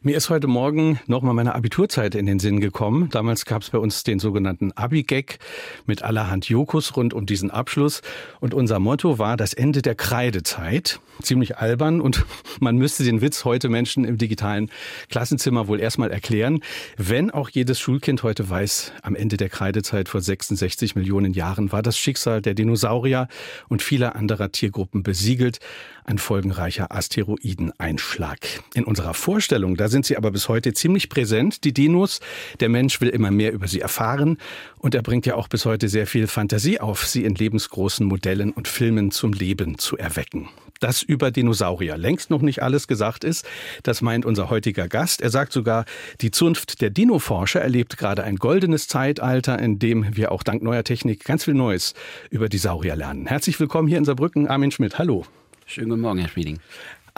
Mir 0.00 0.16
ist 0.16 0.30
heute 0.30 0.46
Morgen 0.46 1.00
nochmal 1.08 1.34
meine 1.34 1.56
Abiturzeit 1.56 2.14
in 2.14 2.24
den 2.24 2.38
Sinn 2.38 2.60
gekommen. 2.60 3.08
Damals 3.10 3.44
gab 3.44 3.62
es 3.62 3.70
bei 3.70 3.78
uns 3.78 4.04
den 4.04 4.20
sogenannten 4.20 4.70
Abi-Gag 4.70 5.40
mit 5.86 6.02
allerhand 6.02 6.48
Jokus 6.48 6.96
rund 6.96 7.14
um 7.14 7.26
diesen 7.26 7.50
Abschluss. 7.50 8.02
Und 8.38 8.54
unser 8.54 8.78
Motto 8.78 9.18
war 9.18 9.36
das 9.36 9.54
Ende 9.54 9.82
der 9.82 9.96
Kreidezeit. 9.96 11.00
Ziemlich 11.20 11.58
albern 11.58 12.00
und 12.00 12.24
man 12.60 12.76
müsste 12.76 13.02
den 13.02 13.22
Witz 13.22 13.44
heute 13.44 13.68
Menschen 13.68 14.04
im 14.04 14.18
digitalen 14.18 14.70
Klassenzimmer 15.10 15.66
wohl 15.66 15.80
erstmal 15.80 16.12
erklären. 16.12 16.60
Wenn 16.96 17.32
auch 17.32 17.48
jedes 17.48 17.80
Schulkind 17.80 18.22
heute 18.22 18.48
weiß, 18.48 18.92
am 19.02 19.16
Ende 19.16 19.36
der 19.36 19.48
Kreidezeit 19.48 20.08
vor 20.08 20.20
66 20.20 20.94
Millionen 20.94 21.32
Jahren 21.32 21.72
war 21.72 21.82
das 21.82 21.98
Schicksal 21.98 22.40
der 22.40 22.54
Dinosaurier 22.54 23.26
und 23.68 23.82
vieler 23.82 24.14
anderer 24.14 24.52
Tiergruppen 24.52 25.02
besiegelt. 25.02 25.58
Ein 26.04 26.18
folgenreicher 26.18 26.90
Asteroideneinschlag. 26.90 28.38
In 28.74 28.84
unserer 28.84 29.12
Vorstellung, 29.12 29.76
sind 29.88 30.06
sie 30.06 30.16
aber 30.16 30.30
bis 30.30 30.48
heute 30.48 30.72
ziemlich 30.72 31.08
präsent, 31.08 31.64
die 31.64 31.72
Dinos. 31.72 32.20
Der 32.60 32.68
Mensch 32.68 33.00
will 33.00 33.08
immer 33.08 33.30
mehr 33.30 33.52
über 33.52 33.68
sie 33.68 33.80
erfahren 33.80 34.38
und 34.78 34.94
er 34.94 35.02
bringt 35.02 35.26
ja 35.26 35.34
auch 35.34 35.48
bis 35.48 35.64
heute 35.64 35.88
sehr 35.88 36.06
viel 36.06 36.26
Fantasie 36.26 36.80
auf, 36.80 37.06
sie 37.06 37.24
in 37.24 37.34
lebensgroßen 37.34 38.06
Modellen 38.06 38.52
und 38.52 38.68
Filmen 38.68 39.10
zum 39.10 39.32
Leben 39.32 39.78
zu 39.78 39.96
erwecken. 39.96 40.48
Dass 40.80 41.02
über 41.02 41.30
Dinosaurier 41.30 41.96
längst 41.96 42.30
noch 42.30 42.40
nicht 42.40 42.62
alles 42.62 42.86
gesagt 42.86 43.24
ist, 43.24 43.46
das 43.82 44.00
meint 44.00 44.24
unser 44.24 44.48
heutiger 44.48 44.86
Gast. 44.88 45.20
Er 45.20 45.30
sagt 45.30 45.52
sogar, 45.52 45.84
die 46.20 46.30
Zunft 46.30 46.80
der 46.80 46.90
Dinoforscher 46.90 47.60
erlebt 47.60 47.96
gerade 47.96 48.22
ein 48.22 48.36
goldenes 48.36 48.86
Zeitalter, 48.86 49.58
in 49.58 49.78
dem 49.78 50.16
wir 50.16 50.30
auch 50.30 50.44
dank 50.44 50.62
neuer 50.62 50.84
Technik 50.84 51.24
ganz 51.24 51.44
viel 51.44 51.54
Neues 51.54 51.94
über 52.30 52.48
die 52.48 52.58
Saurier 52.58 52.94
lernen. 52.94 53.26
Herzlich 53.26 53.58
willkommen 53.58 53.88
hier 53.88 53.98
in 53.98 54.04
Saarbrücken, 54.04 54.46
Armin 54.46 54.70
Schmidt. 54.70 54.98
Hallo. 54.98 55.24
Schönen 55.66 55.90
guten 55.90 56.00
Morgen, 56.00 56.18
Herr 56.20 56.28
Schmieding. 56.28 56.60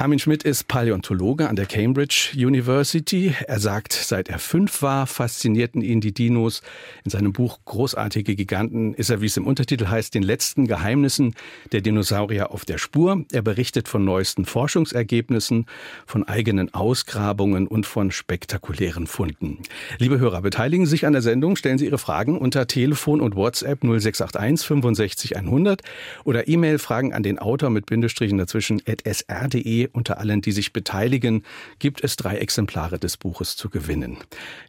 Armin 0.01 0.19
Schmidt 0.19 0.45
ist 0.45 0.67
Paläontologe 0.67 1.51
an 1.51 1.56
der 1.56 1.67
Cambridge 1.67 2.31
University. 2.34 3.34
Er 3.47 3.61
sagt, 3.61 3.93
seit 3.93 4.31
er 4.31 4.39
fünf 4.39 4.81
war, 4.81 5.06
faszinierten 5.06 5.83
ihn 5.83 6.01
die 6.01 6.15
Dinos. 6.15 6.62
In 7.05 7.11
seinem 7.11 7.34
Buch 7.34 7.59
Großartige 7.67 8.34
Giganten 8.34 8.95
ist 8.95 9.11
er, 9.11 9.21
wie 9.21 9.27
es 9.27 9.37
im 9.37 9.47
Untertitel 9.47 9.89
heißt, 9.89 10.15
den 10.15 10.23
letzten 10.23 10.67
Geheimnissen 10.67 11.34
der 11.73 11.83
Dinosaurier 11.83 12.51
auf 12.51 12.65
der 12.65 12.78
Spur. 12.78 13.27
Er 13.31 13.43
berichtet 13.43 13.89
von 13.89 14.03
neuesten 14.03 14.47
Forschungsergebnissen, 14.47 15.67
von 16.06 16.27
eigenen 16.27 16.73
Ausgrabungen 16.73 17.67
und 17.67 17.84
von 17.84 18.11
spektakulären 18.11 19.06
Funden. 19.06 19.59
Liebe 19.98 20.19
Hörer, 20.19 20.41
beteiligen 20.41 20.87
Sie 20.87 20.93
sich 20.93 21.05
an 21.05 21.12
der 21.12 21.21
Sendung, 21.21 21.56
stellen 21.56 21.77
Sie 21.77 21.84
Ihre 21.84 21.98
Fragen 21.98 22.39
unter 22.39 22.67
Telefon 22.67 23.21
und 23.21 23.37
WhatsApp 23.37 23.83
0681 23.83 24.67
65 24.67 25.37
100 25.37 25.83
oder 26.25 26.48
E-Mail 26.48 26.78
Fragen 26.78 27.12
an 27.12 27.23
den 27.23 27.39
Autor 27.39 27.69
mit 27.69 27.84
Bindestrichen 27.84 28.39
dazwischen 28.39 28.81
at 28.87 29.03
sr.de 29.05 29.89
unter 29.92 30.19
allen, 30.19 30.41
die 30.41 30.52
sich 30.52 30.72
beteiligen, 30.72 31.44
gibt 31.78 32.02
es 32.02 32.16
drei 32.16 32.36
Exemplare 32.36 32.98
des 32.98 33.16
Buches 33.16 33.56
zu 33.56 33.69
gewinnen. 33.69 34.19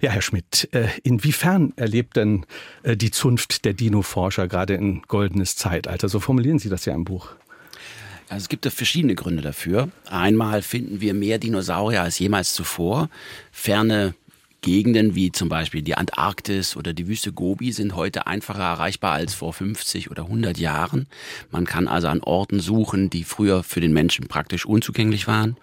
Ja, 0.02 0.12
Herr 0.12 0.22
Schmidt, 0.22 0.70
äh, 0.72 0.88
inwiefern 1.04 1.74
erlebt 1.76 2.18
denn 2.18 2.46
äh, 2.84 2.98
die 2.98 3.12
Zunft 3.12 3.66
der 3.66 3.74
Dino-Forscher 3.74 4.48
gerade 4.48 4.76
in 4.76 5.02
goldenes 5.04 5.56
Zeitalter? 5.56 6.10
So 6.10 6.20
formulieren 6.20 6.60
Sie 6.60 6.70
das 6.70 6.86
ja 6.86 6.94
im 6.94 7.06
Buch. 7.06 7.30
Also 8.32 8.44
es 8.44 8.50
gibt 8.50 8.66
da 8.66 8.70
verschiedene 8.70 9.14
Gründe 9.14 9.42
dafür. 9.42 9.90
Einmal 10.10 10.62
finden 10.62 11.02
wir 11.02 11.14
mehr 11.14 11.38
Dinosaurier 11.38 12.02
als 12.02 12.18
jemals 12.18 12.54
zuvor. 12.54 13.10
Ferne 13.52 14.14
Gegenden 14.62 15.16
wie 15.16 15.32
zum 15.32 15.50
Beispiel 15.50 15.82
die 15.82 15.96
Antarktis 15.96 16.78
oder 16.78 16.94
die 16.94 17.08
Wüste 17.08 17.34
Gobi 17.34 17.72
sind 17.72 17.96
heute 17.96 18.28
einfacher 18.28 18.62
erreichbar 18.62 19.14
als 19.14 19.34
vor 19.34 19.54
50 19.54 20.12
oder 20.12 20.26
100 20.26 20.60
Jahren. 20.60 21.08
Man 21.50 21.66
kann 21.66 21.88
also 21.88 22.10
an 22.10 22.22
Orten 22.22 22.60
suchen, 22.60 23.10
die 23.10 23.24
früher 23.24 23.64
für 23.64 23.82
den 23.82 23.92
Menschen 23.92 24.28
praktisch 24.28 24.68
unzugänglich 24.68 25.28
waren. 25.28 25.58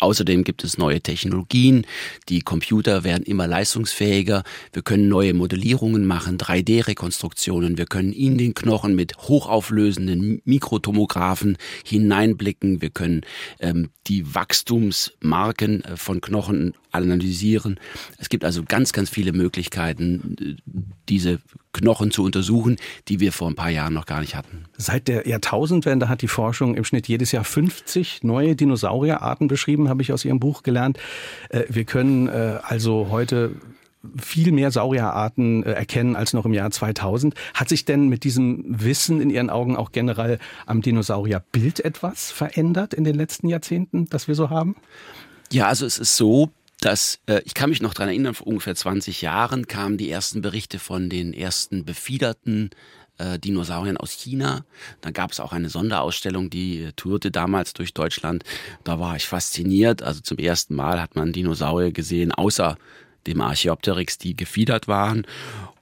Außerdem 0.00 0.42
gibt 0.42 0.64
es 0.64 0.78
neue 0.78 1.00
Technologien. 1.00 1.86
Die 2.28 2.40
Computer 2.40 3.04
werden 3.04 3.22
immer 3.22 3.46
leistungsfähiger. 3.46 4.42
Wir 4.72 4.82
können 4.82 5.08
neue 5.08 5.32
Modellierungen 5.32 6.04
machen, 6.04 6.36
3D-Rekonstruktionen. 6.36 7.78
Wir 7.78 7.86
können 7.86 8.12
in 8.12 8.36
den 8.36 8.54
Knochen 8.54 8.96
mit 8.96 9.16
hochauflösenden 9.16 10.42
Mikrotomographen 10.44 11.56
hineinblicken. 11.84 12.82
Wir 12.82 12.90
können 12.90 13.20
ähm, 13.60 13.90
die 14.08 14.34
Wachstumsmarken 14.34 15.84
äh, 15.84 15.96
von 15.96 16.20
Knochen 16.20 16.74
analysieren. 16.94 17.78
Es 18.18 18.28
gibt 18.28 18.44
also 18.44 18.62
ganz, 18.66 18.92
ganz 18.92 19.10
viele 19.10 19.32
Möglichkeiten, 19.32 20.58
diese 21.08 21.40
Knochen 21.72 22.10
zu 22.10 22.22
untersuchen, 22.22 22.76
die 23.08 23.20
wir 23.20 23.32
vor 23.32 23.48
ein 23.48 23.56
paar 23.56 23.70
Jahren 23.70 23.94
noch 23.94 24.06
gar 24.06 24.20
nicht 24.20 24.36
hatten. 24.36 24.64
Seit 24.76 25.08
der 25.08 25.26
Jahrtausendwende 25.28 26.08
hat 26.08 26.22
die 26.22 26.28
Forschung 26.28 26.74
im 26.76 26.84
Schnitt 26.84 27.08
jedes 27.08 27.32
Jahr 27.32 27.44
50 27.44 28.22
neue 28.22 28.56
Dinosaurierarten 28.56 29.48
beschrieben, 29.48 29.88
habe 29.88 30.02
ich 30.02 30.12
aus 30.12 30.24
Ihrem 30.24 30.40
Buch 30.40 30.62
gelernt. 30.62 30.98
Äh, 31.48 31.64
wir 31.68 31.84
können 31.84 32.28
äh, 32.28 32.58
also 32.62 33.08
heute 33.10 33.52
viel 34.20 34.52
mehr 34.52 34.70
Saurierarten 34.70 35.62
äh, 35.62 35.72
erkennen 35.72 36.16
als 36.16 36.32
noch 36.32 36.44
im 36.44 36.52
Jahr 36.52 36.70
2000. 36.70 37.34
Hat 37.54 37.68
sich 37.68 37.84
denn 37.84 38.08
mit 38.08 38.24
diesem 38.24 38.64
Wissen 38.66 39.20
in 39.20 39.30
Ihren 39.30 39.50
Augen 39.50 39.76
auch 39.76 39.92
generell 39.92 40.38
am 40.66 40.82
Dinosaurierbild 40.82 41.84
etwas 41.84 42.30
verändert 42.30 42.94
in 42.94 43.04
den 43.04 43.14
letzten 43.14 43.48
Jahrzehnten, 43.48 44.06
das 44.10 44.28
wir 44.28 44.34
so 44.34 44.50
haben? 44.50 44.76
Ja, 45.52 45.68
also 45.68 45.86
es 45.86 45.98
ist 45.98 46.16
so, 46.16 46.50
dass 46.84 47.18
äh, 47.26 47.40
ich 47.46 47.54
kann 47.54 47.70
mich 47.70 47.80
noch 47.80 47.94
daran 47.94 48.10
erinnern, 48.10 48.34
vor 48.34 48.46
ungefähr 48.46 48.74
20 48.74 49.22
Jahren 49.22 49.66
kamen 49.66 49.96
die 49.96 50.10
ersten 50.10 50.42
Berichte 50.42 50.78
von 50.78 51.08
den 51.08 51.32
ersten 51.32 51.86
befiederten 51.86 52.70
äh, 53.16 53.38
Dinosauriern 53.38 53.96
aus 53.96 54.12
China. 54.12 54.66
Da 55.00 55.10
gab 55.10 55.32
es 55.32 55.40
auch 55.40 55.52
eine 55.52 55.70
Sonderausstellung, 55.70 56.50
die 56.50 56.82
äh, 56.82 56.92
tourte 56.92 57.30
damals 57.30 57.72
durch 57.72 57.94
Deutschland. 57.94 58.44
Da 58.84 59.00
war 59.00 59.16
ich 59.16 59.26
fasziniert. 59.26 60.02
Also 60.02 60.20
zum 60.20 60.36
ersten 60.36 60.74
Mal 60.74 61.00
hat 61.00 61.16
man 61.16 61.32
Dinosaurier 61.32 61.90
gesehen, 61.90 62.32
außer 62.32 62.76
dem 63.26 63.40
Archaeopteryx, 63.40 64.18
die 64.18 64.36
gefiedert 64.36 64.86
waren. 64.86 65.26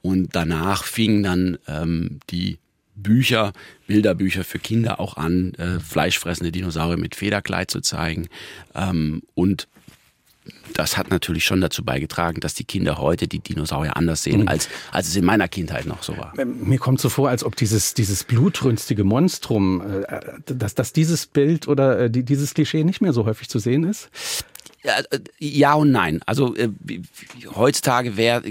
Und 0.01 0.35
danach 0.35 0.85
fingen 0.85 1.23
dann 1.23 1.57
ähm, 1.67 2.21
die 2.29 2.59
Bücher, 2.95 3.51
Bilderbücher 3.87 4.45
für 4.45 4.59
Kinder 4.59 5.01
auch 5.01 5.17
an, 5.17 5.53
äh, 5.55 5.81
fleischfressende 5.81 6.53
Dinosaurier 6.53 6.97
mit 6.97 7.15
Federkleid 7.15 7.71
zu 7.71 7.81
zeigen. 7.81 8.29
Ähm, 8.73 9.23
und 9.33 9.67
das 10.73 10.97
hat 10.97 11.09
natürlich 11.09 11.45
schon 11.45 11.61
dazu 11.61 11.83
beigetragen, 11.83 12.39
dass 12.39 12.53
die 12.53 12.63
Kinder 12.63 12.97
heute 12.97 13.27
die 13.27 13.39
Dinosaurier 13.39 13.95
anders 13.95 14.23
sehen, 14.23 14.41
mhm. 14.41 14.47
als, 14.47 14.69
als 14.91 15.07
es 15.07 15.15
in 15.15 15.25
meiner 15.25 15.47
Kindheit 15.47 15.85
noch 15.85 16.03
so 16.03 16.17
war. 16.17 16.33
Ähm, 16.37 16.67
mir 16.67 16.79
kommt 16.79 16.99
so 16.99 17.09
vor, 17.09 17.29
als 17.29 17.43
ob 17.43 17.55
dieses, 17.55 17.93
dieses 17.93 18.23
blutrünstige 18.23 19.03
Monstrum, 19.03 19.81
äh, 19.81 20.21
dass, 20.45 20.75
dass 20.75 20.93
dieses 20.93 21.27
Bild 21.27 21.67
oder 21.67 22.01
äh, 22.01 22.09
dieses 22.09 22.53
Klischee 22.53 22.83
nicht 22.83 23.01
mehr 23.01 23.13
so 23.13 23.25
häufig 23.25 23.49
zu 23.49 23.59
sehen 23.59 23.83
ist. 23.83 24.09
Ja, 24.83 24.99
äh, 25.11 25.19
ja 25.39 25.73
und 25.73 25.91
nein. 25.91 26.21
Also 26.25 26.55
äh, 26.55 26.69
heutzutage 27.55 28.17
wär, 28.17 28.41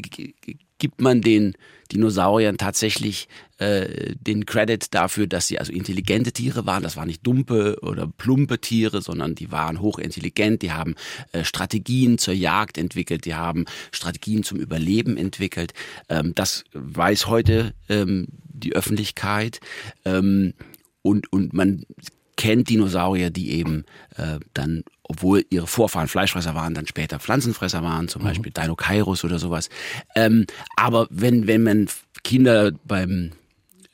gibt 0.79 1.01
man 1.01 1.21
den 1.21 1.55
Dinosauriern 1.93 2.57
tatsächlich 2.57 3.29
äh, 3.63 4.17
den 4.19 4.45
Credit 4.45 4.93
dafür, 4.93 5.27
dass 5.29 5.47
sie 5.47 5.59
also 5.59 5.73
intelligente 5.73 6.33
Tiere 6.33 6.67
waren. 6.67 6.83
Das 6.83 6.97
waren 6.97 7.07
nicht 7.07 7.25
dumpe 7.25 7.79
oder 7.83 8.07
plumpe 8.07 8.61
Tiere, 8.61 9.03
sondern 9.03 9.35
die 9.37 9.53
waren 9.53 9.81
hochintelligent. 9.81 10.63
Die 10.63 10.73
haben 10.73 10.97
äh, 11.31 11.45
Strategien 11.45 12.19
zur 12.19 12.35
Jagd 12.35 12.77
entwickelt. 12.77 13.25
Die 13.25 13.35
haben 13.35 13.67
Strategien 13.93 14.43
zum 14.43 14.59
Überleben 14.59 15.17
entwickelt. 15.17 15.75
Ähm, 16.09 16.35
das 16.35 16.65
weiß 16.73 17.29
heute 17.29 17.73
ähm, 17.89 18.27
die 18.53 18.75
Öffentlichkeit. 18.75 19.61
Ähm, 20.05 20.55
und, 21.03 21.33
und 21.33 21.53
man 21.53 21.85
kennt 22.37 22.69
Dinosaurier, 22.69 23.31
die 23.31 23.53
eben 23.53 23.85
äh, 24.17 24.41
dann, 24.55 24.83
obwohl 25.05 25.45
ihre 25.51 25.69
Vorfahren 25.69 26.09
Fleischfresser 26.09 26.57
waren, 26.57 26.75
dann 26.75 26.89
später 26.89 27.21
Pflanzenfresser 27.21 27.85
waren, 27.85 28.09
zum 28.09 28.23
mhm. 28.23 28.27
Beispiel 28.27 28.53
Dinocairus 28.53 29.25
oder 29.25 29.39
sowas. 29.39 29.69
Ähm, 30.17 30.47
aber 30.77 31.07
wenn, 31.11 31.47
wenn 31.47 31.63
man 31.63 31.89
Kinder 32.25 32.73
beim 32.85 33.31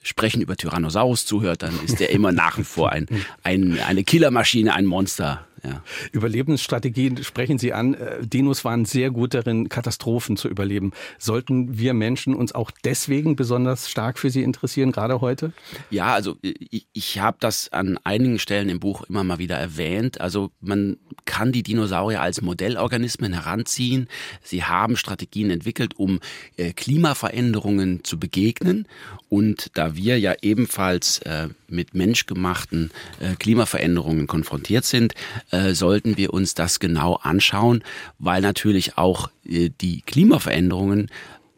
Sprechen 0.09 0.41
über 0.41 0.57
Tyrannosaurus 0.57 1.27
zuhört, 1.27 1.63
dann 1.63 1.79
ist 1.85 2.01
der 2.01 2.11
immer 2.11 2.33
nach 2.33 2.57
wie 2.57 2.65
vor 2.65 2.91
ein, 2.91 3.07
ein, 3.43 3.79
eine 3.87 4.05
Killermaschine, 4.05 4.75
ein 4.75 4.87
Monster. 4.87 5.47
Ja. 5.65 5.83
Überlebensstrategien 6.13 7.23
sprechen 7.25 7.59
Sie 7.59 7.73
an. 7.73 7.95
Äh, 7.95 8.27
Dinos 8.27 8.65
waren 8.65 8.85
sehr 8.85 9.11
gut 9.11 9.35
darin, 9.35 9.69
Katastrophen 9.69 10.37
zu 10.37 10.49
überleben. 10.49 10.93
Sollten 11.19 11.79
wir 11.79 11.95
Menschen 11.95 12.35
uns 12.35 12.55
auch 12.55 12.71
deswegen 12.85 13.37
besonders 13.37 13.91
stark 13.91 14.19
für 14.19 14.31
sie 14.31 14.43
interessieren, 14.43 14.93
gerade 14.93 15.21
heute? 15.21 15.53
Ja, 15.91 16.15
also 16.15 16.37
ich, 16.43 16.87
ich 16.93 17.19
habe 17.21 17.39
das 17.41 17.73
an 17.73 17.99
einigen 18.05 18.39
Stellen 18.39 18.69
im 18.69 18.81
Buch 18.81 19.03
immer 19.05 19.25
mal 19.25 19.39
wieder 19.39 19.57
erwähnt. 19.57 20.21
Also 20.21 20.51
man 20.61 20.99
kann 21.25 21.53
die 21.53 21.63
Dinosaurier 21.63 22.21
als 22.21 22.41
Modellorganismen 22.43 23.33
heranziehen. 23.33 24.09
Sie 24.43 24.65
haben 24.65 24.97
Strategien 24.97 25.51
entwickelt, 25.51 25.95
um 25.97 26.21
äh, 26.57 26.73
Klimaveränderungen 26.73 28.05
zu 28.05 28.19
begegnen. 28.19 28.87
Und 29.29 29.71
da 29.75 29.97
wir 29.97 30.19
ja 30.19 30.35
ebenfalls 30.41 31.19
äh, 31.21 31.49
mit 31.69 31.95
menschgemachten 31.95 32.91
äh, 33.21 33.35
Klimaveränderungen 33.35 34.27
konfrontiert 34.27 34.85
sind, 34.85 35.15
äh, 35.51 35.73
sollten 35.73 36.17
wir 36.17 36.33
uns 36.33 36.55
das 36.55 36.81
genau 36.81 37.15
anschauen, 37.17 37.85
weil 38.19 38.41
natürlich 38.41 38.99
auch 38.99 39.31
äh, 39.45 39.71
die 39.81 40.03
Klimaveränderungen 40.03 41.11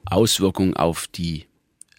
Auswirkungen 0.07 0.75
auf 0.75 1.07
die 1.07 1.47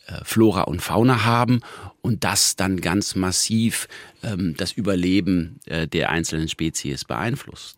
äh, 0.07 0.23
Flora 0.23 0.63
und 0.63 0.81
Fauna 0.81 1.23
haben 1.25 1.61
und 2.01 2.23
das 2.23 2.55
dann 2.55 2.81
ganz 2.81 3.15
massiv 3.15 3.87
ähm, 4.23 4.55
das 4.57 4.71
Überleben 4.71 5.59
äh, 5.65 5.87
der 5.87 6.09
einzelnen 6.09 6.47
Spezies 6.47 7.05
beeinflusst. 7.05 7.77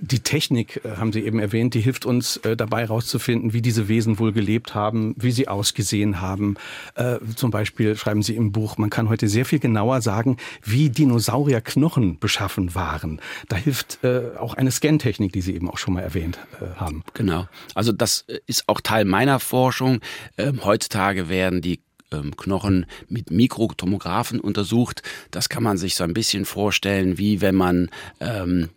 Die 0.00 0.20
Technik, 0.20 0.84
äh, 0.84 0.96
haben 0.96 1.12
Sie 1.12 1.20
eben 1.20 1.38
erwähnt, 1.38 1.74
die 1.74 1.80
hilft 1.80 2.04
uns 2.04 2.38
äh, 2.38 2.56
dabei 2.56 2.82
herauszufinden, 2.82 3.52
wie 3.52 3.62
diese 3.62 3.88
Wesen 3.88 4.18
wohl 4.18 4.32
gelebt 4.32 4.74
haben, 4.74 5.14
wie 5.16 5.32
sie 5.32 5.48
ausgesehen 5.48 6.20
haben. 6.20 6.56
Äh, 6.94 7.18
zum 7.36 7.50
Beispiel 7.50 7.96
schreiben 7.96 8.22
Sie 8.22 8.36
im 8.36 8.52
Buch, 8.52 8.78
man 8.78 8.90
kann 8.90 9.08
heute 9.08 9.28
sehr 9.28 9.44
viel 9.44 9.58
genauer 9.58 10.02
sagen, 10.02 10.36
wie 10.62 10.90
Dinosaurierknochen 10.90 12.18
beschaffen 12.18 12.74
waren. 12.74 13.20
Da 13.48 13.56
hilft 13.56 14.02
äh, 14.02 14.36
auch 14.38 14.54
eine 14.54 14.70
Scantechnik, 14.70 15.32
die 15.32 15.40
Sie 15.40 15.54
eben 15.54 15.70
auch 15.70 15.78
schon 15.78 15.94
mal 15.94 16.02
erwähnt 16.02 16.38
äh, 16.60 16.78
haben. 16.78 17.04
Genau. 17.14 17.46
Also 17.74 17.92
das 17.92 18.24
ist 18.46 18.68
auch 18.68 18.80
Teil 18.80 19.04
meiner 19.04 19.40
Forschung. 19.40 20.00
Ähm, 20.36 20.64
heutzutage 20.64 21.28
werden 21.28 21.60
die 21.60 21.80
ähm, 22.12 22.36
Knochen 22.36 22.86
mit 23.08 23.30
Mikrotomographen 23.30 24.40
untersucht. 24.40 25.02
Das 25.30 25.48
kann 25.48 25.62
man 25.62 25.78
sich 25.78 25.94
so 25.94 26.04
ein 26.04 26.14
bisschen 26.14 26.44
vorstellen, 26.44 27.18
wie 27.18 27.40
wenn 27.40 27.54
man 27.54 27.90
ähm, 28.20 28.70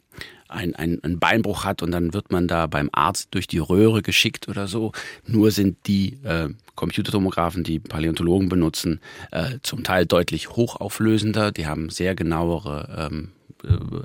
ein, 0.47 0.75
ein, 0.75 0.99
ein 1.03 1.19
Beinbruch 1.19 1.65
hat 1.65 1.81
und 1.81 1.91
dann 1.91 2.13
wird 2.13 2.31
man 2.31 2.47
da 2.47 2.67
beim 2.67 2.89
Arzt 2.91 3.29
durch 3.31 3.47
die 3.47 3.57
Röhre 3.57 4.01
geschickt 4.01 4.47
oder 4.47 4.67
so. 4.67 4.91
Nur 5.25 5.51
sind 5.51 5.77
die 5.87 6.17
äh, 6.23 6.49
Computertomographen, 6.75 7.63
die 7.63 7.79
Paläontologen 7.79 8.49
benutzen, 8.49 8.99
äh, 9.31 9.57
zum 9.63 9.83
Teil 9.83 10.05
deutlich 10.05 10.51
hochauflösender. 10.51 11.51
Die 11.51 11.67
haben 11.67 11.89
sehr 11.89 12.15
genauere 12.15 13.09
ähm, 13.11 13.29
äh, 13.29 13.34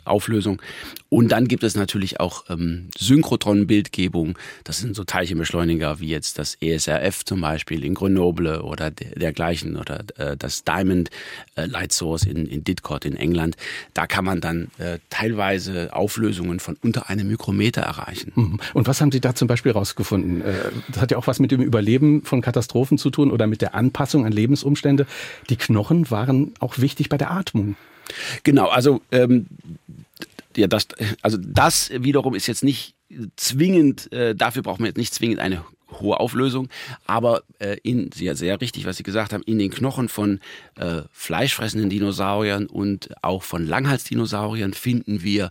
Auflösung. 0.04 0.60
Und 1.08 1.32
dann 1.32 1.48
gibt 1.48 1.64
es 1.64 1.74
natürlich 1.74 2.20
auch 2.20 2.44
ähm, 2.48 2.88
Synchrotron-Bildgebung. 2.96 4.38
Das 4.64 4.78
sind 4.78 4.94
so 4.94 5.04
Teilchenbeschleuniger 5.04 6.00
wie 6.00 6.08
jetzt 6.08 6.38
das 6.38 6.56
ESRF 6.60 7.24
zum 7.24 7.40
Beispiel 7.40 7.84
in 7.84 7.94
Grenoble 7.94 8.62
oder 8.62 8.90
der, 8.90 9.10
dergleichen 9.16 9.76
oder 9.76 10.04
äh, 10.16 10.36
das 10.36 10.64
Diamond 10.64 11.10
äh, 11.56 11.66
Light 11.66 11.92
Source 11.92 12.24
in, 12.24 12.46
in 12.46 12.62
Didcot 12.62 13.04
in 13.04 13.16
England. 13.16 13.56
Da 13.92 14.06
kann 14.06 14.24
man 14.24 14.40
dann 14.40 14.70
äh, 14.78 14.98
teilweise 15.10 15.92
Auflösungen 15.92 16.60
von 16.60 16.76
unter 16.82 17.10
einem 17.10 17.28
Mikrometer 17.28 17.82
erreichen. 17.82 18.32
Mhm. 18.34 18.60
Und 18.74 18.86
was 18.86 19.00
haben 19.00 19.10
Sie 19.10 19.20
da 19.20 19.34
zum 19.34 19.48
Beispiel 19.48 19.72
rausgefunden? 19.72 20.42
Äh, 20.42 20.52
das 20.88 21.00
hat 21.00 21.10
ja 21.10 21.18
auch 21.18 21.26
was 21.26 21.40
mit 21.40 21.50
dem 21.50 21.60
Überleben 21.60 22.22
von 22.22 22.40
Katastrophen 22.40 22.98
zu 22.98 23.10
tun 23.10 23.30
oder 23.30 23.46
mit 23.46 23.62
der 23.62 23.74
Anpassung 23.74 24.26
an 24.26 24.32
Lebensumstände. 24.32 25.06
Die 25.48 25.56
Knochen 25.56 26.10
waren 26.10 26.52
auch 26.60 26.78
wichtig 26.78 27.08
bei 27.08 27.18
der 27.18 27.30
Atmung. 27.30 27.76
Genau, 28.42 28.68
also 28.68 29.02
ähm, 29.12 29.46
ja, 30.56 30.66
das, 30.66 30.88
also 31.22 31.38
das 31.40 31.90
wiederum 31.94 32.34
ist 32.34 32.46
jetzt 32.46 32.64
nicht 32.64 32.94
zwingend, 33.36 34.12
äh, 34.12 34.34
dafür 34.34 34.62
braucht 34.62 34.80
man 34.80 34.86
jetzt 34.86 34.98
nicht 34.98 35.14
zwingend 35.14 35.40
eine 35.40 35.64
hohe 36.00 36.20
Auflösung, 36.20 36.68
aber 37.06 37.42
äh, 37.58 37.76
in, 37.82 38.10
sehr, 38.12 38.36
sehr 38.36 38.60
richtig, 38.60 38.84
was 38.84 38.96
Sie 38.96 39.02
gesagt 39.02 39.32
haben, 39.32 39.42
in 39.44 39.58
den 39.58 39.70
Knochen 39.70 40.08
von 40.08 40.40
äh, 40.76 41.02
fleischfressenden 41.12 41.90
Dinosauriern 41.90 42.66
und 42.66 43.10
auch 43.22 43.42
von 43.42 43.66
Langhalsdinosauriern 43.66 44.72
finden 44.72 45.22
wir 45.22 45.50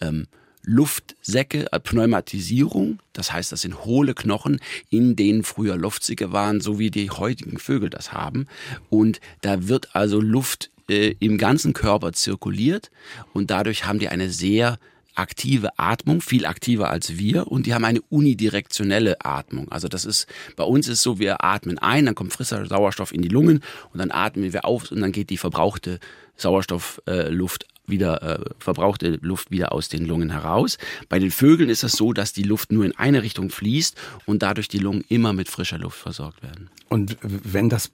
ähm, 0.00 0.26
Luftsäcke, 0.62 1.72
äh, 1.72 1.80
Pneumatisierung, 1.80 3.00
das 3.12 3.32
heißt, 3.32 3.50
das 3.50 3.62
sind 3.62 3.84
hohle 3.84 4.14
Knochen, 4.14 4.60
in 4.90 5.16
denen 5.16 5.42
früher 5.42 5.76
Luftsäcke 5.76 6.32
waren, 6.32 6.60
so 6.60 6.78
wie 6.78 6.90
die 6.90 7.10
heutigen 7.10 7.58
Vögel 7.58 7.90
das 7.90 8.12
haben. 8.12 8.46
Und 8.88 9.20
da 9.40 9.68
wird 9.68 9.94
also 9.96 10.20
Luft 10.20 10.70
äh, 10.90 11.14
im 11.20 11.38
ganzen 11.38 11.72
Körper 11.72 12.12
zirkuliert 12.12 12.90
und 13.32 13.50
dadurch 13.50 13.86
haben 13.86 14.00
die 14.00 14.08
eine 14.08 14.28
sehr 14.28 14.78
aktive 15.14 15.78
Atmung, 15.78 16.20
viel 16.20 16.46
aktiver 16.46 16.90
als 16.90 17.18
wir 17.18 17.48
und 17.48 17.66
die 17.66 17.74
haben 17.74 17.84
eine 17.84 18.00
unidirektionelle 18.02 19.24
Atmung. 19.24 19.70
Also 19.70 19.88
das 19.88 20.04
ist, 20.04 20.26
bei 20.56 20.64
uns 20.64 20.88
ist 20.88 21.02
so, 21.02 21.18
wir 21.18 21.44
atmen 21.44 21.78
ein, 21.78 22.06
dann 22.06 22.14
kommt 22.14 22.32
frischer 22.32 22.66
Sauerstoff 22.66 23.12
in 23.12 23.22
die 23.22 23.28
Lungen 23.28 23.62
und 23.92 23.98
dann 23.98 24.10
atmen 24.10 24.52
wir 24.52 24.64
auf 24.64 24.90
und 24.90 25.00
dann 25.00 25.12
geht 25.12 25.30
die 25.30 25.36
verbrauchte 25.36 26.00
Sauerstoffluft 26.40 27.66
wieder 27.90 28.22
äh, 28.22 28.44
verbrauchte 28.58 29.18
Luft 29.20 29.50
wieder 29.50 29.72
aus 29.72 29.88
den 29.88 30.06
Lungen 30.06 30.30
heraus. 30.30 30.78
Bei 31.08 31.18
den 31.18 31.30
Vögeln 31.30 31.68
ist 31.68 31.82
es 31.82 31.92
so, 31.92 32.12
dass 32.12 32.32
die 32.32 32.42
Luft 32.42 32.72
nur 32.72 32.84
in 32.84 32.96
eine 32.96 33.22
Richtung 33.22 33.50
fließt 33.50 33.96
und 34.26 34.42
dadurch 34.42 34.68
die 34.68 34.78
Lungen 34.78 35.04
immer 35.08 35.32
mit 35.32 35.48
frischer 35.48 35.78
Luft 35.78 35.98
versorgt 35.98 36.42
werden. 36.42 36.70
Und 36.88 37.16
wenn 37.22 37.68
das 37.68 37.92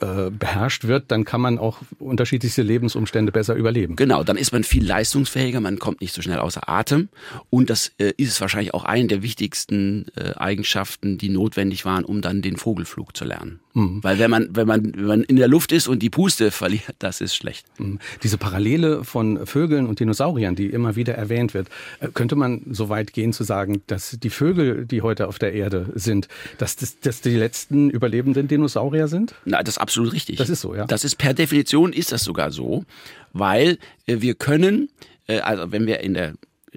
äh, 0.00 0.30
beherrscht 0.30 0.84
wird, 0.84 1.10
dann 1.10 1.24
kann 1.24 1.40
man 1.40 1.58
auch 1.58 1.78
unterschiedlichste 1.98 2.62
Lebensumstände 2.62 3.32
besser 3.32 3.54
überleben. 3.54 3.96
Genau, 3.96 4.22
dann 4.22 4.36
ist 4.36 4.52
man 4.52 4.64
viel 4.64 4.86
leistungsfähiger, 4.86 5.60
man 5.60 5.78
kommt 5.78 6.00
nicht 6.00 6.14
so 6.14 6.20
schnell 6.20 6.38
außer 6.38 6.68
Atem. 6.68 7.08
Und 7.48 7.70
das 7.70 7.92
äh, 7.98 8.12
ist 8.16 8.40
wahrscheinlich 8.40 8.74
auch 8.74 8.84
eine 8.84 9.06
der 9.06 9.22
wichtigsten 9.22 10.06
äh, 10.16 10.34
Eigenschaften, 10.36 11.16
die 11.16 11.30
notwendig 11.30 11.84
waren, 11.84 12.04
um 12.04 12.20
dann 12.20 12.42
den 12.42 12.56
Vogelflug 12.56 13.16
zu 13.16 13.24
lernen. 13.24 13.60
Mhm. 13.74 14.02
Weil 14.02 14.18
wenn 14.18 14.30
man, 14.30 14.48
wenn 14.52 14.66
man, 14.66 14.92
wenn 14.94 15.06
man 15.06 15.22
in 15.24 15.36
der 15.36 15.48
Luft 15.48 15.72
ist 15.72 15.86
und 15.86 16.00
die 16.00 16.10
Puste 16.10 16.50
verliert, 16.50 16.94
das 16.98 17.20
ist 17.20 17.36
schlecht. 17.36 17.66
Mhm. 17.78 17.98
Diese 18.22 18.38
Parallele 18.38 19.04
von 19.04 19.46
Vögeln 19.46 19.86
und 19.86 20.00
Dinosauriern, 20.00 20.54
die 20.54 20.66
immer 20.66 20.96
wieder 20.96 21.14
erwähnt 21.14 21.54
wird, 21.54 21.68
äh, 22.00 22.08
könnte 22.08 22.36
man 22.36 22.62
so 22.70 22.88
weit 22.88 23.12
gehen 23.12 23.32
zu 23.32 23.44
sagen, 23.44 23.82
dass 23.86 24.16
die 24.22 24.30
Vögel, 24.30 24.86
die 24.86 25.02
heute 25.02 25.28
auf 25.28 25.38
der 25.38 25.52
Erde 25.52 25.90
sind, 25.94 26.28
dass 26.58 26.76
das 26.76 27.00
dass 27.00 27.20
die 27.20 27.36
letzten 27.36 27.90
überlebenden 27.90 28.14
lebenden 28.14 28.48
Dinosaurier 28.48 29.08
sind? 29.08 29.34
Na, 29.44 29.62
das 29.62 29.76
ist 29.76 29.80
absolut 29.80 30.12
richtig. 30.12 30.38
Das 30.38 30.48
ist 30.48 30.60
so, 30.60 30.74
ja. 30.74 30.86
Das 30.86 31.04
ist 31.04 31.16
per 31.16 31.34
Definition 31.34 31.92
ist 31.92 32.12
das 32.12 32.24
sogar 32.24 32.50
so, 32.50 32.84
weil 33.32 33.78
äh, 34.06 34.20
wir 34.20 34.34
können, 34.34 34.88
äh, 35.26 35.40
also 35.40 35.72
wenn 35.72 35.86
wir 35.86 36.00
in 36.00 36.14
der 36.14 36.34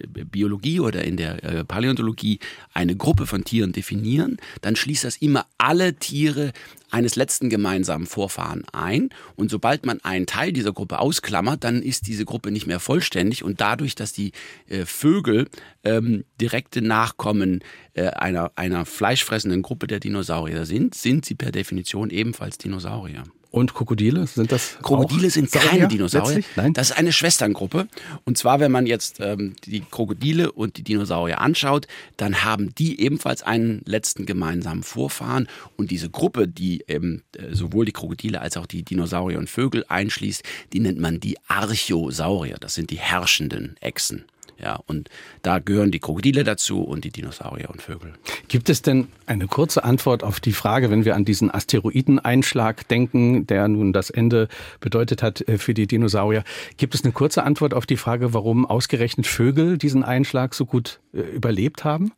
Biologie 0.07 0.79
oder 0.79 1.03
in 1.03 1.17
der 1.17 1.43
äh, 1.43 1.63
Paläontologie 1.63 2.39
eine 2.73 2.95
Gruppe 2.95 3.25
von 3.25 3.43
Tieren 3.43 3.71
definieren, 3.71 4.37
dann 4.61 4.75
schließt 4.75 5.03
das 5.03 5.17
immer 5.17 5.45
alle 5.57 5.95
Tiere 5.95 6.53
eines 6.89 7.15
letzten 7.15 7.49
gemeinsamen 7.49 8.05
Vorfahren 8.05 8.63
ein. 8.71 9.09
Und 9.35 9.51
sobald 9.51 9.85
man 9.85 9.99
einen 10.01 10.25
Teil 10.25 10.53
dieser 10.53 10.73
Gruppe 10.73 10.99
ausklammert, 10.99 11.63
dann 11.63 11.81
ist 11.81 12.07
diese 12.07 12.25
Gruppe 12.25 12.51
nicht 12.51 12.67
mehr 12.67 12.79
vollständig. 12.79 13.43
Und 13.43 13.59
dadurch, 13.59 13.95
dass 13.95 14.13
die 14.13 14.31
äh, 14.67 14.85
Vögel 14.85 15.47
ähm, 15.83 16.23
direkte 16.39 16.81
Nachkommen 16.81 17.61
äh, 17.93 18.07
einer, 18.07 18.51
einer 18.55 18.85
fleischfressenden 18.85 19.61
Gruppe 19.61 19.87
der 19.87 19.99
Dinosaurier 19.99 20.65
sind, 20.65 20.95
sind 20.95 21.25
sie 21.25 21.35
per 21.35 21.51
Definition 21.51 22.09
ebenfalls 22.09 22.57
Dinosaurier. 22.57 23.23
Und 23.57 23.73
Krokodile 23.73 24.27
sind 24.27 24.51
das? 24.51 24.77
Krokodile 24.81 25.29
sind 25.29 25.51
keine 25.51 25.87
Dinosaurier. 25.87 26.43
Nein? 26.55 26.73
Das 26.73 26.91
ist 26.91 26.97
eine 26.97 27.11
Schwesterngruppe. 27.11 27.87
Und 28.25 28.37
zwar, 28.37 28.59
wenn 28.59 28.71
man 28.71 28.85
jetzt 28.85 29.19
ähm, 29.19 29.55
die 29.65 29.81
Krokodile 29.81 30.51
und 30.51 30.77
die 30.77 30.83
Dinosaurier 30.83 31.41
anschaut, 31.41 31.87
dann 32.17 32.43
haben 32.43 32.73
die 32.75 32.99
ebenfalls 33.01 33.43
einen 33.43 33.81
letzten 33.85 34.25
gemeinsamen 34.25 34.83
Vorfahren. 34.83 35.47
Und 35.75 35.91
diese 35.91 36.09
Gruppe, 36.09 36.47
die 36.47 36.83
eben 36.87 37.23
äh, 37.35 37.53
sowohl 37.53 37.85
die 37.85 37.91
Krokodile 37.91 38.41
als 38.41 38.57
auch 38.57 38.65
die 38.65 38.83
Dinosaurier 38.83 39.39
und 39.39 39.49
Vögel 39.49 39.85
einschließt, 39.87 40.43
die 40.73 40.79
nennt 40.79 40.99
man 40.99 41.19
die 41.19 41.37
Archosaurier. 41.47 42.57
Das 42.59 42.75
sind 42.75 42.91
die 42.91 42.99
herrschenden 42.99 43.75
Echsen. 43.81 44.25
Ja, 44.59 44.79
und 44.87 45.09
da 45.43 45.59
gehören 45.59 45.91
die 45.91 45.99
Krokodile 45.99 46.43
dazu 46.43 46.81
und 46.81 47.05
die 47.05 47.11
Dinosaurier 47.11 47.69
und 47.69 47.81
Vögel. 47.81 48.13
Gibt 48.47 48.69
es 48.69 48.81
denn 48.81 49.07
eine 49.27 49.47
kurze 49.47 49.83
Antwort 49.83 50.23
auf 50.23 50.39
die 50.39 50.51
Frage, 50.51 50.89
wenn 50.89 51.05
wir 51.05 51.15
an 51.15 51.25
diesen 51.25 51.53
Asteroideneinschlag 51.53 52.87
denken, 52.87 53.45
der 53.45 53.67
nun 53.67 53.93
das 53.93 54.09
Ende 54.09 54.47
bedeutet 54.79 55.21
hat 55.21 55.47
äh, 55.47 55.59
für 55.59 55.75
die 55.75 55.85
Dinosaurier? 55.85 56.43
Gibt 56.77 56.95
es 56.95 57.03
eine 57.03 57.13
kurze 57.13 57.43
Antwort 57.43 57.73
auf 57.73 57.85
die 57.85 57.97
Frage, 57.97 58.33
warum 58.33 58.65
ausgerechnet 58.65 59.27
Vögel 59.27 59.77
diesen 59.77 60.03
Einschlag 60.03 60.55
so 60.55 60.65
gut 60.65 60.99
äh, 61.13 61.19
überlebt 61.19 61.83
haben? 61.83 62.13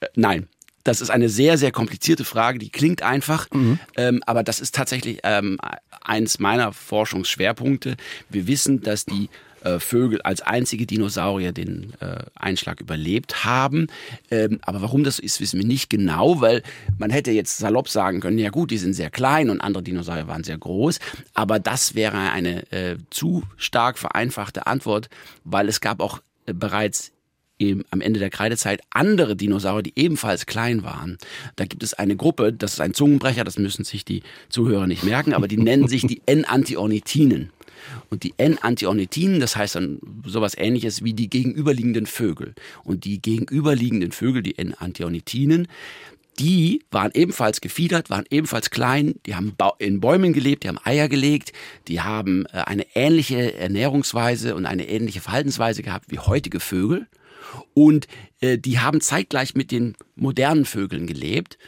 Äh, 0.00 0.06
nein, 0.14 0.48
das 0.84 1.02
ist 1.02 1.10
eine 1.10 1.28
sehr, 1.28 1.58
sehr 1.58 1.72
komplizierte 1.72 2.24
Frage, 2.24 2.58
die 2.58 2.70
klingt 2.70 3.02
einfach, 3.02 3.48
mhm. 3.52 3.78
ähm, 3.96 4.22
aber 4.24 4.42
das 4.42 4.60
ist 4.60 4.74
tatsächlich 4.74 5.20
ähm, 5.24 5.58
eins 6.00 6.38
meiner 6.38 6.72
Forschungsschwerpunkte. 6.72 7.96
Wir 8.30 8.46
wissen, 8.46 8.80
dass 8.80 9.04
die 9.04 9.28
äh, 9.64 9.78
Vögel 9.78 10.22
als 10.22 10.40
einzige 10.40 10.86
Dinosaurier 10.86 11.52
den 11.52 11.92
äh, 12.00 12.24
Einschlag 12.34 12.80
überlebt 12.80 13.44
haben. 13.44 13.88
Ähm, 14.30 14.58
aber 14.62 14.82
warum 14.82 15.04
das 15.04 15.18
ist, 15.18 15.40
wissen 15.40 15.60
wir 15.60 15.66
nicht 15.66 15.90
genau, 15.90 16.40
weil 16.40 16.62
man 16.98 17.10
hätte 17.10 17.30
jetzt 17.30 17.58
salopp 17.58 17.88
sagen 17.88 18.20
können, 18.20 18.38
ja 18.38 18.50
gut, 18.50 18.70
die 18.70 18.78
sind 18.78 18.94
sehr 18.94 19.10
klein 19.10 19.50
und 19.50 19.60
andere 19.60 19.82
Dinosaurier 19.82 20.28
waren 20.28 20.44
sehr 20.44 20.58
groß. 20.58 20.98
Aber 21.34 21.58
das 21.58 21.94
wäre 21.94 22.18
eine 22.18 22.70
äh, 22.72 22.96
zu 23.10 23.42
stark 23.56 23.98
vereinfachte 23.98 24.66
Antwort, 24.66 25.08
weil 25.44 25.68
es 25.68 25.80
gab 25.80 26.00
auch 26.00 26.20
äh, 26.46 26.52
bereits 26.52 27.12
am 27.90 28.00
Ende 28.00 28.18
der 28.18 28.30
Kreidezeit 28.30 28.80
andere 28.90 29.36
Dinosaurier, 29.36 29.82
die 29.82 29.92
ebenfalls 29.96 30.46
klein 30.46 30.82
waren. 30.82 31.18
Da 31.56 31.66
gibt 31.66 31.82
es 31.82 31.92
eine 31.94 32.16
Gruppe, 32.16 32.52
das 32.52 32.74
ist 32.74 32.80
ein 32.80 32.94
Zungenbrecher, 32.94 33.44
das 33.44 33.58
müssen 33.58 33.84
sich 33.84 34.04
die 34.04 34.22
Zuhörer 34.48 34.86
nicht 34.86 35.04
merken, 35.04 35.34
aber 35.34 35.46
die 35.46 35.58
nennen 35.58 35.86
sich 35.86 36.06
die 36.06 36.22
N-Antiornithinen. 36.24 37.50
Und 38.08 38.22
die 38.22 38.34
N-Antiornithinen, 38.36 39.40
das 39.40 39.56
heißt 39.56 39.76
dann 39.76 40.00
sowas 40.24 40.54
ähnliches 40.56 41.04
wie 41.04 41.14
die 41.14 41.30
gegenüberliegenden 41.30 42.06
Vögel. 42.06 42.54
Und 42.84 43.04
die 43.04 43.20
gegenüberliegenden 43.20 44.12
Vögel, 44.12 44.42
die 44.42 44.58
N-Antiornithinen, 44.58 45.68
die 46.38 46.82
waren 46.90 47.10
ebenfalls 47.12 47.60
gefiedert, 47.60 48.08
waren 48.08 48.24
ebenfalls 48.30 48.70
klein, 48.70 49.16
die 49.26 49.34
haben 49.34 49.54
in 49.78 50.00
Bäumen 50.00 50.32
gelebt, 50.32 50.64
die 50.64 50.68
haben 50.68 50.78
Eier 50.82 51.08
gelegt, 51.08 51.52
die 51.86 52.00
haben 52.00 52.46
äh, 52.46 52.62
eine 52.64 52.86
ähnliche 52.94 53.54
Ernährungsweise 53.54 54.54
und 54.54 54.64
eine 54.64 54.88
ähnliche 54.88 55.20
Verhaltensweise 55.20 55.82
gehabt 55.82 56.06
wie 56.08 56.18
heutige 56.18 56.60
Vögel. 56.60 57.06
Und 57.74 58.06
äh, 58.40 58.58
die 58.58 58.78
haben 58.78 59.00
zeitgleich 59.00 59.54
mit 59.54 59.70
den 59.70 59.96
modernen 60.16 60.64
Vögeln 60.64 61.06
gelebt 61.06 61.58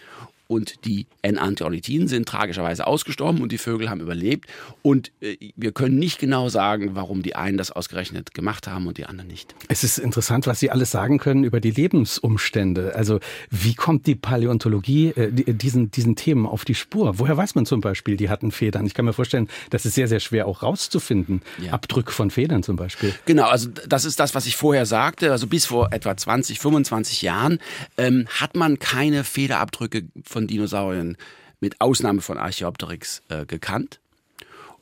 und 0.53 0.85
die 0.85 1.07
N-Antiornithinen 1.23 2.09
sind 2.09 2.29
tragischerweise 2.29 2.87
ausgestorben 2.87 3.41
und 3.41 3.53
die 3.53 3.59
Vögel 3.59 3.89
haben 3.89 4.01
überlebt. 4.01 4.51
Und 4.83 5.11
äh, 5.23 5.39
wir 5.57 5.73
können 5.73 5.99
nicht 5.99 6.19
genau 6.19 6.51
sagen, 6.51 6.91
warum 6.95 7.23
die 7.23 7.35
einen 7.35 7.57
das 7.57 7.71
ausgerechnet 7.71 8.35
gemacht 8.35 8.67
haben 8.67 8.87
und 8.87 8.99
die 8.99 9.07
anderen 9.07 9.29
nicht. 9.29 9.55
Es 9.69 9.83
ist 9.83 9.97
interessant, 9.97 10.47
was 10.47 10.61
Sie 10.61 10.71
alles 10.71 10.91
sagen 10.91 11.17
können 11.17 11.45
über 11.45 11.59
die 11.59 11.71
Lebensumstände. 11.71 12.95
Also 12.95 13.19
wie 13.51 13.75
kommt 13.75 14.07
die 14.07 14.15
Paläontologie 14.15 15.09
äh, 15.09 15.31
diesen, 15.33 15.91
diesen 15.91 16.17
Themen 16.17 16.45
auf 16.45 16.67
die 16.67 16.75
Spur? 16.75 17.19
Woher 17.19 17.39
weiß 17.39 17.55
man 17.55 17.65
zum 17.65 17.81
Beispiel, 17.81 18.19
die 18.19 18.29
hatten 18.29 18.53
Federn? 18.53 18.85
Ich 18.85 18.93
kann 18.93 19.07
mir 19.07 19.15
vorstellen, 19.15 19.49
das 19.71 19.87
ist 19.87 19.95
sehr, 19.95 20.07
sehr 20.09 20.21
schwer 20.21 20.47
auch 20.47 20.63
rauszufinden. 20.63 21.41
Ja. 21.65 21.73
Abdrücke 21.73 22.13
von 22.13 22.31
Federn 22.31 22.63
zum 22.63 22.77
Beispiel. 22.77 23.15
Genau, 23.25 23.47
also 23.47 23.71
das 23.89 24.05
ist 24.05 24.21
das, 24.21 24.35
was 24.35 24.45
ich 24.45 24.57
vorher 24.57 24.85
sagte. 24.85 25.33
Also 25.33 25.47
bis 25.47 25.65
vor 25.65 25.95
etwa 25.95 26.15
20, 26.15 26.59
25 26.59 27.23
Jahren 27.23 27.59
ähm, 27.97 28.27
hat 28.29 28.55
man 28.55 28.79
keine 28.79 29.25
Federabdrücke 29.25 30.03
von 30.25 30.42
Dinosauriern 30.47 31.17
mit 31.61 31.81
Ausnahme 31.81 32.21
von 32.21 32.39
Archaeopteryx 32.39 33.23
äh, 33.29 33.47
gekannt. 33.47 34.01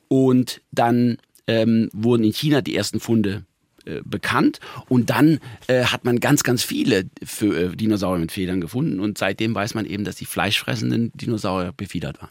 Und 0.07 0.61
dann 0.71 1.17
ähm, 1.47 1.89
wurden 1.93 2.23
in 2.23 2.33
China 2.33 2.61
die 2.61 2.75
ersten 2.75 2.99
Funde 2.99 3.45
äh, 3.85 4.01
bekannt 4.03 4.59
und 4.89 5.09
dann 5.09 5.39
äh, 5.67 5.85
hat 5.85 6.05
man 6.05 6.19
ganz, 6.19 6.43
ganz 6.43 6.63
viele 6.63 7.05
für, 7.23 7.57
äh, 7.57 7.75
Dinosaurier 7.75 8.19
mit 8.19 8.31
Federn 8.31 8.61
gefunden 8.61 8.99
und 8.99 9.17
seitdem 9.17 9.55
weiß 9.55 9.73
man 9.73 9.85
eben, 9.85 10.03
dass 10.03 10.17
die 10.17 10.25
fleischfressenden 10.25 11.11
Dinosaurier 11.15 11.71
befiedert 11.75 12.21
waren. 12.21 12.29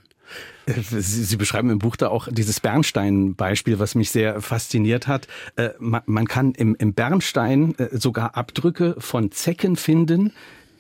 Äh, 0.66 0.80
Sie, 0.80 1.24
Sie, 1.24 1.36
beschreiben 1.36 1.70
im 1.70 1.80
Buch 1.80 1.96
da 1.96 2.08
auch 2.08 2.28
dieses 2.30 2.60
Bernstein-Beispiel, 2.60 3.80
was 3.80 3.96
mich 3.96 4.10
sehr 4.10 4.40
fasziniert 4.40 5.08
hat. 5.08 5.26
Äh, 5.56 5.70
man, 5.80 6.02
man, 6.06 6.28
kann 6.28 6.52
im, 6.52 6.76
im 6.76 6.94
Bernstein 6.94 7.74
sogar 7.92 8.36
Abdrücke 8.36 8.94
von 8.98 9.32
Zecken 9.32 9.74
finden, 9.74 10.32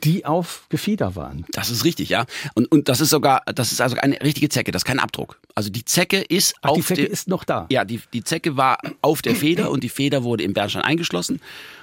die 0.04 0.24
auf 0.24 0.66
Gefieder 0.68 1.16
waren. 1.16 1.44
Das 1.52 1.70
ist 1.70 1.84
richtig, 1.84 2.08
ja. 2.08 2.26
Und, 2.54 2.70
und 2.70 2.88
das 2.88 3.00
ist 3.00 3.10
sogar, 3.10 3.42
das 3.54 3.72
ist 3.72 3.80
also 3.80 3.96
eine 3.96 4.20
richtige 4.22 4.48
Zecke, 4.48 4.72
das 4.72 4.80
ist 4.80 4.86
kein 4.86 4.98
Abdruck. 4.98 5.38
Also 5.54 5.70
die 5.70 5.84
Zecke 5.84 6.20
ist 6.20 6.54
Ach, 6.62 6.70
auf 6.70 6.76
die 6.76 6.82
Zecke 6.82 7.04
ist 7.04 7.28
noch 7.28 7.44
da. 7.44 7.66
Ja, 7.70 7.84
die, 7.84 8.00
die 8.12 8.24
Zecke 8.24 8.56
war 8.56 8.78
auf 9.02 9.22
der 9.22 9.34
Feder 9.36 9.70
und 9.70 9.84
die 9.84 9.88
Feder 9.88 10.22
wurde 10.24 10.44
im 10.44 10.54
Bernstein 10.54 10.82
eingeschlossen 10.82 11.40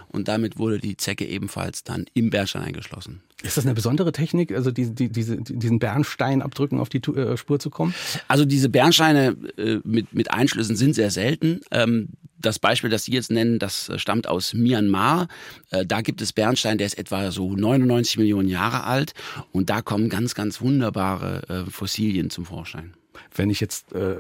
und 0.10 0.28
damit 0.28 0.58
wurde 0.58 0.80
die 0.80 0.98
Zecke 0.98 1.26
ebenfalls 1.26 1.84
dann 1.84 2.06
im 2.14 2.30
Bernstein 2.30 2.64
eingeschlossen. 2.64 3.22
Ist 3.44 3.58
das 3.58 3.66
eine 3.66 3.76
besondere 3.76 4.12
Technik, 4.12 4.52
also 4.52 4.72
die, 4.72 4.94
die, 4.94 5.10
diese, 5.10 5.38
diesen 5.38 5.80
Bernsteinabdrücken 5.80 6.80
auf 6.80 6.90
die 6.90 6.98
äh, 6.98 7.38
Spur 7.38 7.60
zu 7.60 7.70
kommen? 7.70 7.94
Also 8.28 8.46
diese 8.46 8.70
Bernsteine 8.70 9.36
äh, 9.58 9.80
mit, 9.84 10.14
mit 10.14 10.32
Einschlüssen 10.32 10.76
sind 10.76 10.96
sehr 10.96 11.12
selten. 11.12 11.62
Ähm, 11.72 12.10
das 12.40 12.60
Beispiel, 12.60 12.90
das 12.90 13.06
Sie 13.06 13.12
jetzt 13.12 13.32
nennen, 13.32 13.60
das 13.60 13.90
äh, 13.90 14.00
stammt 14.00 14.28
aus 14.28 14.54
Myanmar. 14.54 15.28
Äh, 15.70 15.86
da 15.86 16.02
gibt 16.02 16.22
es 16.22 16.34
Bernstein, 16.34 16.78
der 16.78 16.88
ist 16.88 16.98
etwa 16.98 17.32
so 17.32 17.56
99 17.56 18.18
Millionen 18.18 18.50
Jahre 18.50 18.84
alt 18.86 19.14
und 19.52 19.70
da 19.70 19.82
kommen 19.82 20.10
ganz, 20.10 20.36
ganz 20.36 20.62
wunderbare 20.62 21.66
äh, 21.68 21.70
Fossilien 21.70 22.30
zum 22.30 22.46
Vorschein. 22.46 22.94
Wenn 23.36 23.50
ich 23.50 23.60
jetzt 23.60 23.94
äh, 23.94 24.16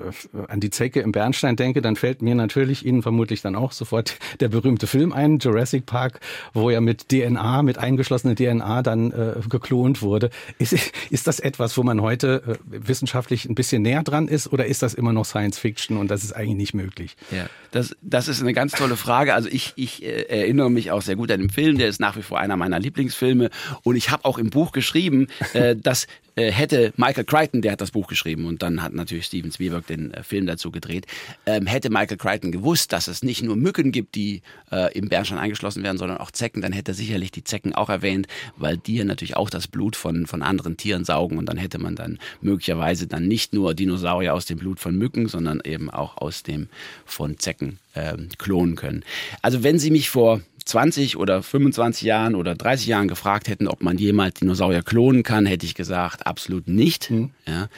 an 0.47 0.59
die 0.59 0.69
Zecke 0.69 1.01
im 1.01 1.11
Bernstein 1.11 1.55
denke, 1.55 1.81
dann 1.81 1.95
fällt 1.95 2.21
mir 2.21 2.35
natürlich 2.35 2.85
Ihnen 2.85 3.01
vermutlich 3.01 3.41
dann 3.41 3.55
auch 3.55 3.71
sofort 3.71 4.17
der 4.39 4.49
berühmte 4.49 4.87
Film 4.87 5.13
ein, 5.13 5.39
Jurassic 5.39 5.85
Park, 5.85 6.19
wo 6.53 6.69
ja 6.69 6.81
mit 6.81 7.09
DNA, 7.09 7.63
mit 7.63 7.77
eingeschlossener 7.77 8.35
DNA 8.35 8.81
dann 8.81 9.11
äh, 9.11 9.35
geklont 9.49 10.01
wurde. 10.01 10.29
Ist, 10.59 10.73
ist 11.09 11.27
das 11.27 11.39
etwas, 11.39 11.77
wo 11.77 11.83
man 11.83 12.01
heute 12.01 12.43
äh, 12.47 12.87
wissenschaftlich 12.87 13.45
ein 13.45 13.55
bisschen 13.55 13.81
näher 13.81 14.03
dran 14.03 14.27
ist 14.27 14.51
oder 14.51 14.65
ist 14.65 14.81
das 14.81 14.93
immer 14.93 15.13
noch 15.13 15.25
Science 15.25 15.57
Fiction 15.57 15.97
und 15.97 16.09
das 16.09 16.23
ist 16.23 16.33
eigentlich 16.33 16.57
nicht 16.57 16.73
möglich? 16.73 17.15
Ja, 17.31 17.47
das, 17.71 17.95
das 18.01 18.27
ist 18.27 18.41
eine 18.41 18.53
ganz 18.53 18.73
tolle 18.73 18.95
Frage. 18.95 19.33
Also 19.33 19.49
ich, 19.49 19.73
ich 19.75 20.03
äh, 20.03 20.23
erinnere 20.23 20.69
mich 20.69 20.91
auch 20.91 21.01
sehr 21.01 21.15
gut 21.15 21.31
an 21.31 21.39
den 21.39 21.49
Film, 21.49 21.77
der 21.77 21.87
ist 21.87 21.99
nach 21.99 22.15
wie 22.15 22.21
vor 22.21 22.39
einer 22.39 22.57
meiner 22.57 22.79
Lieblingsfilme 22.79 23.49
und 23.83 23.95
ich 23.95 24.09
habe 24.09 24.25
auch 24.25 24.37
im 24.37 24.49
Buch 24.49 24.71
geschrieben, 24.71 25.27
äh, 25.53 25.75
dass 25.75 26.07
hätte 26.43 26.93
Michael 26.97 27.25
Crichton, 27.25 27.61
der 27.61 27.73
hat 27.73 27.81
das 27.81 27.91
Buch 27.91 28.07
geschrieben 28.07 28.45
und 28.45 28.61
dann 28.61 28.81
hat 28.83 28.93
natürlich 28.93 29.25
Steven 29.25 29.51
Spielberg 29.51 29.87
den 29.87 30.13
äh, 30.13 30.23
Film 30.23 30.45
dazu 30.45 30.71
gedreht, 30.71 31.07
ähm, 31.45 31.65
hätte 31.65 31.89
Michael 31.89 32.17
Crichton 32.17 32.51
gewusst, 32.51 32.93
dass 32.93 33.07
es 33.07 33.23
nicht 33.23 33.43
nur 33.43 33.55
Mücken 33.55 33.91
gibt, 33.91 34.15
die 34.15 34.41
äh, 34.71 34.93
im 34.97 35.09
Bernstein 35.09 35.39
eingeschlossen 35.39 35.83
werden, 35.83 35.97
sondern 35.97 36.17
auch 36.17 36.31
Zecken, 36.31 36.61
dann 36.61 36.73
hätte 36.73 36.91
er 36.91 36.95
sicherlich 36.95 37.31
die 37.31 37.43
Zecken 37.43 37.73
auch 37.73 37.89
erwähnt, 37.89 38.27
weil 38.55 38.77
die 38.77 39.03
natürlich 39.03 39.35
auch 39.35 39.49
das 39.49 39.67
Blut 39.67 39.95
von, 39.95 40.27
von 40.27 40.41
anderen 40.41 40.77
Tieren 40.77 41.05
saugen 41.05 41.37
und 41.37 41.47
dann 41.47 41.57
hätte 41.57 41.79
man 41.79 41.95
dann 41.95 42.19
möglicherweise 42.41 43.07
dann 43.07 43.27
nicht 43.27 43.53
nur 43.53 43.73
Dinosaurier 43.73 44.33
aus 44.33 44.45
dem 44.45 44.59
Blut 44.59 44.79
von 44.79 44.95
Mücken, 44.95 45.27
sondern 45.27 45.61
eben 45.63 45.89
auch 45.89 46.17
aus 46.17 46.43
dem 46.43 46.69
von 47.05 47.37
Zecken 47.39 47.79
äh, 47.93 48.15
klonen 48.37 48.75
können. 48.75 49.03
Also 49.41 49.63
wenn 49.63 49.79
Sie 49.79 49.91
mich 49.91 50.09
vor 50.09 50.41
20 50.67 51.17
oder 51.17 51.41
25 51.41 52.03
Jahren 52.03 52.35
oder 52.35 52.55
30 52.55 52.87
Jahren 52.87 53.07
gefragt 53.07 53.47
hätten, 53.47 53.67
ob 53.67 53.81
man 53.81 53.97
jemals 53.97 54.35
Dinosaurier 54.35 54.83
klonen 54.83 55.23
kann, 55.23 55.45
hätte 55.45 55.65
ich 55.65 55.75
gesagt, 55.75 56.27
absolut 56.27 56.67
nicht. 56.67 57.09
Mhm. 57.09 57.31
Ja. 57.45 57.69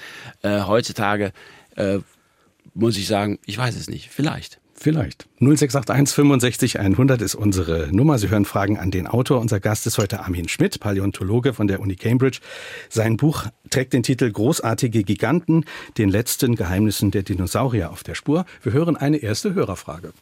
Äh, 0.41 0.63
heutzutage 0.65 1.31
äh, 1.75 1.99
muss 2.73 2.97
ich 2.97 3.07
sagen, 3.07 3.39
ich 3.45 3.57
weiß 3.57 3.75
es 3.75 3.89
nicht. 3.89 4.09
Vielleicht. 4.09 4.59
Vielleicht. 4.73 5.27
0681 5.41 6.15
65 6.15 6.79
100 6.79 7.21
ist 7.21 7.35
unsere 7.35 7.89
Nummer. 7.91 8.17
Sie 8.17 8.29
hören 8.29 8.45
Fragen 8.45 8.77
an 8.77 8.91
den 8.91 9.07
Autor. 9.07 9.41
Unser 9.41 9.59
Gast 9.59 9.85
ist 9.87 9.97
heute 9.97 10.21
Armin 10.21 10.47
Schmidt, 10.47 10.79
Paläontologe 10.79 11.53
von 11.53 11.67
der 11.67 11.81
Uni 11.81 11.97
Cambridge. 11.97 12.39
Sein 12.87 13.17
Buch 13.17 13.47
trägt 13.69 13.91
den 13.91 14.03
Titel 14.03 14.31
Großartige 14.31 15.03
Giganten, 15.03 15.65
den 15.97 16.09
letzten 16.09 16.55
Geheimnissen 16.55 17.11
der 17.11 17.23
Dinosaurier 17.23 17.91
auf 17.91 18.03
der 18.03 18.15
Spur. 18.15 18.45
Wir 18.63 18.71
hören 18.71 18.95
eine 18.95 19.17
erste 19.17 19.53
Hörerfrage. 19.53 20.13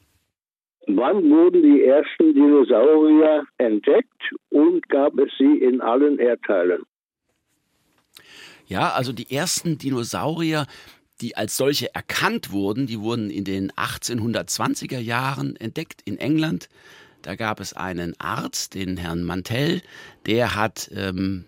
Wann 0.87 1.29
wurden 1.29 1.63
die 1.63 1.83
ersten 1.83 2.33
Dinosaurier 2.33 3.45
entdeckt 3.57 4.31
und 4.49 4.87
gab 4.87 5.17
es 5.19 5.29
sie 5.37 5.57
in 5.57 5.81
allen 5.81 6.17
Erdteilen? 6.17 6.83
Ja, 8.67 8.93
also 8.93 9.11
die 9.11 9.29
ersten 9.29 9.77
Dinosaurier, 9.77 10.65
die 11.19 11.35
als 11.35 11.57
solche 11.57 11.93
erkannt 11.93 12.51
wurden, 12.51 12.87
die 12.87 13.01
wurden 13.01 13.29
in 13.29 13.43
den 13.43 13.71
1820er 13.71 14.99
Jahren 14.99 15.57
entdeckt 15.57 16.01
in 16.05 16.17
England. 16.17 16.69
Da 17.21 17.35
gab 17.35 17.59
es 17.59 17.73
einen 17.73 18.17
Arzt, 18.19 18.73
den 18.73 18.95
Herrn 18.95 19.23
Mantell, 19.23 19.81
der 20.25 20.55
hat 20.55 20.89
ähm, 20.95 21.43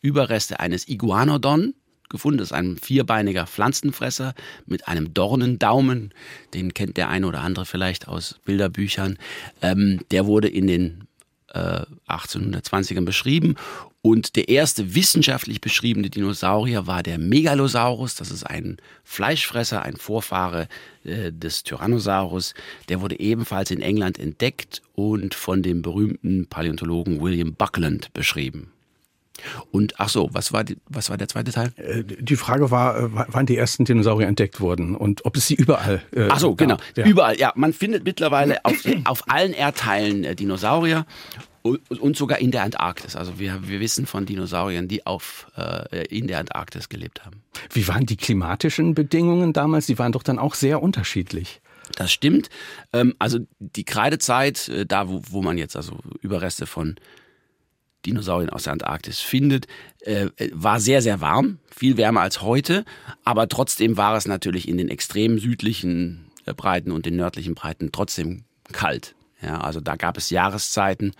Überreste 0.00 0.60
eines 0.60 0.88
Iguanodon 0.88 1.74
gefunden. 2.10 2.40
Ist 2.40 2.52
ein 2.52 2.76
vierbeiniger 2.76 3.46
Pflanzenfresser 3.46 4.34
mit 4.66 4.88
einem 4.88 5.14
Dornendaumen. 5.14 6.12
Den 6.54 6.74
kennt 6.74 6.96
der 6.96 7.08
eine 7.08 7.26
oder 7.26 7.40
andere 7.40 7.64
vielleicht 7.64 8.08
aus 8.08 8.36
Bilderbüchern. 8.44 9.16
Ähm, 9.62 10.00
der 10.10 10.26
wurde 10.26 10.48
in 10.48 10.66
den 10.66 11.08
äh, 11.54 11.82
1820ern 12.08 13.04
beschrieben. 13.04 13.56
Und 14.02 14.36
der 14.36 14.48
erste 14.48 14.94
wissenschaftlich 14.94 15.60
beschriebene 15.60 16.08
Dinosaurier 16.08 16.86
war 16.86 17.02
der 17.02 17.18
Megalosaurus. 17.18 18.14
Das 18.14 18.30
ist 18.30 18.44
ein 18.44 18.78
Fleischfresser, 19.04 19.82
ein 19.82 19.96
Vorfahre 19.96 20.68
äh, 21.04 21.30
des 21.32 21.64
Tyrannosaurus. 21.64 22.54
Der 22.88 23.02
wurde 23.02 23.20
ebenfalls 23.20 23.70
in 23.70 23.82
England 23.82 24.18
entdeckt 24.18 24.80
und 24.94 25.34
von 25.34 25.62
dem 25.62 25.82
berühmten 25.82 26.46
Paläontologen 26.46 27.20
William 27.20 27.54
Buckland 27.54 28.12
beschrieben. 28.14 28.72
Und 29.70 29.98
ach 29.98 30.08
so, 30.08 30.28
was 30.32 30.52
war, 30.52 30.64
die, 30.64 30.76
was 30.88 31.10
war 31.10 31.16
der 31.16 31.28
zweite 31.28 31.52
Teil? 31.52 31.72
Äh, 31.76 32.04
die 32.04 32.36
Frage 32.36 32.70
war, 32.70 32.98
äh, 32.98 33.08
wann 33.10 33.46
die 33.46 33.56
ersten 33.56 33.84
Dinosaurier 33.84 34.28
entdeckt 34.28 34.60
wurden 34.60 34.94
und 34.96 35.24
ob 35.24 35.36
es 35.36 35.46
sie 35.46 35.54
überall. 35.54 36.02
Äh, 36.12 36.28
ach 36.30 36.38
so, 36.38 36.54
genau. 36.54 36.76
Ja. 36.96 37.06
Überall, 37.06 37.38
ja. 37.38 37.52
Man 37.56 37.72
findet 37.72 38.04
mittlerweile 38.04 38.64
auf, 38.64 38.76
auf 39.04 39.24
allen 39.28 39.52
Erdteilen 39.52 40.24
äh, 40.24 40.34
Dinosaurier 40.34 41.06
und 41.62 42.16
sogar 42.16 42.38
in 42.38 42.50
der 42.50 42.62
Antarktis. 42.62 43.16
Also 43.16 43.38
wir, 43.38 43.68
wir 43.68 43.80
wissen 43.80 44.06
von 44.06 44.24
Dinosauriern, 44.24 44.88
die 44.88 45.04
auf, 45.06 45.46
äh, 45.56 46.06
in 46.06 46.26
der 46.26 46.38
Antarktis 46.38 46.88
gelebt 46.88 47.26
haben. 47.26 47.42
Wie 47.70 47.86
waren 47.86 48.06
die 48.06 48.16
klimatischen 48.16 48.94
Bedingungen 48.94 49.52
damals? 49.52 49.86
Die 49.86 49.98
waren 49.98 50.12
doch 50.12 50.22
dann 50.22 50.38
auch 50.38 50.54
sehr 50.54 50.82
unterschiedlich. 50.82 51.60
Das 51.96 52.12
stimmt. 52.12 52.48
Ähm, 52.92 53.14
also 53.18 53.40
die 53.58 53.84
Kreidezeit, 53.84 54.70
da 54.88 55.08
wo, 55.08 55.22
wo 55.28 55.42
man 55.42 55.58
jetzt 55.58 55.76
also 55.76 55.98
Überreste 56.22 56.66
von 56.66 56.96
Dinosauriern 58.06 58.50
aus 58.50 58.64
der 58.64 58.72
Antarktis 58.72 59.20
findet, 59.20 59.66
äh, 60.00 60.28
war 60.52 60.80
sehr, 60.80 61.02
sehr 61.02 61.20
warm, 61.20 61.58
viel 61.70 61.96
wärmer 61.96 62.22
als 62.22 62.42
heute, 62.42 62.84
aber 63.24 63.48
trotzdem 63.48 63.96
war 63.96 64.16
es 64.16 64.26
natürlich 64.26 64.68
in 64.68 64.78
den 64.78 64.88
extrem 64.88 65.38
südlichen 65.38 66.30
äh, 66.46 66.54
Breiten 66.54 66.92
und 66.92 67.06
den 67.06 67.16
nördlichen 67.16 67.54
Breiten 67.54 67.90
trotzdem 67.92 68.44
kalt. 68.72 69.14
Ja, 69.42 69.60
also 69.60 69.80
da 69.80 69.96
gab 69.96 70.16
es 70.18 70.30
Jahreszeiten 70.30 71.12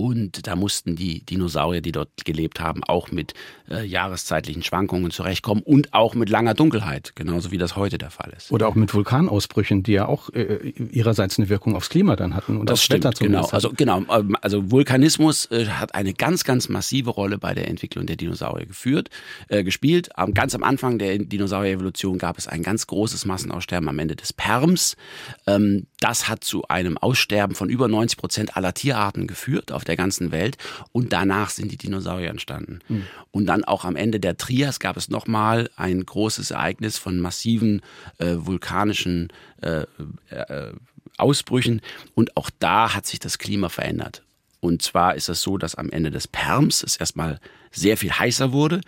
und 0.00 0.46
da 0.46 0.54
mussten 0.54 0.94
die 0.94 1.26
Dinosaurier, 1.26 1.80
die 1.80 1.90
dort 1.90 2.24
gelebt 2.24 2.60
haben, 2.60 2.84
auch 2.84 3.10
mit 3.10 3.34
äh, 3.68 3.84
jahreszeitlichen 3.84 4.62
Schwankungen 4.62 5.10
zurechtkommen 5.10 5.60
und 5.60 5.92
auch 5.92 6.14
mit 6.14 6.30
langer 6.30 6.54
Dunkelheit, 6.54 7.16
genauso 7.16 7.50
wie 7.50 7.58
das 7.58 7.74
heute 7.74 7.98
der 7.98 8.10
Fall 8.10 8.32
ist. 8.36 8.52
Oder 8.52 8.68
auch 8.68 8.76
mit 8.76 8.94
Vulkanausbrüchen, 8.94 9.82
die 9.82 9.94
ja 9.94 10.06
auch 10.06 10.30
äh, 10.30 10.68
ihrerseits 10.68 11.36
eine 11.40 11.48
Wirkung 11.48 11.74
aufs 11.74 11.88
Klima 11.88 12.14
dann 12.14 12.36
hatten 12.36 12.58
und 12.58 12.70
das 12.70 12.74
aufs 12.74 12.84
stimmt, 12.84 13.06
Wetter 13.06 13.24
genau. 13.24 13.46
Also 13.46 13.72
genau, 13.76 14.04
ähm, 14.08 14.36
also 14.40 14.70
Vulkanismus 14.70 15.46
äh, 15.50 15.66
hat 15.66 15.96
eine 15.96 16.14
ganz, 16.14 16.44
ganz 16.44 16.68
massive 16.68 17.10
Rolle 17.10 17.36
bei 17.36 17.54
der 17.54 17.66
Entwicklung 17.66 18.06
der 18.06 18.14
Dinosaurier 18.14 18.66
geführt, 18.66 19.08
äh, 19.48 19.64
gespielt. 19.64 20.10
Ähm, 20.16 20.32
ganz 20.32 20.54
am 20.54 20.62
Anfang 20.62 21.00
der 21.00 21.18
Dinosaurier-Evolution 21.18 22.18
gab 22.18 22.38
es 22.38 22.46
ein 22.46 22.62
ganz 22.62 22.86
großes 22.86 23.24
Massenaussterben 23.24 23.88
am 23.88 23.98
Ende 23.98 24.14
des 24.14 24.32
Perms. 24.32 24.96
Ähm, 25.48 25.88
das 25.98 26.28
hat 26.28 26.44
zu 26.44 26.68
einem 26.68 26.96
Aussterben 26.98 27.56
von 27.56 27.68
über 27.68 27.88
90 27.88 28.16
Prozent 28.16 28.56
aller 28.56 28.74
Tierarten 28.74 29.26
geführt 29.26 29.72
auf 29.72 29.87
der 29.88 29.96
ganzen 29.96 30.30
Welt. 30.30 30.56
Und 30.92 31.12
danach 31.12 31.50
sind 31.50 31.72
die 31.72 31.76
Dinosaurier 31.76 32.30
entstanden. 32.30 32.80
Mhm. 32.88 33.06
Und 33.30 33.46
dann 33.46 33.64
auch 33.64 33.84
am 33.84 33.96
Ende 33.96 34.20
der 34.20 34.36
Trias 34.36 34.80
gab 34.80 34.96
es 34.96 35.08
nochmal 35.08 35.70
ein 35.76 36.04
großes 36.04 36.50
Ereignis 36.50 36.98
von 36.98 37.18
massiven 37.20 37.82
äh, 38.18 38.36
vulkanischen 38.38 39.28
äh, 39.62 39.84
äh, 40.30 40.72
Ausbrüchen. 41.16 41.80
Und 42.14 42.36
auch 42.36 42.50
da 42.58 42.94
hat 42.94 43.06
sich 43.06 43.18
das 43.18 43.38
Klima 43.38 43.68
verändert. 43.68 44.22
Und 44.60 44.82
zwar 44.82 45.14
ist 45.14 45.28
es 45.28 45.42
so, 45.42 45.56
dass 45.56 45.74
am 45.74 45.90
Ende 45.90 46.10
des 46.10 46.28
Perms 46.28 46.82
es 46.82 46.96
erstmal 46.96 47.40
sehr 47.70 47.96
viel 47.96 48.12
heißer 48.12 48.52
wurde. 48.52 48.80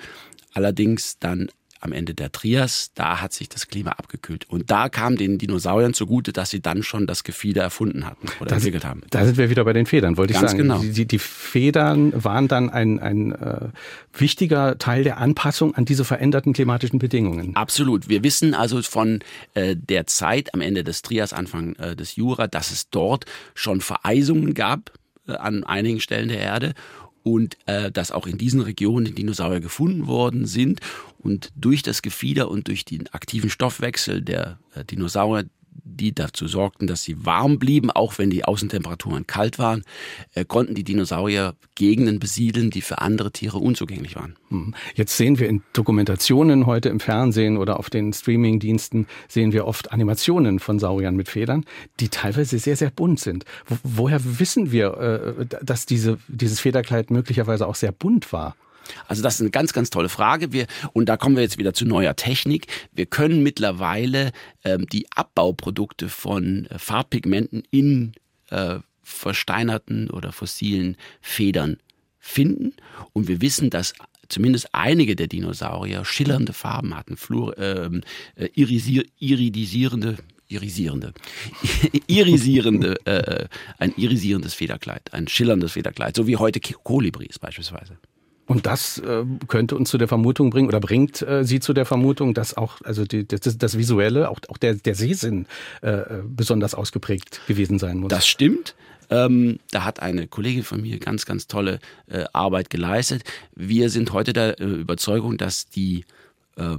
Allerdings 0.52 1.18
dann 1.18 1.50
am 1.80 1.92
Ende 1.92 2.14
der 2.14 2.30
Trias, 2.30 2.90
da 2.94 3.20
hat 3.20 3.32
sich 3.32 3.48
das 3.48 3.66
Klima 3.66 3.92
abgekühlt. 3.92 4.48
Und 4.48 4.70
da 4.70 4.88
kam 4.88 5.16
den 5.16 5.38
Dinosauriern 5.38 5.94
zugute, 5.94 6.32
dass 6.32 6.50
sie 6.50 6.60
dann 6.60 6.82
schon 6.82 7.06
das 7.06 7.24
Gefieder 7.24 7.62
erfunden 7.62 8.06
hatten 8.06 8.28
oder 8.38 8.50
das, 8.50 8.58
entwickelt 8.58 8.84
haben. 8.84 9.02
Da 9.10 9.24
sind 9.24 9.38
wir 9.38 9.48
wieder 9.48 9.64
bei 9.64 9.72
den 9.72 9.86
Federn, 9.86 10.18
wollte 10.18 10.34
Ganz 10.34 10.44
ich 10.44 10.50
sagen. 10.50 10.62
Genau. 10.62 10.80
Die, 10.80 11.06
die 11.06 11.18
Federn 11.18 12.12
waren 12.22 12.48
dann 12.48 12.68
ein, 12.68 12.98
ein 13.00 13.32
äh, 13.32 13.68
wichtiger 14.12 14.76
Teil 14.78 15.04
der 15.04 15.18
Anpassung 15.18 15.74
an 15.74 15.86
diese 15.86 16.04
veränderten 16.04 16.52
klimatischen 16.52 16.98
Bedingungen. 16.98 17.56
Absolut. 17.56 18.08
Wir 18.08 18.22
wissen 18.22 18.54
also 18.54 18.82
von 18.82 19.20
äh, 19.54 19.74
der 19.74 20.06
Zeit 20.06 20.52
am 20.52 20.60
Ende 20.60 20.84
des 20.84 21.00
Trias, 21.00 21.32
Anfang 21.32 21.74
äh, 21.76 21.96
des 21.96 22.16
Jura, 22.16 22.46
dass 22.46 22.70
es 22.70 22.90
dort 22.90 23.24
schon 23.54 23.80
Vereisungen 23.80 24.52
gab 24.52 24.92
äh, 25.26 25.32
an 25.32 25.64
einigen 25.64 26.00
Stellen 26.00 26.28
der 26.28 26.40
Erde 26.40 26.74
und 27.22 27.56
äh, 27.66 27.90
dass 27.90 28.12
auch 28.12 28.26
in 28.26 28.38
diesen 28.38 28.60
Regionen 28.60 29.14
Dinosaurier 29.14 29.60
gefunden 29.60 30.06
worden 30.06 30.46
sind 30.46 30.80
und 31.18 31.50
durch 31.54 31.82
das 31.82 32.02
Gefieder 32.02 32.50
und 32.50 32.68
durch 32.68 32.84
den 32.84 33.08
aktiven 33.08 33.50
Stoffwechsel 33.50 34.22
der 34.22 34.58
äh, 34.74 34.84
Dinosaurier 34.84 35.44
die 35.84 36.14
dazu 36.14 36.46
sorgten, 36.46 36.86
dass 36.86 37.02
sie 37.02 37.24
warm 37.24 37.58
blieben, 37.58 37.90
auch 37.90 38.18
wenn 38.18 38.30
die 38.30 38.44
Außentemperaturen 38.44 39.26
kalt 39.26 39.58
waren, 39.58 39.82
äh, 40.34 40.44
konnten 40.44 40.74
die 40.74 40.84
Dinosaurier 40.84 41.54
Gegenden 41.74 42.18
besiedeln, 42.18 42.70
die 42.70 42.82
für 42.82 42.98
andere 42.98 43.32
Tiere 43.32 43.58
unzugänglich 43.58 44.16
waren. 44.16 44.36
Mhm. 44.50 44.74
Jetzt 44.94 45.16
sehen 45.16 45.38
wir 45.38 45.48
in 45.48 45.62
Dokumentationen 45.72 46.66
heute 46.66 46.88
im 46.88 47.00
Fernsehen 47.00 47.56
oder 47.56 47.78
auf 47.78 47.90
den 47.90 48.12
Streamingdiensten 48.12 49.06
sehen 49.28 49.52
wir 49.52 49.66
oft 49.66 49.92
Animationen 49.92 50.58
von 50.58 50.78
Sauriern 50.78 51.16
mit 51.16 51.28
Federn, 51.28 51.64
die 51.98 52.08
teilweise 52.08 52.58
sehr, 52.58 52.76
sehr 52.76 52.90
bunt 52.90 53.20
sind. 53.20 53.44
woher 53.82 54.20
wissen 54.38 54.72
wir, 54.72 55.36
äh, 55.38 55.46
dass 55.62 55.86
diese, 55.86 56.18
dieses 56.28 56.60
Federkleid 56.60 57.10
möglicherweise 57.10 57.66
auch 57.66 57.74
sehr 57.74 57.92
bunt 57.92 58.32
war? 58.32 58.56
Also 59.08 59.22
das 59.22 59.34
ist 59.34 59.40
eine 59.40 59.50
ganz, 59.50 59.72
ganz 59.72 59.90
tolle 59.90 60.08
Frage. 60.08 60.52
Wir, 60.52 60.66
und 60.92 61.08
da 61.08 61.16
kommen 61.16 61.36
wir 61.36 61.42
jetzt 61.42 61.58
wieder 61.58 61.74
zu 61.74 61.84
neuer 61.84 62.16
Technik. 62.16 62.66
Wir 62.92 63.06
können 63.06 63.42
mittlerweile 63.42 64.32
ähm, 64.64 64.86
die 64.86 65.10
Abbauprodukte 65.12 66.08
von 66.08 66.66
äh, 66.66 66.78
Farbpigmenten 66.78 67.62
in 67.70 68.12
äh, 68.50 68.78
versteinerten 69.02 70.10
oder 70.10 70.32
fossilen 70.32 70.96
Federn 71.20 71.78
finden. 72.18 72.74
Und 73.12 73.28
wir 73.28 73.40
wissen, 73.40 73.70
dass 73.70 73.94
zumindest 74.28 74.68
einige 74.72 75.16
der 75.16 75.26
Dinosaurier 75.26 76.04
schillernde 76.04 76.52
Farben 76.52 76.96
hatten, 76.96 77.16
fluor, 77.16 77.58
ähm, 77.58 78.02
äh, 78.36 78.48
irisier, 78.54 79.04
iridisierende, 79.18 80.16
irisierende, 80.48 81.12
irisierende, 82.06 83.06
äh, 83.06 83.48
ein 83.78 83.92
irisierendes 83.96 84.54
Federkleid, 84.54 85.12
ein 85.12 85.28
schillerndes 85.28 85.72
Federkleid, 85.72 86.16
so 86.16 86.26
wie 86.26 86.36
heute 86.36 86.60
Kolibris 86.60 87.38
beispielsweise. 87.38 87.98
Und 88.50 88.66
das 88.66 88.98
äh, 88.98 89.24
könnte 89.46 89.76
uns 89.76 89.90
zu 89.90 89.96
der 89.96 90.08
Vermutung 90.08 90.50
bringen 90.50 90.66
oder 90.66 90.80
bringt 90.80 91.22
äh, 91.22 91.44
Sie 91.44 91.60
zu 91.60 91.72
der 91.72 91.84
Vermutung, 91.84 92.34
dass 92.34 92.56
auch 92.56 92.80
also 92.82 93.04
die, 93.04 93.24
das, 93.24 93.56
das 93.56 93.78
Visuelle, 93.78 94.28
auch, 94.28 94.40
auch 94.48 94.56
der, 94.56 94.74
der 94.74 94.96
Sehsinn 94.96 95.46
äh, 95.82 96.00
besonders 96.24 96.74
ausgeprägt 96.74 97.42
gewesen 97.46 97.78
sein 97.78 97.98
muss. 97.98 98.08
Das 98.08 98.26
stimmt. 98.26 98.74
Ähm, 99.08 99.60
da 99.70 99.84
hat 99.84 100.00
eine 100.00 100.26
Kollegin 100.26 100.64
von 100.64 100.82
mir 100.82 100.98
ganz, 100.98 101.26
ganz 101.26 101.46
tolle 101.46 101.78
äh, 102.08 102.24
Arbeit 102.32 102.70
geleistet. 102.70 103.22
Wir 103.54 103.88
sind 103.88 104.12
heute 104.12 104.32
der 104.32 104.58
äh, 104.58 104.64
Überzeugung, 104.64 105.38
dass 105.38 105.68
die 105.68 106.04
äh, 106.56 106.74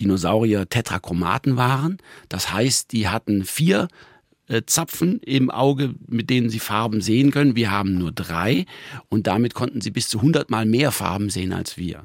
Dinosaurier 0.00 0.68
Tetrachromaten 0.68 1.56
waren. 1.56 1.96
Das 2.28 2.52
heißt, 2.52 2.92
die 2.92 3.08
hatten 3.08 3.44
vier 3.44 3.84
äh, 3.84 3.86
Zapfen 4.66 5.20
im 5.20 5.50
Auge, 5.50 5.94
mit 6.06 6.30
denen 6.30 6.50
sie 6.50 6.58
Farben 6.58 7.00
sehen 7.00 7.30
können. 7.30 7.56
Wir 7.56 7.70
haben 7.70 7.98
nur 7.98 8.12
drei 8.12 8.66
und 9.08 9.26
damit 9.26 9.54
konnten 9.54 9.80
sie 9.80 9.90
bis 9.90 10.08
zu 10.08 10.18
100 10.18 10.50
Mal 10.50 10.66
mehr 10.66 10.92
Farben 10.92 11.30
sehen 11.30 11.52
als 11.52 11.78
wir. 11.78 12.04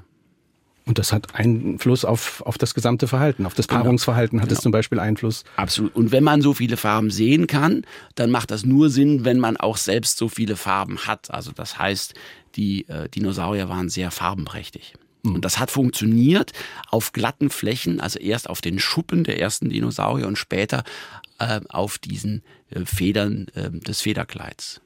Und 0.86 0.98
das 0.98 1.14
hat 1.14 1.36
Einfluss 1.36 2.04
auf, 2.04 2.42
auf 2.48 2.58
das 2.58 2.74
gesamte 2.74 3.08
Verhalten, 3.08 3.46
auf 3.46 3.54
das 3.54 3.68
genau. 3.68 3.82
Paarungsverhalten 3.82 4.42
hat 4.42 4.48
genau. 4.50 4.58
es 4.58 4.64
zum 4.64 4.72
Beispiel 4.72 5.00
Einfluss. 5.00 5.44
Absolut. 5.56 5.96
Und 5.96 6.12
wenn 6.12 6.24
man 6.24 6.42
so 6.42 6.56
viele 6.56 6.78
Farben 6.78 7.12
sehen 7.12 7.46
kann, 7.46 7.84
dann 8.16 8.32
macht 8.32 8.50
das 8.50 8.66
nur 8.66 8.90
Sinn, 8.90 9.24
wenn 9.24 9.38
man 9.38 9.56
auch 9.56 9.78
selbst 9.78 10.18
so 10.18 10.30
viele 10.30 10.56
Farben 10.56 10.98
hat. 11.06 11.32
Also 11.32 11.52
das 11.52 11.78
heißt, 11.78 12.16
die 12.56 12.88
äh, 12.88 13.08
Dinosaurier 13.08 13.70
waren 13.70 13.90
sehr 13.90 14.10
farbenprächtig. 14.10 14.96
Mhm. 15.24 15.36
Und 15.36 15.46
das 15.46 15.60
hat 15.60 15.72
funktioniert 15.72 16.54
auf 16.90 17.12
glatten 17.12 17.50
Flächen, 17.50 18.00
also 18.00 18.20
erst 18.20 18.50
auf 18.50 18.62
den 18.62 18.80
Schuppen 18.80 19.24
der 19.24 19.40
ersten 19.40 19.70
Dinosaurier 19.70 20.28
und 20.28 20.38
später 20.38 20.84
äh, 21.40 21.62
auf 21.70 21.98
diesen 21.98 22.44
äh, 22.72 22.86
Federn 22.86 23.48
äh, 23.56 23.70
des 23.72 24.02
Federkleids. 24.02 24.82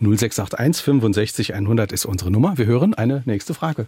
0681 0.00 0.84
65 0.84 1.54
100 1.54 1.92
ist 1.92 2.04
unsere 2.04 2.30
Nummer. 2.30 2.58
Wir 2.58 2.66
hören 2.66 2.94
eine 2.94 3.22
nächste 3.26 3.54
Frage. 3.54 3.86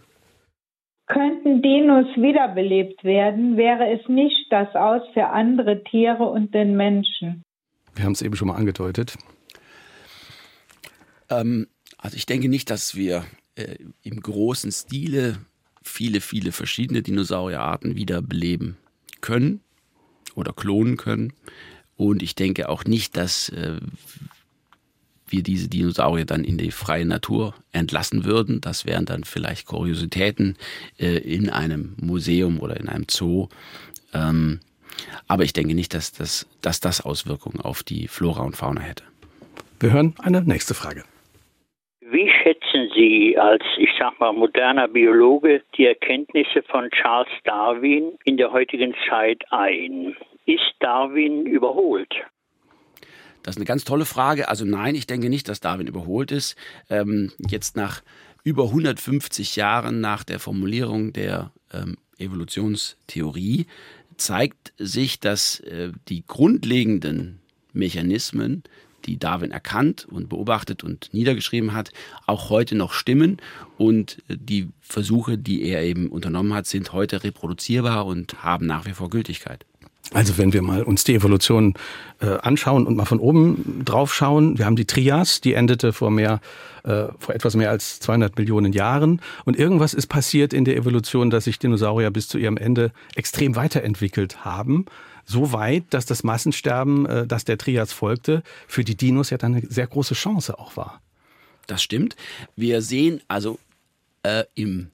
Könnten 1.07 1.61
Dinos 1.61 2.07
wiederbelebt 2.16 3.03
werden, 3.05 3.57
wäre 3.57 3.92
es 3.92 4.09
nicht 4.09 4.47
das 4.51 4.75
Aus 4.75 5.03
für 5.12 5.27
andere 5.27 5.83
Tiere 5.85 6.25
und 6.25 6.55
den 6.55 6.77
Menschen? 6.77 7.42
Wir 7.95 8.05
haben 8.05 8.12
es 8.12 8.23
eben 8.23 8.37
schon 8.37 8.49
mal 8.49 8.55
angedeutet. 8.55 9.18
Ähm, 11.29 11.66
also 11.99 12.16
ich 12.16 12.27
denke 12.27 12.49
nicht, 12.49 12.71
dass 12.71 12.95
wir 12.95 13.25
äh, 13.57 13.77
im 14.03 14.21
großen 14.21 14.73
Stile 14.73 15.38
viele, 15.83 16.21
viele 16.21 16.53
verschiedene 16.53 17.03
Dinosaurierarten 17.03 17.97
wiederbeleben 17.97 18.77
können 19.21 19.61
oder 20.35 20.53
klonen 20.53 20.97
können. 20.97 21.33
Und 21.97 22.23
ich 22.23 22.35
denke 22.35 22.68
auch 22.68 22.85
nicht, 22.85 23.16
dass 23.16 23.49
äh, 23.51 23.79
wir 25.29 25.42
diese 25.42 25.68
Dinosaurier 25.68 26.25
dann 26.25 26.45
in 26.45 26.59
die 26.59 26.71
freie 26.71 27.07
Natur 27.07 27.55
entlassen 27.73 28.25
würden. 28.25 28.61
Das 28.61 28.85
wären 28.85 29.07
dann 29.07 29.25
vielleicht 29.25 29.66
Kuriositäten 29.66 30.57
äh, 30.99 31.18
in 31.18 31.51
einem 31.51 31.95
Museum 32.01 32.61
oder 32.61 32.79
in 32.79 32.88
einem 32.88 33.07
Zoo. 33.11 33.49
Ähm, 34.12 34.61
aber 35.27 35.45
ich 35.45 35.53
denke 35.53 35.75
nicht, 35.75 35.95
dass 35.95 36.12
das, 36.12 36.47
dass 36.61 36.81
das 36.81 37.01
Auswirkungen 37.01 37.61
auf 37.61 37.83
die 37.83 38.09
Flora 38.09 38.42
und 38.42 38.57
Fauna 38.57 38.83
hätte. 38.83 39.05
Wir 39.81 39.92
hören 39.92 40.14
eine 40.18 40.42
nächste 40.42 40.75
Frage. 40.75 41.05
Wie 42.12 42.29
schätzen 42.29 42.90
Sie 42.94 43.38
als, 43.38 43.62
ich 43.79 43.88
sag 43.98 44.20
mal, 44.20 44.35
moderner 44.35 44.87
Biologe 44.87 45.62
die 45.79 45.87
Erkenntnisse 45.87 46.62
von 46.68 46.90
Charles 46.90 47.33
Darwin 47.44 48.18
in 48.25 48.37
der 48.37 48.53
heutigen 48.53 48.94
Zeit 49.09 49.42
ein? 49.51 50.14
Ist 50.44 50.75
Darwin 50.81 51.46
überholt? 51.46 52.12
Das 53.42 53.55
ist 53.55 53.57
eine 53.57 53.64
ganz 53.64 53.85
tolle 53.85 54.05
Frage. 54.05 54.51
Also 54.51 54.66
nein, 54.66 54.94
ich 54.94 55.07
denke 55.07 55.31
nicht, 55.31 55.48
dass 55.48 55.61
Darwin 55.61 55.87
überholt 55.87 56.33
ist. 56.33 56.55
Ähm, 56.90 57.33
jetzt 57.38 57.77
nach 57.77 58.03
über 58.44 58.64
150 58.64 59.57
Jahren 59.57 60.03
nach 60.03 60.22
der 60.22 60.38
Formulierung 60.38 61.14
der 61.14 61.51
ähm, 61.72 61.96
Evolutionstheorie 62.18 63.66
zeigt 64.18 64.75
sich, 64.77 65.18
dass 65.18 65.61
äh, 65.61 65.92
die 66.11 66.25
grundlegenden 66.27 67.40
Mechanismen, 67.72 68.64
die 69.07 69.19
Darwin 69.19 69.51
erkannt 69.51 70.07
und 70.11 70.29
beobachtet 70.29 70.85
und 70.85 71.09
niedergeschrieben 71.12 71.73
hat, 71.73 71.93
auch 72.27 72.51
heute 72.51 72.75
noch 72.75 72.93
stimmen. 72.93 73.38
Und 73.79 74.23
äh, 74.29 74.37
die 74.38 74.69
Versuche, 74.81 75.38
die 75.38 75.62
er 75.65 75.83
eben 75.83 76.09
unternommen 76.09 76.55
hat, 76.55 76.67
sind 76.67 76.93
heute 76.93 77.25
reproduzierbar 77.25 78.07
und 78.07 78.43
haben 78.43 78.67
nach 78.67 78.87
wie 78.87 78.93
vor 78.93 79.11
Gültigkeit. 79.11 79.65
Also 80.12 80.37
wenn 80.37 80.53
wir 80.53 80.62
mal 80.62 80.83
uns 80.83 81.05
die 81.05 81.15
Evolution 81.15 81.75
äh, 82.21 82.27
anschauen 82.27 82.87
und 82.87 82.97
mal 82.97 83.05
von 83.05 83.19
oben 83.19 83.83
drauf 83.85 84.12
schauen, 84.12 84.59
wir 84.59 84.67
haben 84.67 84.77
die 84.77 84.85
Trias, 84.85 85.41
die 85.41 85.55
endete 85.55 85.93
vor 85.93 86.11
mehr, 86.11 86.41
äh, 86.85 87.07
vor 87.19 87.35
etwas 87.35 87.55
mehr 87.55 87.71
als 87.71 88.01
200 88.01 88.37
Millionen 88.37 88.73
Jahren 88.73 89.21
und 89.45 89.57
irgendwas 89.57 89.95
ist 89.95 90.09
passiert 90.09 90.53
in 90.53 90.65
der 90.65 90.77
Evolution, 90.77 91.31
dass 91.31 91.45
sich 91.45 91.59
Dinosaurier 91.59 92.11
bis 92.11 92.29
zu 92.29 92.37
ihrem 92.37 92.57
Ende 92.57 92.93
extrem 93.15 93.57
weiterentwickelt 93.57 94.45
haben. 94.45 94.87
So 95.25 95.53
weit, 95.53 95.85
dass 95.91 96.07
das 96.07 96.25
Massensterben, 96.25 97.07
äh, 97.07 97.27
das 97.27 97.45
der 97.45 97.59
Trias 97.59 97.93
folgte, 97.93 98.43
für 98.67 98.85
die 98.85 98.97
Dinos 98.97 99.31
ja 99.31 99.39
dann 99.39 99.55
eine 99.55 99.67
sehr 99.69 99.87
große 99.87 100.15
Chance 100.15 100.59
auch 100.59 100.77
war. 100.77 101.01
Das 101.67 101.83
stimmt. 101.83 102.17
Wir 102.57 102.83
sehen 102.83 103.21
also 103.29 103.59
äh, 104.23 104.45
im 104.55 104.91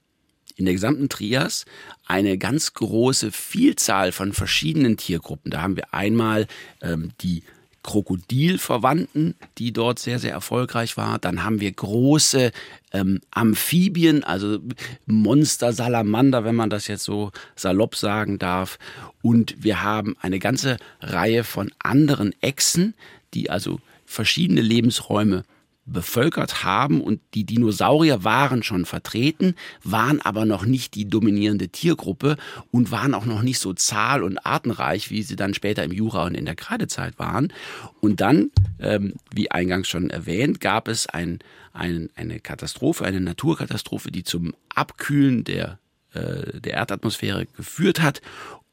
in 0.57 0.64
der 0.64 0.75
gesamten 0.75 1.09
Trias 1.09 1.64
eine 2.05 2.37
ganz 2.37 2.75
große 2.75 3.31
Vielzahl 3.31 4.11
von 4.11 4.33
verschiedenen 4.33 4.97
Tiergruppen. 4.97 5.53
Da 5.53 5.62
haben 5.62 5.77
wir 5.77 5.95
einmal 5.95 6.49
ähm, 6.83 7.12
die 7.21 7.45
Krokodilverwandten, 7.88 9.35
die 9.57 9.72
dort 9.72 9.98
sehr, 9.98 10.18
sehr 10.18 10.33
erfolgreich 10.33 10.98
war. 10.98 11.18
Dann 11.18 11.42
haben 11.42 11.59
wir 11.61 11.72
große 11.72 12.53
ähm, 12.92 13.22
Amphibien, 13.31 14.24
also 14.24 14.59
Monster, 15.07 15.72
Salamander, 15.72 16.44
wenn 16.44 16.55
man 16.55 16.68
das 16.68 16.87
jetzt 16.87 17.05
so 17.05 17.33
salopp 17.57 17.96
sagen 17.96 18.38
darf. 18.38 18.79
Und 19.22 19.64
wir 19.64 19.83
haben 19.83 20.16
eine 20.20 20.38
ganze 20.38 20.77
Reihe 21.01 21.44
von 21.44 21.72
anderen 21.79 22.35
Echsen, 22.42 22.92
die 23.33 23.48
also 23.48 23.81
verschiedene 24.05 24.61
Lebensräume 24.61 25.44
bevölkert 25.92 26.64
haben 26.64 27.01
und 27.01 27.20
die 27.35 27.44
Dinosaurier 27.44 28.24
waren 28.24 28.62
schon 28.62 28.85
vertreten, 28.85 29.55
waren 29.83 30.20
aber 30.20 30.44
noch 30.44 30.64
nicht 30.64 30.94
die 30.94 31.09
dominierende 31.09 31.68
Tiergruppe 31.68 32.37
und 32.70 32.90
waren 32.90 33.14
auch 33.14 33.24
noch 33.24 33.42
nicht 33.42 33.59
so 33.59 33.72
zahl- 33.72 34.22
und 34.22 34.38
artenreich, 34.38 35.11
wie 35.11 35.22
sie 35.22 35.37
dann 35.37 35.55
später 35.55 35.85
im 35.85 35.92
Jura 35.92 36.24
und 36.27 36.35
in 36.35 36.44
der 36.44 36.57
Kreidezeit 36.57 37.18
waren. 37.18 37.53
Und 38.01 38.20
dann, 38.20 38.51
ähm, 38.79 39.14
wie 39.33 39.51
eingangs 39.51 39.88
schon 39.88 40.11
erwähnt, 40.11 40.61
gab 40.61 40.88
es 40.88 41.07
ein, 41.07 41.38
ein, 41.72 42.11
eine 42.14 42.40
Katastrophe, 42.40 43.05
eine 43.05 43.20
Naturkatastrophe, 43.20 44.11
die 44.11 44.24
zum 44.24 44.55
Abkühlen 44.74 45.44
der 45.44 45.79
äh, 46.14 46.61
der 46.61 46.72
Erdatmosphäre 46.72 47.44
geführt 47.44 48.01
hat 48.01 48.22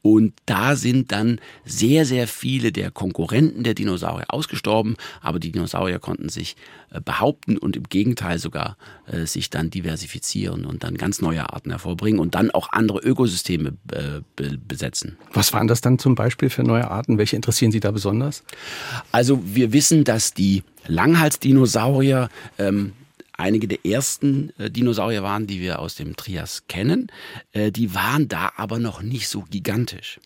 und 0.06 0.34
da 0.46 0.76
sind 0.76 1.10
dann 1.10 1.40
sehr, 1.64 2.04
sehr 2.04 2.28
viele 2.28 2.70
der 2.70 2.92
Konkurrenten 2.92 3.64
der 3.64 3.74
Dinosaurier 3.74 4.26
ausgestorben, 4.28 4.94
aber 5.20 5.40
die 5.40 5.50
Dinosaurier 5.50 5.98
konnten 5.98 6.28
sich 6.28 6.54
äh, 6.90 7.00
behaupten 7.00 7.58
und 7.58 7.74
im 7.74 7.82
Gegenteil 7.88 8.38
sogar 8.38 8.76
äh, 9.06 9.26
sich 9.26 9.50
dann 9.50 9.68
diversifizieren 9.68 10.64
und 10.64 10.84
dann 10.84 10.96
ganz 10.96 11.20
neue 11.20 11.52
Arten 11.52 11.70
hervorbringen 11.70 12.20
und 12.20 12.36
dann 12.36 12.52
auch 12.52 12.68
andere 12.70 13.00
Ökosysteme 13.00 13.70
äh, 13.92 14.20
be 14.36 14.56
besetzen. 14.56 15.16
Was 15.32 15.52
waren 15.52 15.66
das 15.66 15.80
dann 15.80 15.98
zum 15.98 16.14
Beispiel 16.14 16.50
für 16.50 16.62
neue 16.62 16.88
Arten? 16.88 17.18
Welche 17.18 17.34
interessieren 17.34 17.72
Sie 17.72 17.80
da 17.80 17.90
besonders? 17.90 18.44
Also 19.10 19.42
wir 19.44 19.72
wissen, 19.72 20.04
dass 20.04 20.34
die 20.34 20.62
Langhalsdinosaurier 20.86 22.28
ähm, 22.58 22.92
einige 23.36 23.68
der 23.68 23.84
ersten 23.84 24.52
äh, 24.58 24.70
Dinosaurier 24.70 25.22
waren, 25.22 25.46
die 25.46 25.60
wir 25.60 25.78
aus 25.78 25.94
dem 25.94 26.16
Trias 26.16 26.64
kennen. 26.68 27.08
Äh, 27.52 27.72
die 27.72 27.94
waren 27.94 28.28
da 28.28 28.52
aber 28.56 28.78
noch 28.78 29.02
nicht 29.02 29.28
so 29.28 29.44
gigantisch. 29.50 30.20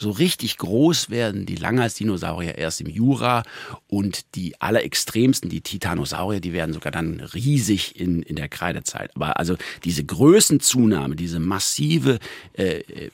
So 0.00 0.10
richtig 0.10 0.58
groß 0.58 1.10
werden 1.10 1.44
die 1.44 1.56
Langhalsdinosaurier 1.56 2.56
erst 2.56 2.80
im 2.80 2.88
Jura 2.88 3.42
und 3.88 4.36
die 4.36 4.60
allerextremsten, 4.60 5.50
die 5.50 5.60
Titanosaurier, 5.60 6.40
die 6.40 6.52
werden 6.52 6.72
sogar 6.72 6.92
dann 6.92 7.18
riesig 7.18 7.98
in, 7.98 8.22
in 8.22 8.36
der 8.36 8.48
Kreidezeit. 8.48 9.10
Aber 9.16 9.38
also 9.38 9.56
diese 9.82 10.04
Größenzunahme, 10.04 11.16
diese 11.16 11.40
massive 11.40 12.18
äh, 12.56 12.78
äh 12.78 13.10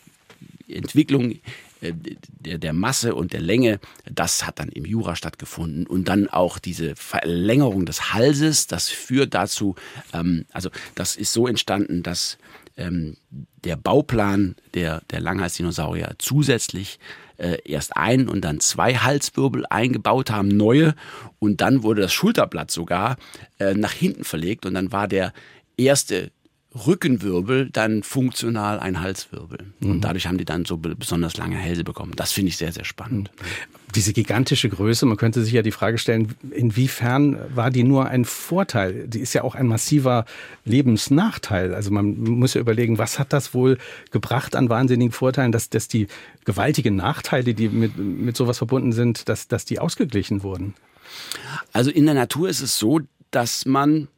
Entwicklung 0.66 1.40
der, 1.92 2.59
der 2.59 2.73
Masse 2.73 3.14
und 3.14 3.33
der 3.33 3.40
Länge, 3.40 3.81
das 4.11 4.47
hat 4.47 4.59
dann 4.59 4.68
im 4.68 4.85
Jura 4.85 5.16
stattgefunden. 5.16 5.87
Und 5.87 6.09
dann 6.09 6.29
auch 6.29 6.59
diese 6.59 6.97
Verlängerung 6.97 7.87
des 7.87 8.12
Halses, 8.12 8.66
das 8.66 8.88
führt 8.88 9.35
dazu, 9.35 9.75
ähm, 10.12 10.47
also 10.53 10.70
das 10.94 11.16
ist 11.16 11.33
so 11.33 11.47
entstanden, 11.47 12.03
dass 12.03 12.38
ähm, 12.77 13.16
der 13.64 13.77
Bauplan 13.77 14.57
der, 14.75 15.03
der 15.11 15.20
Langhalsdinosaurier 15.20 16.14
zusätzlich 16.18 16.99
äh, 17.37 17.59
erst 17.64 17.97
ein 17.97 18.29
und 18.29 18.42
dann 18.42 18.61
zwei 18.61 18.94
Halswirbel 18.94 19.66
eingebaut 19.68 20.31
haben, 20.31 20.49
neue. 20.49 20.94
Und 21.38 21.61
dann 21.61 21.83
wurde 21.83 22.03
das 22.03 22.12
Schulterblatt 22.12 22.70
sogar 22.70 23.16
äh, 23.59 23.75
nach 23.75 23.92
hinten 23.92 24.25
verlegt 24.25 24.66
und 24.66 24.75
dann 24.75 24.92
war 24.92 25.09
der 25.09 25.33
erste 25.77 26.31
Rückenwirbel 26.75 27.71
dann 27.71 28.03
funktional 28.03 28.81
ein 28.81 29.01
Halswirbel. 29.01 29.59
Mhm. 29.81 29.91
Und 29.91 30.01
dadurch 30.03 30.27
haben 30.27 30.39
die 30.39 30.45
dann 30.45 30.65
so 30.65 30.77
besonders 30.77 31.37
lange 31.37 31.57
Hälse 31.57 31.85
bekommen. 31.85 32.13
Das 32.17 32.33
finde 32.33 32.49
ich 32.49 32.57
sehr, 32.57 32.73
sehr 32.73 32.85
spannend. 32.85 33.31
Mhm. 33.39 33.47
Diese 33.95 34.13
gigantische 34.13 34.69
Größe, 34.69 35.07
man 35.07 35.17
könnte 35.17 35.45
sich 35.45 35.53
ja 35.53 35.63
die 35.63 35.71
Frage 35.71 35.99
stellen, 35.99 36.35
inwiefern 36.51 37.39
war 37.55 37.71
die 37.71 37.85
nur 37.85 38.07
ein 38.09 38.25
Vorteil? 38.25 39.07
Die 39.07 39.21
ist 39.21 39.35
ja 39.35 39.45
auch 39.45 39.55
ein 39.55 39.69
massiver 39.69 40.25
Lebensnachteil. 40.65 41.75
Also 41.75 41.93
man 41.93 42.19
muss 42.19 42.55
ja 42.55 42.61
überlegen, 42.61 42.99
was 42.99 43.21
hat 43.21 43.33
das 43.33 43.55
wohl 43.55 43.79
gebracht 44.11 44.57
an 44.57 44.69
wahnsinnigen 44.69 45.13
Vorteilen, 45.13 45.53
dass, 45.53 45.71
dass 45.71 45.87
die 45.87 46.09
gewaltigen 46.45 46.97
Nachteile, 46.97 47.55
die 47.55 47.69
mit, 47.69 47.97
mit 47.97 48.37
sowas 48.37 48.59
verbunden 48.59 48.93
sind, 48.93 49.29
dass, 49.29 49.47
dass 49.47 49.65
die 49.65 49.79
ausgeglichen 49.79 50.43
wurden? 50.43 50.75
Also 51.73 51.93
in 51.93 52.07
der 52.07 52.15
Natur 52.15 52.49
ist 52.49 52.63
es 52.63 52.77
so, 52.77 53.01
dass 53.31 53.65
man 53.65 54.09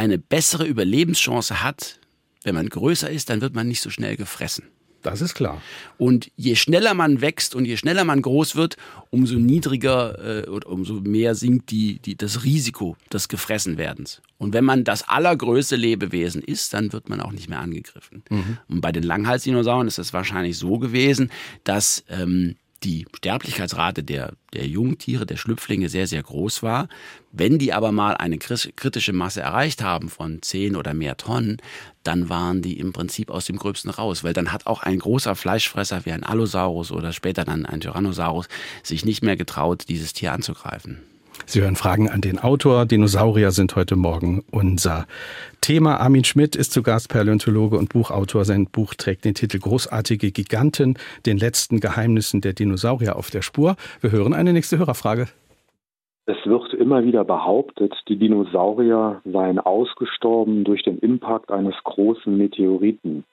eine 0.00 0.16
bessere 0.16 0.64
Überlebenschance 0.64 1.62
hat, 1.62 2.00
wenn 2.42 2.54
man 2.54 2.70
größer 2.70 3.10
ist, 3.10 3.28
dann 3.28 3.42
wird 3.42 3.54
man 3.54 3.68
nicht 3.68 3.82
so 3.82 3.90
schnell 3.90 4.16
gefressen. 4.16 4.64
Das 5.02 5.20
ist 5.20 5.34
klar. 5.34 5.60
Und 5.98 6.30
je 6.36 6.56
schneller 6.56 6.94
man 6.94 7.20
wächst 7.20 7.54
und 7.54 7.66
je 7.66 7.76
schneller 7.76 8.04
man 8.04 8.22
groß 8.22 8.56
wird, 8.56 8.76
umso 9.10 9.36
niedriger 9.36 10.44
äh, 10.46 10.48
oder 10.48 10.68
umso 10.68 10.94
mehr 10.94 11.34
sinkt 11.34 11.70
die, 11.70 11.98
die, 11.98 12.16
das 12.16 12.44
Risiko 12.44 12.96
des 13.12 13.28
Gefressenwerdens. 13.28 14.22
Und 14.38 14.54
wenn 14.54 14.64
man 14.64 14.84
das 14.84 15.06
allergrößte 15.06 15.76
Lebewesen 15.76 16.42
ist, 16.42 16.72
dann 16.72 16.94
wird 16.94 17.10
man 17.10 17.20
auch 17.20 17.32
nicht 17.32 17.50
mehr 17.50 17.60
angegriffen. 17.60 18.22
Mhm. 18.30 18.58
Und 18.68 18.80
bei 18.80 18.92
den 18.92 19.02
Langhalsdinosauren 19.02 19.86
ist 19.86 19.98
es 19.98 20.14
wahrscheinlich 20.14 20.56
so 20.56 20.78
gewesen, 20.78 21.30
dass 21.64 22.04
ähm, 22.08 22.56
die 22.82 23.06
Sterblichkeitsrate 23.14 24.02
der, 24.02 24.32
der 24.54 24.66
Jungtiere, 24.66 25.26
der 25.26 25.36
Schlüpflinge 25.36 25.88
sehr, 25.88 26.06
sehr 26.06 26.22
groß 26.22 26.62
war. 26.62 26.88
Wenn 27.32 27.58
die 27.58 27.72
aber 27.72 27.92
mal 27.92 28.16
eine 28.16 28.38
kritische 28.38 29.12
Masse 29.12 29.42
erreicht 29.42 29.82
haben 29.82 30.08
von 30.08 30.40
10 30.40 30.76
oder 30.76 30.94
mehr 30.94 31.16
Tonnen, 31.16 31.58
dann 32.02 32.28
waren 32.28 32.62
die 32.62 32.78
im 32.78 32.92
Prinzip 32.92 33.30
aus 33.30 33.44
dem 33.44 33.56
Gröbsten 33.56 33.90
raus, 33.90 34.24
weil 34.24 34.32
dann 34.32 34.52
hat 34.52 34.66
auch 34.66 34.82
ein 34.82 34.98
großer 34.98 35.36
Fleischfresser 35.36 36.06
wie 36.06 36.12
ein 36.12 36.24
Allosaurus 36.24 36.90
oder 36.90 37.12
später 37.12 37.44
dann 37.44 37.66
ein 37.66 37.80
Tyrannosaurus 37.80 38.48
sich 38.82 39.04
nicht 39.04 39.22
mehr 39.22 39.36
getraut, 39.36 39.84
dieses 39.88 40.12
Tier 40.14 40.32
anzugreifen. 40.32 41.02
Sie 41.46 41.62
hören 41.62 41.76
Fragen 41.76 42.08
an 42.08 42.20
den 42.20 42.38
Autor. 42.38 42.86
Dinosaurier 42.86 43.50
sind 43.50 43.74
heute 43.74 43.96
Morgen 43.96 44.44
unser 44.50 45.06
Thema. 45.60 45.96
Armin 45.96 46.24
Schmidt 46.24 46.56
ist 46.56 46.72
zu 46.72 46.82
Gast, 46.82 47.10
Paläontologe 47.10 47.76
und 47.76 47.90
Buchautor. 47.90 48.44
Sein 48.44 48.66
Buch 48.66 48.94
trägt 48.94 49.24
den 49.24 49.34
Titel 49.34 49.58
Großartige 49.58 50.32
Giganten, 50.32 50.94
den 51.26 51.38
letzten 51.38 51.80
Geheimnissen 51.80 52.40
der 52.40 52.54
Dinosaurier 52.54 53.16
auf 53.16 53.30
der 53.30 53.42
Spur. 53.42 53.76
Wir 54.00 54.12
hören 54.12 54.34
eine 54.34 54.52
nächste 54.52 54.78
Hörerfrage. 54.78 55.26
Es 56.26 56.36
wird 56.46 56.60
immer 56.74 57.04
wieder 57.04 57.24
behauptet, 57.24 57.94
die 58.08 58.16
Dinosaurier 58.16 59.20
seien 59.24 59.58
ausgestorben 59.58 60.64
durch 60.64 60.82
den 60.82 60.98
Impact 60.98 61.50
eines 61.50 61.74
großen 61.84 62.36
Meteoriten. 62.36 63.24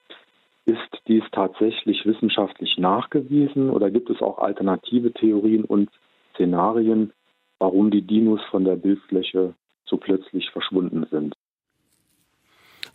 Ist 0.65 1.01
dies 1.07 1.23
tatsächlich 1.31 2.05
wissenschaftlich 2.05 2.77
nachgewiesen 2.77 3.69
oder 3.69 3.89
gibt 3.89 4.09
es 4.09 4.21
auch 4.21 4.39
alternative 4.39 5.13
Theorien 5.13 5.63
und 5.63 5.89
Szenarien, 6.33 7.13
warum 7.59 7.89
die 7.89 8.01
Dinos 8.01 8.41
von 8.51 8.65
der 8.65 8.75
Bildfläche 8.75 9.53
so 9.85 9.97
plötzlich 9.97 10.49
verschwunden 10.51 11.05
sind. 11.09 11.36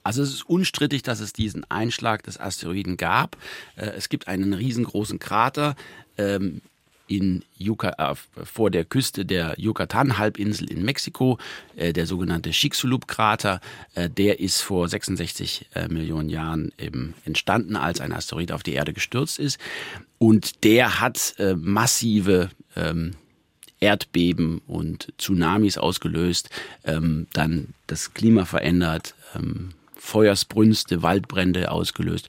Also 0.02 0.22
es 0.22 0.30
ist 0.30 0.48
unstrittig, 0.48 1.02
dass 1.02 1.20
es 1.20 1.32
diesen 1.32 1.68
Einschlag 1.70 2.22
des 2.22 2.40
Asteroiden 2.40 2.96
gab. 2.96 3.36
Äh, 3.76 3.86
es 3.96 4.08
gibt 4.08 4.28
einen 4.28 4.52
riesengroßen 4.52 5.18
Krater 5.18 5.76
ähm, 6.18 6.60
in 7.06 7.44
Yuca, 7.58 7.94
äh, 7.98 8.14
vor 8.44 8.70
der 8.70 8.84
Küste 8.84 9.24
der 9.24 9.54
Yucatan-Halbinsel 9.58 10.70
in 10.70 10.84
Mexiko, 10.84 11.38
äh, 11.76 11.92
der 11.92 12.06
sogenannte 12.06 12.50
Chicxulub-Krater. 12.50 13.60
der 14.16 14.40
ist 14.40 14.60
vor 14.62 14.88
66 14.88 15.66
Millionen 15.88 16.28
Jahren 16.28 16.72
eben 16.78 17.14
entstanden, 17.24 17.76
als 17.76 18.00
ein 18.00 18.12
Asteroid 18.12 18.52
auf 18.52 18.62
die 18.62 18.72
Erde 18.72 18.92
gestürzt 18.92 19.38
ist. 19.38 19.58
Und 20.18 20.64
der 20.64 21.00
hat 21.00 21.34
massive 21.56 22.50
ähm, 22.76 23.16
Erdbeben 23.82 24.62
und 24.66 25.12
Tsunamis 25.18 25.76
ausgelöst, 25.76 26.50
ähm, 26.84 27.26
dann 27.32 27.74
das 27.88 28.14
Klima 28.14 28.44
verändert, 28.44 29.14
ähm, 29.34 29.74
Feuersbrünste, 30.02 31.02
Waldbrände 31.02 31.70
ausgelöst. 31.70 32.28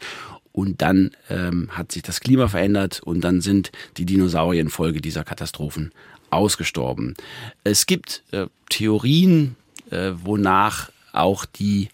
Und 0.52 0.84
dann 0.84 1.12
ähm, 1.30 1.70
hat 1.72 1.92
sich 1.92 2.04
das 2.04 2.20
Klima 2.20 2.48
verändert 2.48 3.02
und 3.04 3.22
dann 3.22 3.42
sind 3.42 3.72
die 3.98 4.06
Dinosaurier 4.06 4.62
infolge 4.62 5.02
dieser 5.02 5.24
Katastrophen 5.24 5.92
ausgestorben. 6.30 7.16
Es 7.64 7.88
gibt 7.88 8.24
äh, 8.32 8.46
Theorien, 8.70 9.56
äh, 9.90 10.12
wonach 10.14 10.92
auch 11.12 11.46
die 11.46 11.90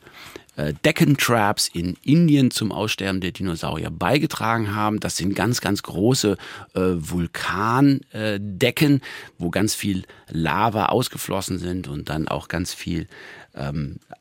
äh, 0.58 0.74
Deccan 0.84 1.16
Traps 1.16 1.70
in 1.70 1.96
Indien 2.04 2.52
zum 2.52 2.74
Aussterben 2.74 3.22
der 3.22 3.32
Dinosaurier 3.32 3.90
beigetragen 3.90 4.76
haben. 4.76 5.00
Das 5.00 5.16
sind 5.16 5.34
ganz, 5.34 5.62
ganz 5.62 5.84
große 5.84 6.36
äh, 6.74 6.80
Vulkandecken, 6.80 9.02
wo 9.38 9.50
ganz 9.50 9.76
viel 9.76 10.04
Lava 10.28 10.88
ausgeflossen 10.88 11.60
sind 11.60 11.88
und 11.88 12.10
dann 12.10 12.28
auch 12.28 12.50
ganz 12.50 12.74
viel 12.74 13.08
ähm, 13.56 14.00
äh, 14.10 14.16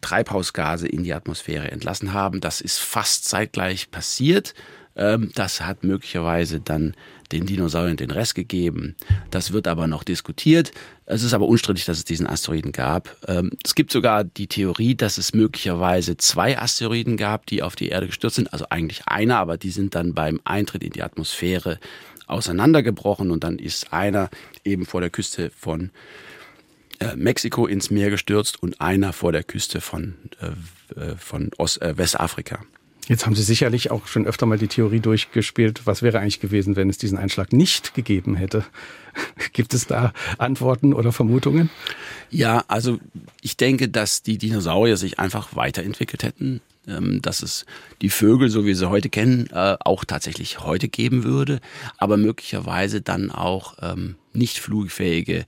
Treibhausgase 0.00 0.86
in 0.86 1.04
die 1.04 1.14
Atmosphäre 1.14 1.70
entlassen 1.70 2.12
haben. 2.12 2.40
Das 2.40 2.60
ist 2.60 2.78
fast 2.78 3.24
zeitgleich 3.24 3.90
passiert. 3.90 4.54
Ähm, 4.96 5.30
das 5.34 5.60
hat 5.60 5.84
möglicherweise 5.84 6.60
dann 6.60 6.94
den 7.32 7.44
Dinosauriern 7.44 7.96
den 7.96 8.10
Rest 8.10 8.34
gegeben. 8.34 8.94
Das 9.30 9.52
wird 9.52 9.66
aber 9.66 9.86
noch 9.86 10.04
diskutiert. 10.04 10.72
Es 11.06 11.22
ist 11.22 11.34
aber 11.34 11.46
unstrittig, 11.46 11.84
dass 11.84 11.98
es 11.98 12.04
diesen 12.04 12.26
Asteroiden 12.26 12.72
gab. 12.72 13.16
Ähm, 13.26 13.52
es 13.64 13.74
gibt 13.74 13.92
sogar 13.92 14.24
die 14.24 14.46
Theorie, 14.46 14.94
dass 14.94 15.18
es 15.18 15.34
möglicherweise 15.34 16.16
zwei 16.16 16.58
Asteroiden 16.58 17.16
gab, 17.16 17.46
die 17.46 17.62
auf 17.62 17.76
die 17.76 17.88
Erde 17.88 18.06
gestürzt 18.06 18.36
sind. 18.36 18.52
Also 18.52 18.66
eigentlich 18.70 19.06
einer, 19.06 19.38
aber 19.38 19.56
die 19.56 19.70
sind 19.70 19.94
dann 19.94 20.14
beim 20.14 20.40
Eintritt 20.44 20.84
in 20.84 20.90
die 20.90 21.02
Atmosphäre 21.02 21.78
auseinandergebrochen 22.26 23.30
und 23.30 23.44
dann 23.44 23.58
ist 23.58 23.92
einer 23.92 24.30
eben 24.64 24.84
vor 24.84 25.00
der 25.00 25.10
Küste 25.10 25.50
von 25.50 25.90
Mexiko 27.16 27.66
ins 27.66 27.90
Meer 27.90 28.10
gestürzt 28.10 28.62
und 28.62 28.80
einer 28.80 29.12
vor 29.12 29.32
der 29.32 29.44
Küste 29.44 29.80
von, 29.80 30.14
äh, 30.40 31.00
äh 31.00 31.16
von 31.16 31.50
Ost, 31.58 31.82
äh, 31.82 31.96
Westafrika. 31.96 32.60
Jetzt 33.08 33.24
haben 33.24 33.36
Sie 33.36 33.42
sicherlich 33.44 33.92
auch 33.92 34.08
schon 34.08 34.26
öfter 34.26 34.46
mal 34.46 34.58
die 34.58 34.66
Theorie 34.66 34.98
durchgespielt, 34.98 35.82
was 35.84 36.02
wäre 36.02 36.18
eigentlich 36.18 36.40
gewesen, 36.40 36.74
wenn 36.74 36.90
es 36.90 36.98
diesen 36.98 37.18
Einschlag 37.18 37.52
nicht 37.52 37.94
gegeben 37.94 38.34
hätte. 38.34 38.64
Gibt 39.52 39.74
es 39.74 39.86
da 39.86 40.12
Antworten 40.38 40.92
oder 40.92 41.12
Vermutungen? 41.12 41.70
Ja, 42.30 42.64
also 42.66 42.98
ich 43.42 43.56
denke, 43.56 43.88
dass 43.88 44.22
die 44.22 44.38
Dinosaurier 44.38 44.96
sich 44.96 45.20
einfach 45.20 45.54
weiterentwickelt 45.54 46.24
hätten, 46.24 46.60
ähm, 46.88 47.22
dass 47.22 47.44
es 47.44 47.64
die 48.02 48.10
Vögel, 48.10 48.50
so 48.50 48.64
wie 48.64 48.68
wir 48.68 48.76
sie 48.76 48.90
heute 48.90 49.08
kennen, 49.08 49.48
äh, 49.52 49.76
auch 49.78 50.04
tatsächlich 50.04 50.60
heute 50.60 50.88
geben 50.88 51.22
würde, 51.22 51.60
aber 51.98 52.16
möglicherweise 52.16 53.02
dann 53.02 53.30
auch 53.30 53.76
ähm, 53.82 54.16
nicht 54.32 54.58
flugfähige 54.58 55.38
äh, 55.38 55.44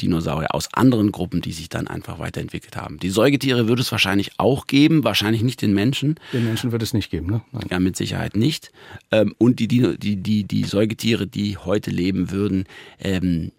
Dinosaurier 0.00 0.54
aus 0.54 0.72
anderen 0.72 1.12
Gruppen, 1.12 1.40
die 1.40 1.52
sich 1.52 1.68
dann 1.68 1.88
einfach 1.88 2.18
weiterentwickelt 2.18 2.76
haben. 2.76 2.98
Die 2.98 3.10
Säugetiere 3.10 3.68
würde 3.68 3.82
es 3.82 3.92
wahrscheinlich 3.92 4.32
auch 4.38 4.66
geben, 4.66 5.04
wahrscheinlich 5.04 5.42
nicht 5.42 5.60
den 5.60 5.74
Menschen. 5.74 6.18
Den 6.32 6.46
Menschen 6.46 6.72
würde 6.72 6.84
es 6.84 6.94
nicht 6.94 7.10
geben, 7.10 7.26
ne? 7.26 7.42
Nein. 7.52 7.66
Ja, 7.70 7.78
mit 7.78 7.96
Sicherheit 7.96 8.36
nicht. 8.36 8.72
Ähm, 9.12 9.34
und 9.38 9.60
die, 9.60 9.68
die, 9.68 9.96
die, 9.98 10.44
die 10.44 10.64
Säugetiere, 10.64 11.26
die 11.26 11.58
heute 11.58 11.90
leben 11.90 12.30
würden, 12.30 12.64
ähm, 12.98 13.52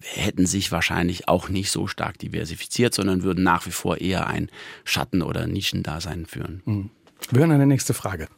hätten 0.00 0.46
sich 0.46 0.72
wahrscheinlich 0.72 1.28
auch 1.28 1.48
nicht 1.48 1.70
so 1.70 1.86
stark 1.86 2.18
diversifiziert, 2.18 2.94
sondern 2.94 3.22
würden 3.22 3.44
nach 3.44 3.66
wie 3.66 3.70
vor 3.70 4.00
eher 4.00 4.26
ein 4.26 4.48
Schatten- 4.84 5.22
oder 5.22 5.46
Nischendasein 5.46 6.26
führen. 6.26 6.62
Mhm. 6.64 6.90
Wir 7.30 7.40
hören 7.40 7.52
eine 7.52 7.66
nächste 7.66 7.94
Frage. 7.94 8.28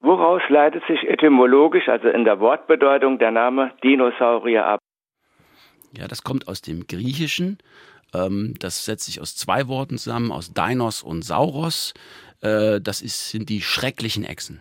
Woraus 0.00 0.42
leitet 0.48 0.82
sich 0.86 1.08
etymologisch, 1.08 1.88
also 1.88 2.08
in 2.08 2.24
der 2.24 2.40
Wortbedeutung, 2.40 3.18
der 3.18 3.32
Name 3.32 3.72
Dinosaurier 3.82 4.64
ab? 4.64 4.80
Ja, 5.96 6.08
das 6.08 6.22
kommt 6.22 6.48
aus 6.48 6.60
dem 6.62 6.86
Griechischen. 6.86 7.58
Ähm, 8.14 8.54
das 8.58 8.84
setzt 8.84 9.06
sich 9.06 9.20
aus 9.20 9.36
zwei 9.36 9.68
Worten 9.68 9.98
zusammen, 9.98 10.32
aus 10.32 10.52
Dainos 10.52 11.02
und 11.02 11.22
Sauros. 11.22 11.94
Äh, 12.40 12.80
das 12.80 13.02
ist, 13.02 13.30
sind 13.30 13.48
die 13.48 13.62
schrecklichen 13.62 14.24
Echsen. 14.24 14.60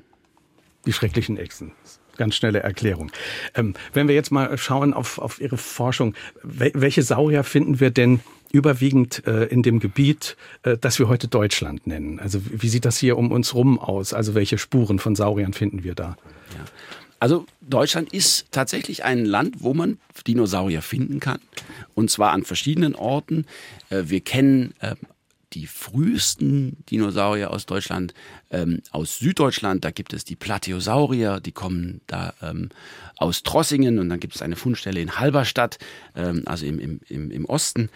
Die 0.85 0.93
schrecklichen 0.93 1.37
Echsen. 1.37 1.73
Ganz 2.17 2.35
schnelle 2.35 2.59
Erklärung. 2.59 3.11
Ähm, 3.55 3.75
wenn 3.93 4.07
wir 4.07 4.15
jetzt 4.15 4.31
mal 4.31 4.57
schauen 4.57 4.93
auf, 4.93 5.19
auf 5.19 5.39
Ihre 5.39 5.57
Forschung, 5.57 6.15
welche 6.43 7.01
Saurier 7.01 7.43
finden 7.43 7.79
wir 7.79 7.91
denn 7.91 8.19
überwiegend 8.51 9.25
äh, 9.25 9.45
in 9.45 9.63
dem 9.63 9.79
Gebiet, 9.79 10.35
äh, 10.63 10.77
das 10.77 10.99
wir 10.99 11.07
heute 11.07 11.27
Deutschland 11.27 11.87
nennen? 11.87 12.19
Also 12.19 12.41
wie 12.43 12.67
sieht 12.67 12.85
das 12.85 12.97
hier 12.97 13.17
um 13.17 13.31
uns 13.31 13.53
rum 13.53 13.79
aus? 13.79 14.13
Also 14.13 14.35
welche 14.35 14.57
Spuren 14.57 14.99
von 14.99 15.15
Sauriern 15.15 15.53
finden 15.53 15.83
wir 15.83 15.95
da? 15.95 16.17
Ja. 16.53 16.65
Also 17.19 17.45
Deutschland 17.61 18.13
ist 18.13 18.47
tatsächlich 18.51 19.03
ein 19.03 19.25
Land, 19.25 19.57
wo 19.59 19.73
man 19.73 19.99
Dinosaurier 20.25 20.81
finden 20.81 21.19
kann. 21.19 21.39
Und 21.93 22.09
zwar 22.09 22.31
an 22.31 22.43
verschiedenen 22.43 22.95
Orten. 22.95 23.45
Äh, 23.89 24.03
wir 24.05 24.21
kennen 24.21 24.73
ähm, 24.81 24.95
die 25.53 25.65
frühesten 25.65 26.77
Dinosaurier 26.89 27.51
aus 27.51 27.65
Deutschland 27.65 28.13
ähm, 28.51 28.81
aus 28.91 29.17
Süddeutschland. 29.17 29.83
Da 29.83 29.91
gibt 29.91 30.13
es 30.13 30.23
die 30.23 30.35
Plateosaurier, 30.35 31.39
die 31.39 31.51
kommen 31.51 32.01
da 32.07 32.33
ähm, 32.41 32.69
aus 33.17 33.43
Trossingen 33.43 33.99
und 33.99 34.09
dann 34.09 34.19
gibt 34.19 34.35
es 34.35 34.41
eine 34.41 34.55
Fundstelle 34.55 35.01
in 35.01 35.19
Halberstadt, 35.19 35.77
also 36.13 36.65
im, 36.65 37.01
im, 37.09 37.31
im 37.31 37.45
Osten. 37.45 37.89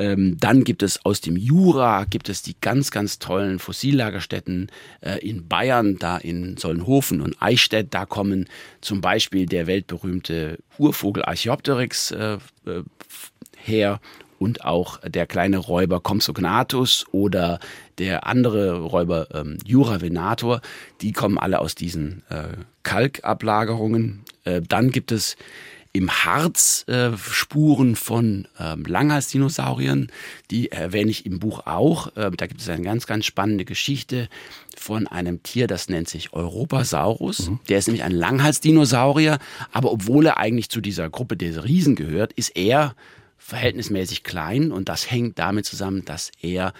Ähm, 0.00 0.38
dann 0.40 0.64
gibt 0.64 0.82
es 0.82 1.04
aus 1.04 1.20
dem 1.20 1.36
Jura, 1.36 2.04
gibt 2.04 2.30
es 2.30 2.40
die 2.40 2.56
ganz, 2.58 2.90
ganz 2.90 3.18
tollen 3.18 3.58
Fossillagerstätten 3.58 4.72
äh, 5.02 5.18
in 5.18 5.46
Bayern, 5.46 5.98
da 5.98 6.16
in 6.16 6.56
Sollenhofen 6.56 7.20
und 7.20 7.36
Eichstätt. 7.42 7.88
Da 7.90 8.06
kommen 8.06 8.48
zum 8.80 9.02
Beispiel 9.02 9.44
der 9.44 9.66
weltberühmte 9.66 10.58
Urvogel 10.78 11.22
Archaeopteryx 11.22 12.12
äh, 12.12 12.38
äh, 12.64 12.82
her 13.58 14.00
und 14.38 14.64
auch 14.64 14.96
der 15.02 15.26
kleine 15.26 15.58
Räuber 15.58 16.00
Compsognathus 16.00 17.04
oder 17.12 17.60
der 17.98 18.26
andere 18.26 18.80
Räuber 18.80 19.28
ähm, 19.34 19.58
Jura 19.66 20.00
venator, 20.00 20.62
die 21.02 21.12
kommen 21.12 21.36
alle 21.36 21.58
aus 21.58 21.74
diesen 21.74 22.22
äh, 22.30 22.56
Kalkablagerungen. 22.84 24.24
Äh, 24.44 24.62
dann 24.66 24.92
gibt 24.92 25.12
es 25.12 25.36
im 25.92 26.10
Harz 26.10 26.84
äh, 26.86 27.16
Spuren 27.16 27.96
von 27.96 28.46
ähm, 28.58 28.84
Langhalsdinosauriern. 28.84 30.08
Die 30.50 30.70
erwähne 30.70 31.10
ich 31.10 31.26
im 31.26 31.40
Buch 31.40 31.66
auch. 31.66 32.16
Äh, 32.16 32.30
da 32.30 32.46
gibt 32.46 32.60
es 32.60 32.68
eine 32.68 32.82
ganz, 32.82 33.06
ganz 33.06 33.26
spannende 33.26 33.64
Geschichte 33.64 34.28
von 34.76 35.08
einem 35.08 35.42
Tier, 35.42 35.66
das 35.66 35.88
nennt 35.88 36.08
sich 36.08 36.32
Europasaurus. 36.32 37.50
Mhm. 37.50 37.60
Der 37.68 37.78
ist 37.78 37.88
nämlich 37.88 38.04
ein 38.04 38.12
Langhalsdinosaurier, 38.12 39.38
aber 39.72 39.90
obwohl 39.90 40.26
er 40.26 40.38
eigentlich 40.38 40.70
zu 40.70 40.80
dieser 40.80 41.10
Gruppe 41.10 41.36
der 41.36 41.64
Riesen 41.64 41.96
gehört, 41.96 42.32
ist 42.34 42.56
er 42.56 42.94
verhältnismäßig 43.38 44.22
klein 44.22 44.70
und 44.70 44.88
das 44.88 45.10
hängt 45.10 45.38
damit 45.38 45.66
zusammen, 45.66 46.04
dass 46.04 46.30
er 46.40 46.72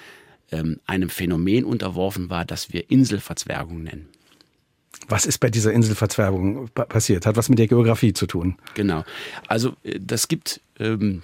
ähm, 0.53 0.79
einem 0.87 1.09
Phänomen 1.09 1.65
unterworfen 1.65 2.31
war, 2.31 2.45
das 2.45 2.73
wir 2.73 2.91
Inselverzwergung 2.91 3.83
nennen. 3.83 4.10
Was 5.09 5.27
ist 5.27 5.39
bei 5.39 5.51
dieser 5.51 5.73
Inselverzwerbung 5.73 6.69
passiert? 6.69 7.27
Hat 7.27 7.37
was 7.37 7.49
mit 7.49 7.59
der 7.59 7.69
Geografie 7.69 8.13
zu 8.13 8.27
tun? 8.27 8.57
Genau. 8.75 9.05
Also 9.49 9.75
äh, 9.83 9.99
das 10.01 10.29
gibt 10.29 10.61
ähm, 10.79 11.23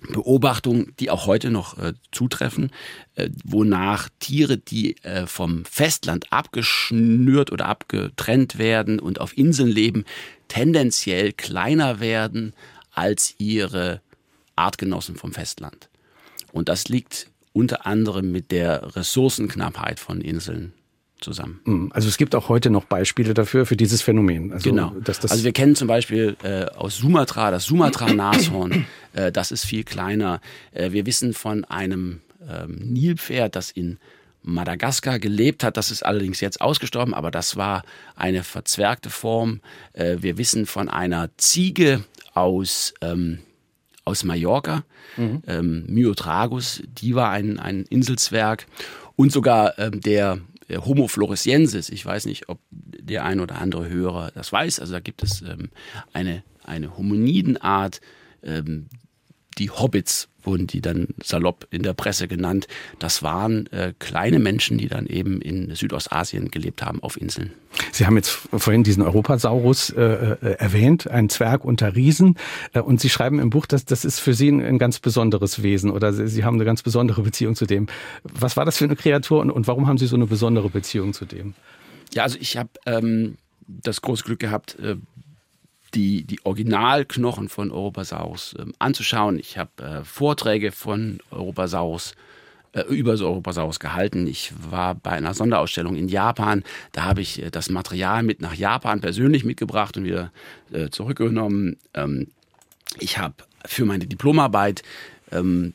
Beobachtungen, 0.00 0.92
die 1.00 1.10
auch 1.10 1.26
heute 1.26 1.50
noch 1.50 1.78
äh, 1.78 1.94
zutreffen, 2.12 2.70
äh, 3.16 3.30
wonach 3.44 4.08
Tiere, 4.20 4.56
die 4.56 4.96
äh, 5.02 5.26
vom 5.26 5.64
Festland 5.64 6.32
abgeschnürt 6.32 7.50
oder 7.50 7.66
abgetrennt 7.66 8.58
werden 8.58 9.00
und 9.00 9.20
auf 9.20 9.36
Inseln 9.36 9.68
leben, 9.68 10.04
tendenziell 10.46 11.32
kleiner 11.32 12.00
werden 12.00 12.54
als 12.92 13.34
ihre 13.38 14.00
Artgenossen 14.56 15.16
vom 15.16 15.32
Festland. 15.32 15.88
Und 16.52 16.68
das 16.68 16.88
liegt 16.88 17.30
unter 17.52 17.86
anderem 17.86 18.30
mit 18.30 18.52
der 18.52 18.96
Ressourcenknappheit 18.96 20.00
von 20.00 20.20
Inseln 20.20 20.72
zusammen. 21.20 21.60
Hm, 21.64 21.92
also 21.92 22.08
es 22.08 22.16
gibt 22.16 22.34
auch 22.34 22.48
heute 22.48 22.70
noch 22.70 22.84
Beispiele 22.84 23.34
dafür, 23.34 23.66
für 23.66 23.76
dieses 23.76 24.02
Phänomen. 24.02 24.52
Also, 24.52 24.70
genau. 24.70 24.94
also 25.06 25.44
wir 25.44 25.52
kennen 25.52 25.74
zum 25.74 25.88
Beispiel 25.88 26.36
äh, 26.42 26.64
aus 26.64 26.98
Sumatra 26.98 27.50
das 27.50 27.64
Sumatra-Nashorn. 27.64 28.86
äh, 29.12 29.32
das 29.32 29.50
ist 29.50 29.64
viel 29.64 29.84
kleiner. 29.84 30.40
Äh, 30.72 30.92
wir 30.92 31.06
wissen 31.06 31.34
von 31.34 31.64
einem 31.64 32.20
ähm, 32.48 32.76
Nilpferd, 32.78 33.56
das 33.56 33.70
in 33.70 33.98
Madagaskar 34.42 35.18
gelebt 35.18 35.64
hat. 35.64 35.76
Das 35.76 35.90
ist 35.90 36.04
allerdings 36.04 36.40
jetzt 36.40 36.60
ausgestorben, 36.60 37.14
aber 37.14 37.30
das 37.30 37.56
war 37.56 37.82
eine 38.16 38.44
verzwergte 38.44 39.10
Form. 39.10 39.60
Äh, 39.92 40.18
wir 40.20 40.38
wissen 40.38 40.66
von 40.66 40.88
einer 40.88 41.30
Ziege 41.36 42.04
aus 42.34 42.94
ähm, 43.00 43.40
aus 44.08 44.24
Mallorca, 44.24 44.84
mhm. 45.18 45.42
ähm, 45.46 45.84
Myotragus, 45.86 46.82
die 46.86 47.14
war 47.14 47.30
ein, 47.30 47.58
ein 47.58 47.84
Inselzwerg 47.90 48.66
und 49.16 49.30
sogar 49.30 49.78
ähm, 49.78 50.00
der 50.00 50.38
Homo 50.76 51.08
floresiensis, 51.08 51.88
ich 51.88 52.04
weiß 52.04 52.26
nicht, 52.26 52.48
ob 52.48 52.60
der 52.70 53.24
ein 53.24 53.40
oder 53.40 53.58
andere 53.58 53.88
Hörer 53.88 54.30
das 54.32 54.52
weiß, 54.52 54.80
also 54.80 54.92
da 54.92 55.00
gibt 55.00 55.22
es 55.22 55.42
ähm, 55.42 55.70
eine, 56.12 56.42
eine 56.64 56.96
Hominidenart, 56.96 58.00
ähm, 58.42 58.88
die 59.58 59.70
Hobbits 59.70 60.28
wurden 60.48 60.66
die 60.66 60.80
dann 60.80 61.08
salopp 61.22 61.66
in 61.70 61.82
der 61.82 61.92
Presse 61.92 62.26
genannt. 62.26 62.66
Das 62.98 63.22
waren 63.22 63.66
äh, 63.68 63.92
kleine 63.98 64.38
Menschen, 64.38 64.78
die 64.78 64.88
dann 64.88 65.06
eben 65.06 65.40
in 65.40 65.74
Südostasien 65.74 66.50
gelebt 66.50 66.82
haben, 66.82 67.02
auf 67.02 67.20
Inseln. 67.20 67.52
Sie 67.92 68.06
haben 68.06 68.16
jetzt 68.16 68.30
vorhin 68.30 68.82
diesen 68.82 69.02
Europasaurus 69.02 69.90
äh, 69.90 70.02
äh, 70.02 70.36
erwähnt, 70.58 71.08
ein 71.08 71.28
Zwerg 71.28 71.64
unter 71.64 71.94
Riesen. 71.94 72.36
Äh, 72.72 72.80
und 72.80 73.00
Sie 73.00 73.10
schreiben 73.10 73.38
im 73.38 73.50
Buch, 73.50 73.66
dass 73.66 73.84
das 73.84 74.04
ist 74.04 74.18
für 74.18 74.34
Sie 74.34 74.48
ein, 74.48 74.64
ein, 74.64 74.78
ganz 74.78 74.98
besonderes 74.98 75.62
Wesen 75.62 75.90
oder 75.90 76.12
Sie 76.12 76.44
haben 76.44 76.54
eine 76.54 76.64
ganz 76.64 76.82
besondere 76.82 77.22
Beziehung 77.22 77.54
zu 77.54 77.66
dem. 77.66 77.86
Was 78.22 78.56
war 78.56 78.64
das 78.64 78.78
für 78.78 78.84
eine 78.84 78.96
Kreatur 78.96 79.40
und, 79.40 79.50
und 79.50 79.66
warum 79.68 79.86
haben 79.86 79.98
Sie 79.98 80.06
so 80.06 80.16
eine 80.16 80.26
besondere 80.26 80.70
Beziehung 80.70 81.12
zu 81.12 81.24
dem? 81.24 81.54
Ja, 82.14 82.22
also 82.22 82.38
ich 82.40 82.56
habe 82.56 82.70
ähm, 82.86 83.36
das 83.66 84.00
große 84.00 84.24
Glück 84.24 84.40
gehabt, 84.40 84.78
äh, 84.80 84.96
die, 85.94 86.24
die 86.24 86.44
Originalknochen 86.44 87.48
von 87.48 87.70
Europasaurus 87.70 88.54
äh, 88.54 88.66
anzuschauen. 88.78 89.38
Ich 89.38 89.58
habe 89.58 89.82
äh, 89.82 90.04
Vorträge 90.04 90.72
von 90.72 91.18
Europasaurus 91.30 92.14
äh, 92.72 92.82
über 92.82 93.12
Europasaurus 93.12 93.80
gehalten. 93.80 94.26
Ich 94.26 94.52
war 94.70 94.94
bei 94.94 95.12
einer 95.12 95.34
Sonderausstellung 95.34 95.96
in 95.96 96.08
Japan. 96.08 96.64
Da 96.92 97.04
habe 97.04 97.22
ich 97.22 97.42
äh, 97.42 97.50
das 97.50 97.70
Material 97.70 98.22
mit 98.22 98.40
nach 98.42 98.54
Japan 98.54 99.00
persönlich 99.00 99.44
mitgebracht 99.44 99.96
und 99.96 100.04
wieder 100.04 100.32
äh, 100.72 100.90
zurückgenommen. 100.90 101.76
Ähm, 101.94 102.28
ich 102.98 103.18
habe 103.18 103.34
für 103.64 103.84
meine 103.84 104.06
Diplomarbeit 104.06 104.82
ähm, 105.32 105.74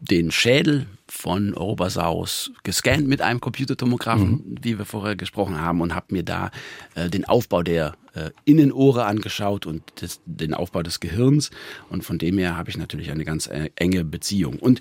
den 0.00 0.32
Schädel 0.32 0.86
von 1.06 1.54
Europasaurus 1.54 2.50
gescannt 2.64 3.06
mit 3.06 3.22
einem 3.22 3.40
Computertomographen, 3.40 4.30
mhm. 4.30 4.54
wie 4.62 4.78
wir 4.78 4.84
vorher 4.84 5.14
gesprochen 5.14 5.60
haben, 5.60 5.80
und 5.80 5.94
habe 5.94 6.06
mir 6.10 6.24
da 6.24 6.50
äh, 6.94 7.08
den 7.08 7.24
Aufbau 7.24 7.62
der 7.62 7.94
äh, 8.14 8.30
Innenohre 8.44 9.04
angeschaut 9.04 9.66
und 9.66 9.82
das, 9.96 10.20
den 10.26 10.54
Aufbau 10.54 10.82
des 10.82 11.00
Gehirns. 11.00 11.50
Und 11.88 12.04
von 12.04 12.18
dem 12.18 12.38
her 12.38 12.56
habe 12.56 12.70
ich 12.70 12.76
natürlich 12.76 13.10
eine 13.10 13.24
ganz 13.24 13.46
äh, 13.46 13.70
enge 13.76 14.04
Beziehung. 14.04 14.58
Und 14.58 14.80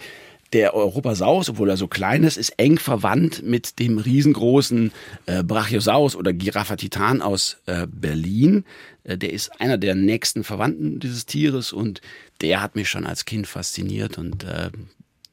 der 0.53 0.73
Europasaurus, 0.73 1.49
obwohl 1.49 1.69
er 1.69 1.77
so 1.77 1.87
klein 1.87 2.23
ist, 2.23 2.37
ist 2.37 2.49
eng 2.57 2.77
verwandt 2.77 3.41
mit 3.43 3.79
dem 3.79 3.97
riesengroßen 3.97 4.91
äh, 5.25 5.43
Brachiosaurus 5.43 6.15
oder 6.15 6.33
Giraffa 6.33 6.75
titan 6.75 7.21
aus 7.21 7.57
äh, 7.67 7.87
Berlin. 7.87 8.65
Äh, 9.03 9.17
der 9.17 9.31
ist 9.31 9.61
einer 9.61 9.77
der 9.77 9.95
nächsten 9.95 10.43
Verwandten 10.43 10.99
dieses 10.99 11.25
Tieres 11.25 11.71
und 11.71 12.01
der 12.41 12.61
hat 12.61 12.75
mich 12.75 12.89
schon 12.89 13.05
als 13.05 13.23
Kind 13.25 13.47
fasziniert 13.47 14.17
und 14.17 14.43
äh, 14.43 14.71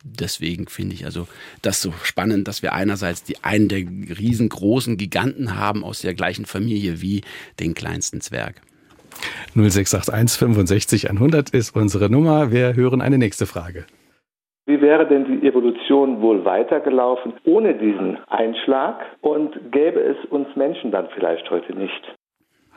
deswegen 0.04 0.66
finde 0.68 0.94
ich 0.94 1.04
also 1.04 1.26
das 1.62 1.82
so 1.82 1.92
spannend, 2.02 2.48
dass 2.48 2.62
wir 2.62 2.72
einerseits 2.72 3.24
die 3.24 3.42
einen 3.42 3.68
der 3.68 3.78
riesengroßen 3.78 4.96
Giganten 4.96 5.56
haben 5.56 5.84
aus 5.84 6.00
der 6.00 6.14
gleichen 6.14 6.46
Familie 6.46 7.00
wie 7.02 7.22
den 7.60 7.74
kleinsten 7.74 8.20
Zwerg. 8.20 8.60
0681 9.54 10.38
65 10.38 11.10
100 11.10 11.50
ist 11.50 11.74
unsere 11.74 12.10
Nummer. 12.10 12.52
Wir 12.52 12.74
hören 12.74 13.00
eine 13.00 13.18
nächste 13.18 13.46
Frage. 13.46 13.84
Wie 14.66 14.80
wäre 14.82 15.06
denn 15.08 15.24
die 15.24 15.46
Evolution 15.46 16.20
wohl 16.20 16.44
weitergelaufen 16.44 17.32
ohne 17.44 17.74
diesen 17.74 18.18
Einschlag 18.28 19.00
und 19.22 19.72
gäbe 19.72 19.98
es 19.98 20.16
uns 20.30 20.46
Menschen 20.56 20.90
dann 20.90 21.08
vielleicht 21.14 21.50
heute 21.50 21.74
nicht? 21.74 22.17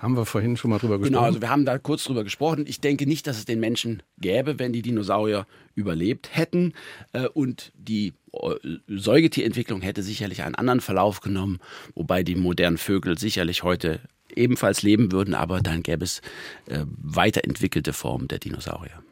Haben 0.01 0.17
wir 0.17 0.25
vorhin 0.25 0.57
schon 0.57 0.71
mal 0.71 0.79
drüber 0.79 0.97
gesprochen? 0.97 1.13
Genau, 1.13 1.25
also 1.25 1.41
wir 1.41 1.49
haben 1.51 1.63
da 1.63 1.77
kurz 1.77 2.05
drüber 2.05 2.23
gesprochen. 2.23 2.65
Ich 2.67 2.81
denke 2.81 3.05
nicht, 3.05 3.27
dass 3.27 3.37
es 3.37 3.45
den 3.45 3.59
Menschen 3.59 4.01
gäbe, 4.17 4.57
wenn 4.57 4.73
die 4.73 4.81
Dinosaurier 4.81 5.45
überlebt 5.75 6.35
hätten. 6.35 6.73
Äh, 7.13 7.27
und 7.27 7.71
die 7.75 8.13
äh, 8.33 8.55
Säugetierentwicklung 8.87 9.81
hätte 9.81 10.01
sicherlich 10.01 10.41
einen 10.41 10.55
anderen 10.55 10.81
Verlauf 10.81 11.21
genommen, 11.21 11.59
wobei 11.93 12.23
die 12.23 12.35
modernen 12.35 12.77
Vögel 12.77 13.19
sicherlich 13.19 13.61
heute 13.61 13.99
ebenfalls 14.35 14.81
leben 14.81 15.11
würden, 15.11 15.35
aber 15.35 15.61
dann 15.61 15.83
gäbe 15.83 16.03
es 16.03 16.21
äh, 16.67 16.85
weiterentwickelte 16.87 17.93
Formen 17.93 18.27
der 18.27 18.39
Dinosaurier. 18.39 19.03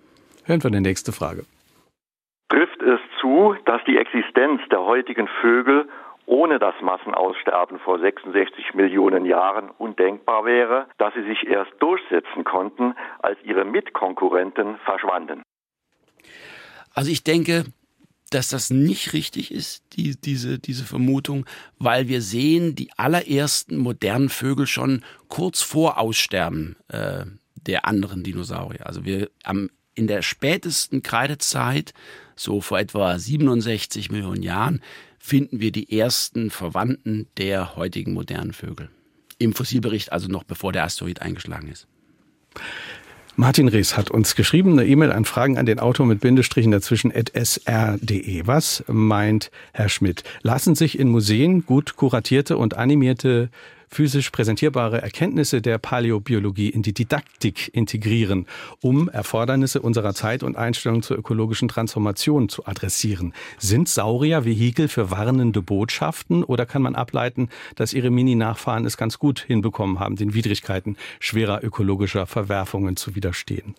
Hören 0.45 0.63
wir 0.63 0.71
die 0.71 0.79
nächste 0.79 1.11
Frage. 1.11 1.45
Trifft 2.49 2.81
es 2.81 2.99
zu, 3.21 3.53
dass 3.65 3.81
die 3.85 3.97
Existenz 3.97 4.61
der 4.71 4.79
heutigen 4.79 5.27
Vögel 5.39 5.87
ohne 6.29 6.59
das 6.59 6.75
Massenaussterben 6.81 7.79
vor 7.79 7.99
66 7.99 8.75
Millionen 8.75 9.25
Jahren 9.25 9.71
undenkbar 9.71 10.45
wäre, 10.45 10.85
dass 10.99 11.13
sie 11.15 11.23
sich 11.23 11.47
erst 11.47 11.71
durchsetzen 11.79 12.43
konnten, 12.43 12.93
als 13.19 13.39
ihre 13.43 13.65
Mitkonkurrenten 13.65 14.77
verschwanden. 14.85 15.41
Also 16.93 17.09
ich 17.11 17.23
denke, 17.23 17.65
dass 18.29 18.49
das 18.49 18.69
nicht 18.69 19.13
richtig 19.13 19.51
ist, 19.51 19.83
die, 19.93 20.21
diese, 20.21 20.59
diese 20.59 20.85
Vermutung, 20.85 21.47
weil 21.79 22.07
wir 22.07 22.21
sehen 22.21 22.75
die 22.75 22.91
allerersten 22.95 23.77
modernen 23.77 24.29
Vögel 24.29 24.67
schon 24.67 25.03
kurz 25.29 25.63
vor 25.63 25.97
Aussterben 25.97 26.75
äh, 26.89 27.25
der 27.55 27.85
anderen 27.85 28.23
Dinosaurier. 28.23 28.85
Also 28.85 29.03
wir 29.03 29.31
am, 29.43 29.71
in 29.95 30.05
der 30.05 30.21
spätesten 30.21 31.01
Kreidezeit, 31.01 31.93
so 32.35 32.61
vor 32.61 32.77
etwa 32.77 33.17
67 33.17 34.11
Millionen 34.11 34.43
Jahren, 34.43 34.81
finden 35.29 35.61
wir 35.61 35.71
die 35.71 35.97
ersten 35.97 36.49
Verwandten 36.49 37.27
der 37.37 37.75
heutigen 37.75 38.13
modernen 38.13 38.51
Vögel. 38.51 38.89
Im 39.37 39.53
Fossilbericht, 39.53 40.11
also 40.11 40.27
noch 40.27 40.43
bevor 40.43 40.73
der 40.73 40.83
Asteroid 40.83 41.21
eingeschlagen 41.21 41.69
ist. 41.69 41.87
Martin 43.35 43.67
Rees 43.69 43.95
hat 43.95 44.11
uns 44.11 44.35
geschrieben, 44.35 44.73
eine 44.73 44.85
E-Mail 44.85 45.13
an 45.13 45.23
Fragen 45.23 45.57
an 45.57 45.65
den 45.65 45.79
Autor 45.79 46.07
mit 46.07 46.19
Bindestrichen 46.19 46.71
dazwischen 46.71 47.15
at 47.15 47.31
sr.de. 47.33 48.47
Was 48.47 48.83
meint 48.87 49.51
Herr 49.71 49.87
Schmidt? 49.87 50.23
Lassen 50.41 50.75
sich 50.75 50.99
in 50.99 51.07
Museen 51.07 51.65
gut 51.65 51.95
kuratierte 51.95 52.57
und 52.57 52.75
animierte 52.75 53.49
physisch 53.89 54.29
präsentierbare 54.29 55.01
Erkenntnisse 55.01 55.61
der 55.61 55.77
Paläobiologie 55.77 56.69
in 56.69 56.81
die 56.81 56.93
Didaktik 56.93 57.69
integrieren, 57.73 58.45
um 58.81 59.09
Erfordernisse 59.09 59.81
unserer 59.81 60.13
Zeit 60.13 60.43
und 60.43 60.57
Einstellungen 60.57 61.01
zur 61.01 61.17
ökologischen 61.17 61.67
Transformation 61.67 62.49
zu 62.49 62.65
adressieren. 62.65 63.33
Sind 63.57 63.89
Saurier 63.89 64.45
Vehikel 64.45 64.87
für 64.87 65.11
warnende 65.11 65.61
Botschaften 65.61 66.43
oder 66.43 66.65
kann 66.65 66.81
man 66.81 66.95
ableiten, 66.95 67.49
dass 67.75 67.93
ihre 67.93 68.09
Mini-Nachfahren 68.09 68.85
es 68.85 68.97
ganz 68.97 69.19
gut 69.19 69.39
hinbekommen 69.39 69.99
haben, 69.99 70.15
den 70.15 70.33
Widrigkeiten 70.33 70.97
schwerer 71.19 71.63
ökologischer 71.63 72.25
Verwerfungen 72.25 72.95
zu 72.95 73.15
widerstehen? 73.15 73.75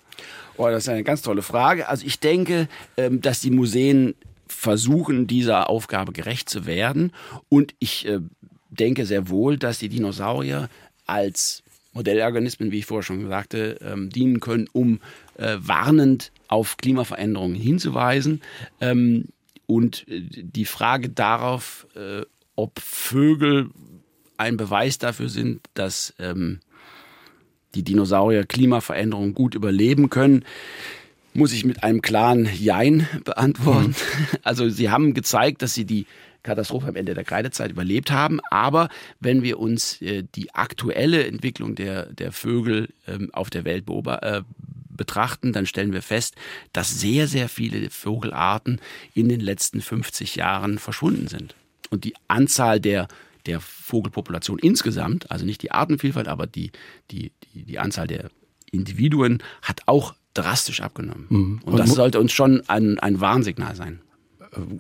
Oh, 0.57 0.67
das 0.67 0.85
ist 0.85 0.89
eine 0.89 1.05
ganz 1.05 1.23
tolle 1.23 1.43
Frage. 1.43 1.89
Also 1.89 2.05
ich 2.05 2.21
denke, 2.21 2.69
ähm, 2.97 3.21
dass 3.21 3.41
die 3.41 3.51
Museen 3.51 4.15
versuchen, 4.51 5.27
dieser 5.27 5.71
Aufgabe 5.71 6.13
gerecht 6.13 6.49
zu 6.49 6.67
werden. 6.67 7.13
Und 7.49 7.75
ich 7.79 8.07
äh, 8.07 8.21
denke 8.81 9.07
sehr 9.07 9.29
wohl, 9.29 9.59
dass 9.59 9.79
die 9.79 9.89
Dinosaurier 9.89 10.69
als 11.07 11.63
Modellorganismen, 11.93 12.73
wie 12.73 12.79
ich 12.79 12.87
vorher 12.87 13.03
schon 13.03 13.29
sagte, 13.29 13.79
ähm, 13.83 14.11
dienen 14.11 14.41
können, 14.41 14.69
um 14.73 15.01
äh, 15.37 15.57
warnend 15.59 16.33
auf 16.49 16.77
Klimaveränderungen 16.77 17.57
hinzuweisen. 17.57 18.43
Ähm, 18.81 19.27
und 19.67 20.07
äh, 20.09 20.23
die 20.25 20.65
Frage 20.65 21.09
darauf, 21.09 21.87
äh, 21.95 22.23
ob 22.57 22.79
Vögel 22.79 23.71
ein 24.37 24.57
Beweis 24.57 24.99
dafür 24.99 25.29
sind, 25.29 25.61
dass 25.75 26.15
ähm, 26.19 26.61
die 27.75 27.83
Dinosaurier 27.83 28.47
Klimaveränderungen 28.47 29.35
gut 29.35 29.55
überleben 29.55 30.11
können, 30.11 30.45
muss 31.35 31.53
ich 31.53 31.65
mit 31.65 31.85
einem 31.85 32.03
klaren 32.03 32.49
Jein 32.53 33.07
beantworten. 33.25 33.91
Mhm. 33.91 33.95
Also 34.43 34.69
sie 34.69 34.91
haben 34.91 35.15
gezeigt, 35.15 35.63
dass 35.63 35.75
sie 35.75 35.85
die 35.85 36.07
Katastrophe 36.43 36.89
am 36.89 36.97
Ende 36.97 37.15
der 37.15 37.25
Kreidezeit 37.25 37.71
überlebt 37.71 38.11
haben. 38.11 38.41
Aber 38.51 38.89
wenn 39.21 39.43
wir 39.43 39.59
uns 39.59 40.01
äh, 40.03 40.25
die 40.35 40.55
aktuelle 40.55 41.27
Entwicklung 41.27 41.75
der, 41.75 42.07
der 42.07 42.33
Vögel 42.33 42.89
ähm, 43.07 43.31
auf 43.33 43.51
der 43.51 43.65
Welt 43.65 43.85
äh, 43.89 44.43
betrachten, 44.89 45.53
dann 45.53 45.67
stellen 45.67 45.93
wir 45.93 46.03
fest, 46.03 46.35
dass 46.73 47.01
sehr, 47.01 47.27
sehr 47.27 47.49
viele 47.49 47.91
Vogelarten 47.91 48.81
in 49.15 49.29
den 49.29 49.41
letzten 49.41 49.81
50 49.81 50.37
Jahren 50.37 50.79
verschwunden 50.79 51.29
sind. 51.29 51.55
Und 51.91 52.05
die 52.05 52.15
Anzahl 52.29 52.81
der 52.81 53.09
der 53.47 53.61
Vogelpopulation 53.61 54.59
insgesamt, 54.59 55.31
also 55.31 55.47
nicht 55.47 55.63
die 55.63 55.71
Artenvielfalt, 55.71 56.29
aber 56.29 56.47
die, 56.47 56.73
die, 57.11 57.33
die, 57.55 57.65
die 57.65 57.79
Anzahl 57.79 58.07
der 58.07 58.31
Individuen 58.71 59.43
hat 59.63 59.81
auch 59.87 60.15
drastisch 60.35 60.83
abgenommen. 60.83 61.27
Mhm. 61.31 61.61
Und, 61.65 61.73
Und 61.73 61.79
das 61.79 61.95
sollte 61.95 62.21
uns 62.21 62.33
schon 62.33 62.63
ein, 62.69 62.99
ein 62.99 63.21
Warnsignal 63.21 63.75
sein 63.75 64.01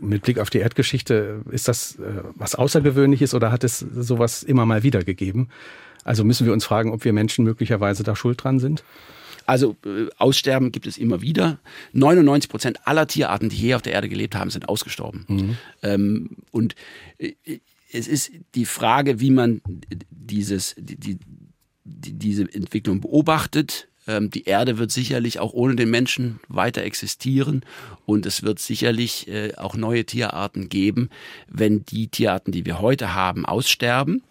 mit 0.00 0.22
Blick 0.22 0.38
auf 0.38 0.50
die 0.50 0.58
Erdgeschichte, 0.58 1.42
ist 1.50 1.68
das 1.68 1.96
äh, 1.96 2.22
was 2.34 2.54
Außergewöhnliches 2.54 3.34
oder 3.34 3.52
hat 3.52 3.64
es 3.64 3.78
sowas 3.78 4.42
immer 4.42 4.66
mal 4.66 4.82
wieder 4.82 5.04
gegeben? 5.04 5.48
Also 6.04 6.24
müssen 6.24 6.46
wir 6.46 6.52
uns 6.52 6.64
fragen, 6.64 6.92
ob 6.92 7.04
wir 7.04 7.12
Menschen 7.12 7.44
möglicherweise 7.44 8.02
da 8.02 8.16
schuld 8.16 8.42
dran 8.42 8.58
sind? 8.58 8.82
Also 9.46 9.76
äh, 9.84 10.06
Aussterben 10.16 10.72
gibt 10.72 10.86
es 10.86 10.98
immer 10.98 11.22
wieder. 11.22 11.58
99 11.92 12.50
Prozent 12.50 12.86
aller 12.86 13.06
Tierarten, 13.06 13.48
die 13.48 13.56
hier 13.56 13.76
auf 13.76 13.82
der 13.82 13.92
Erde 13.92 14.08
gelebt 14.08 14.34
haben, 14.34 14.50
sind 14.50 14.68
ausgestorben. 14.68 15.24
Mhm. 15.28 15.56
Ähm, 15.82 16.30
und 16.50 16.74
äh, 17.18 17.34
es 17.92 18.06
ist 18.06 18.30
die 18.54 18.66
Frage, 18.66 19.20
wie 19.20 19.30
man 19.30 19.60
dieses, 20.10 20.74
die, 20.78 20.96
die, 20.96 21.18
diese 21.84 22.42
Entwicklung 22.42 23.00
beobachtet 23.00 23.88
ähm, 24.06 24.30
die 24.30 24.44
Erde 24.44 24.78
wird 24.78 24.90
sicherlich 24.90 25.38
auch 25.38 25.52
ohne 25.52 25.76
den 25.76 25.90
Menschen 25.90 26.40
weiter 26.48 26.82
existieren 26.82 27.64
und 28.06 28.26
es 28.26 28.42
wird 28.42 28.58
sicherlich 28.58 29.28
äh, 29.28 29.54
auch 29.56 29.76
neue 29.76 30.04
Tierarten 30.04 30.68
geben, 30.68 31.10
wenn 31.48 31.84
die 31.84 32.08
Tierarten, 32.08 32.52
die 32.52 32.64
wir 32.66 32.80
heute 32.80 33.14
haben, 33.14 33.46
aussterben. 33.46 34.22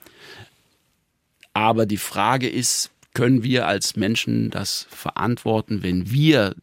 Aber 1.53 1.85
die 1.85 1.97
Frage 1.97 2.47
ist, 2.47 2.91
können 3.13 3.43
wir 3.43 3.67
als 3.67 3.95
Menschen 3.95 4.49
das 4.49 4.87
verantworten, 4.89 5.83
wenn 5.83 6.11
wir 6.11 6.55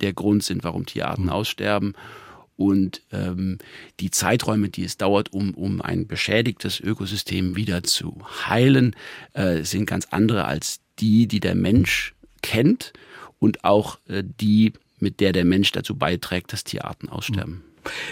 der 0.00 0.12
Grund 0.12 0.42
sind, 0.42 0.62
warum 0.62 0.86
Tierarten 0.86 1.24
mhm. 1.24 1.30
aussterben? 1.30 1.94
Und 2.56 3.02
ähm, 3.12 3.58
die 4.00 4.10
Zeiträume, 4.10 4.70
die 4.70 4.84
es 4.84 4.96
dauert, 4.96 5.32
um, 5.32 5.52
um 5.52 5.82
ein 5.82 6.06
beschädigtes 6.06 6.80
Ökosystem 6.80 7.54
wieder 7.54 7.82
zu 7.82 8.18
heilen, 8.46 8.96
äh, 9.34 9.62
sind 9.62 9.84
ganz 9.84 10.06
andere 10.10 10.46
als 10.46 10.80
die, 10.98 11.26
die 11.26 11.40
der 11.40 11.54
Mensch 11.54 12.14
kennt 12.46 12.92
und 13.40 13.64
auch 13.64 13.98
äh, 14.08 14.22
die, 14.40 14.72
mit 15.00 15.20
der 15.20 15.32
der 15.32 15.44
Mensch 15.44 15.72
dazu 15.72 15.96
beiträgt, 15.96 16.52
dass 16.52 16.62
Tierarten 16.62 17.08
aussterben. 17.08 17.62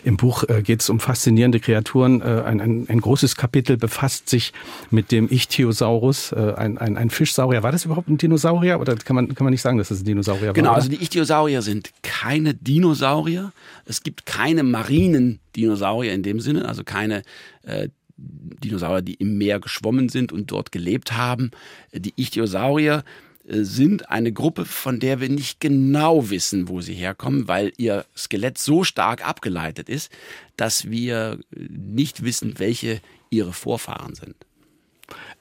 Im 0.05 0.17
Buch 0.17 0.45
äh, 0.45 0.63
geht 0.63 0.83
es 0.83 0.91
um 0.91 1.01
faszinierende 1.01 1.61
Kreaturen. 1.61 2.21
Äh, 2.21 2.43
ein, 2.45 2.61
ein, 2.61 2.87
ein, 2.89 3.01
großes 3.01 3.37
Kapitel 3.37 3.77
befasst 3.77 4.29
sich 4.29 4.53
mit 4.91 5.11
dem 5.11 5.29
Ichthyosaurus, 5.31 6.33
ein, 6.33 6.79
ein, 6.79 6.97
ein, 6.97 7.11
Fischsaurier. 7.11 7.63
War 7.63 7.73
das 7.73 7.85
überhaupt 7.85 8.09
ein 8.09 8.19
Dinosaurier 8.19 8.81
oder 8.81 8.97
kann 8.97 9.17
man, 9.17 9.35
kann 9.35 9.45
man 9.45 9.53
nicht 9.53 9.63
sagen, 9.63 9.79
dass 9.79 9.91
es 9.91 10.03
ein 10.03 10.05
Dinosaurier 10.05 10.53
genau, 10.53 10.71
war? 10.71 10.75
Genau, 10.75 10.75
also 10.75 10.89
die 10.89 11.03
Ichthyosaurier 11.03 11.63
sind 11.63 11.91
keine 12.03 12.55
Dinosaurier. 12.55 13.53
Es 13.85 14.03
gibt 14.03 14.27
keine 14.27 14.63
marinen 14.63 15.41
Dinosaurier 15.57 16.13
in 16.13 16.23
dem 16.23 16.41
Sinne, 16.41 16.69
also 16.69 16.85
keine 16.85 17.23
äh, 17.63 17.89
Dinosaurier, 18.17 19.03
die 19.03 19.15
im 19.15 19.39
Meer 19.39 19.59
geschwommen 19.61 20.09
sind 20.09 20.33
und 20.33 20.51
dort 20.51 20.71
gelebt 20.71 21.17
haben. 21.17 21.51
Die 21.93 22.13
Ichthyosaurier 22.17 23.03
sind 23.47 24.11
eine 24.11 24.33
Gruppe, 24.33 24.65
von 24.65 25.01
der 25.01 25.21
wir 25.21 25.29
nicht 25.29 25.61
genau 25.61 26.31
wissen, 26.31 26.69
wo 26.69 26.81
sie 26.81 26.95
herkommen, 26.95 27.47
weil 27.49 27.73
ihr 27.77 28.07
Skelett 28.17 28.59
so 28.59 28.85
stark 28.85 29.27
abgeleitet 29.27 29.89
ist, 29.89 30.11
dass 30.57 30.91
wir 30.91 31.39
nicht 31.51 32.25
wissen, 32.25 32.59
welche 32.59 33.01
ihre 33.31 33.53
Vorfahren 33.53 34.15
sind. 34.15 34.37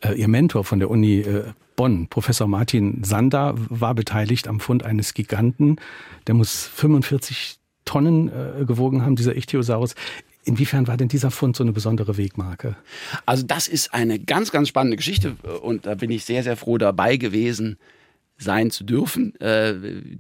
Äh, 0.01 0.20
ihr 0.20 0.28
Mentor 0.28 0.64
von 0.64 0.80
der 0.80 0.89
Uni 0.89 1.20
äh, 1.20 1.45
Bonn, 1.76 2.08
Professor 2.08 2.47
Martin 2.47 3.04
Sander, 3.04 3.56
war 3.58 3.95
beteiligt 3.95 4.47
am 4.47 4.60
Fund 4.60 4.84
eines 4.84 5.14
Giganten. 5.14 5.78
Der 6.28 6.36
muss 6.36 6.66
45 6.66 7.58
Tonnen 7.86 8.32
gewogen 8.66 9.01
haben, 9.01 9.18
dieser 9.18 9.36
Ichthyosaurus. 9.36 9.95
Inwiefern 10.46 10.88
war 10.88 10.98
denn 10.98 11.08
dieser 11.08 11.32
Fund 11.32 11.56
so 11.56 11.64
eine 11.64 11.72
besondere 11.72 12.18
Wegmarke? 12.18 12.76
Also 13.26 13.44
das 13.44 13.68
ist 13.68 13.94
eine 13.94 14.20
ganz, 14.20 14.52
ganz 14.52 14.68
spannende 14.68 14.98
Geschichte 14.98 15.36
und 15.62 15.86
da 15.86 15.96
bin 15.96 16.12
ich 16.12 16.26
sehr, 16.26 16.44
sehr 16.44 16.58
froh 16.58 16.78
dabei 16.78 17.18
gewesen, 17.18 17.78
sein 18.38 18.72
zu 18.72 18.84
dürfen. 18.84 19.39
Äh, 19.39 19.76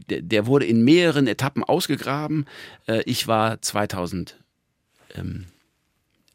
der, 0.09 0.45
wurde 0.45 0.65
in 0.65 0.83
mehreren 0.83 1.27
Etappen 1.27 1.63
ausgegraben. 1.63 2.45
Äh, 2.87 3.01
ich 3.05 3.27
war 3.27 3.61
2000 3.61 4.37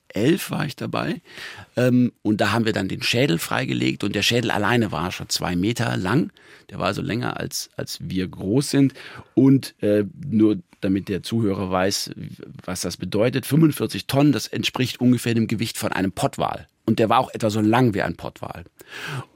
elf 0.08 0.50
war 0.50 0.66
ich 0.66 0.76
dabei. 0.76 1.20
Ähm, 1.76 2.12
und 2.22 2.40
da 2.40 2.52
haben 2.52 2.64
wir 2.64 2.72
dann 2.72 2.88
den 2.88 3.02
Schädel 3.02 3.38
freigelegt 3.38 4.04
und 4.04 4.14
der 4.14 4.22
Schädel 4.22 4.50
alleine 4.50 4.92
war 4.92 5.12
schon 5.12 5.28
zwei 5.28 5.56
Meter 5.56 5.96
lang. 5.96 6.30
Der 6.70 6.78
war 6.78 6.86
also 6.86 7.02
länger 7.02 7.38
als, 7.38 7.70
als 7.76 7.98
wir 8.00 8.28
groß 8.28 8.70
sind. 8.70 8.94
Und 9.34 9.74
äh, 9.82 10.04
nur 10.26 10.58
damit 10.80 11.08
der 11.08 11.22
Zuhörer 11.22 11.70
weiß, 11.70 12.12
was 12.64 12.82
das 12.82 12.96
bedeutet, 12.96 13.46
45 13.46 14.06
Tonnen, 14.06 14.32
das 14.32 14.46
entspricht 14.46 15.00
ungefähr 15.00 15.34
dem 15.34 15.46
Gewicht 15.46 15.78
von 15.78 15.92
einem 15.92 16.12
Pottwal. 16.12 16.66
Und 16.84 16.98
der 16.98 17.08
war 17.08 17.18
auch 17.18 17.32
etwa 17.34 17.50
so 17.50 17.60
lang 17.60 17.94
wie 17.94 18.02
ein 18.02 18.16
Pottwal. 18.16 18.64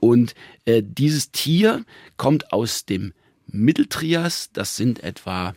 Und 0.00 0.34
äh, 0.64 0.82
dieses 0.84 1.32
Tier 1.32 1.84
kommt 2.16 2.52
aus 2.52 2.86
dem 2.86 3.12
Mitteltrias, 3.46 4.50
das 4.52 4.76
sind 4.76 5.02
etwa 5.02 5.54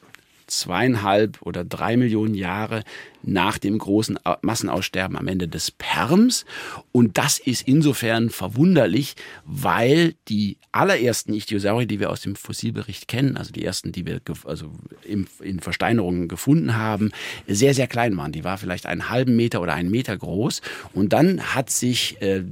zweieinhalb 0.59 1.41
oder 1.41 1.63
drei 1.63 1.97
Millionen 1.97 2.35
Jahre 2.35 2.83
nach 3.23 3.57
dem 3.57 3.77
großen 3.77 4.19
Massenaussterben 4.41 5.17
am 5.17 5.27
Ende 5.27 5.47
des 5.47 5.71
Perms. 5.71 6.45
Und 6.91 7.17
das 7.17 7.39
ist 7.39 7.67
insofern 7.67 8.29
verwunderlich, 8.29 9.15
weil 9.45 10.13
die 10.27 10.57
allerersten 10.71 11.33
Ichthyosaurier, 11.33 11.87
die 11.87 11.99
wir 11.99 12.11
aus 12.11 12.21
dem 12.21 12.35
Fossilbericht 12.35 13.07
kennen, 13.07 13.35
also 13.35 13.51
die 13.51 13.65
ersten, 13.65 13.91
die 13.91 14.05
wir 14.05 14.21
also 14.45 14.71
in 15.03 15.59
Versteinerungen 15.59 16.27
gefunden 16.27 16.75
haben, 16.75 17.11
sehr, 17.47 17.73
sehr 17.73 17.87
klein 17.87 18.15
waren. 18.17 18.31
Die 18.31 18.43
war 18.43 18.57
vielleicht 18.57 18.85
einen 18.85 19.09
halben 19.09 19.35
Meter 19.35 19.61
oder 19.61 19.73
einen 19.73 19.89
Meter 19.89 20.15
groß. 20.15 20.61
Und 20.93 21.13
dann 21.13 21.55
hat 21.55 21.69
sich 21.69 22.21
äh, 22.21 22.43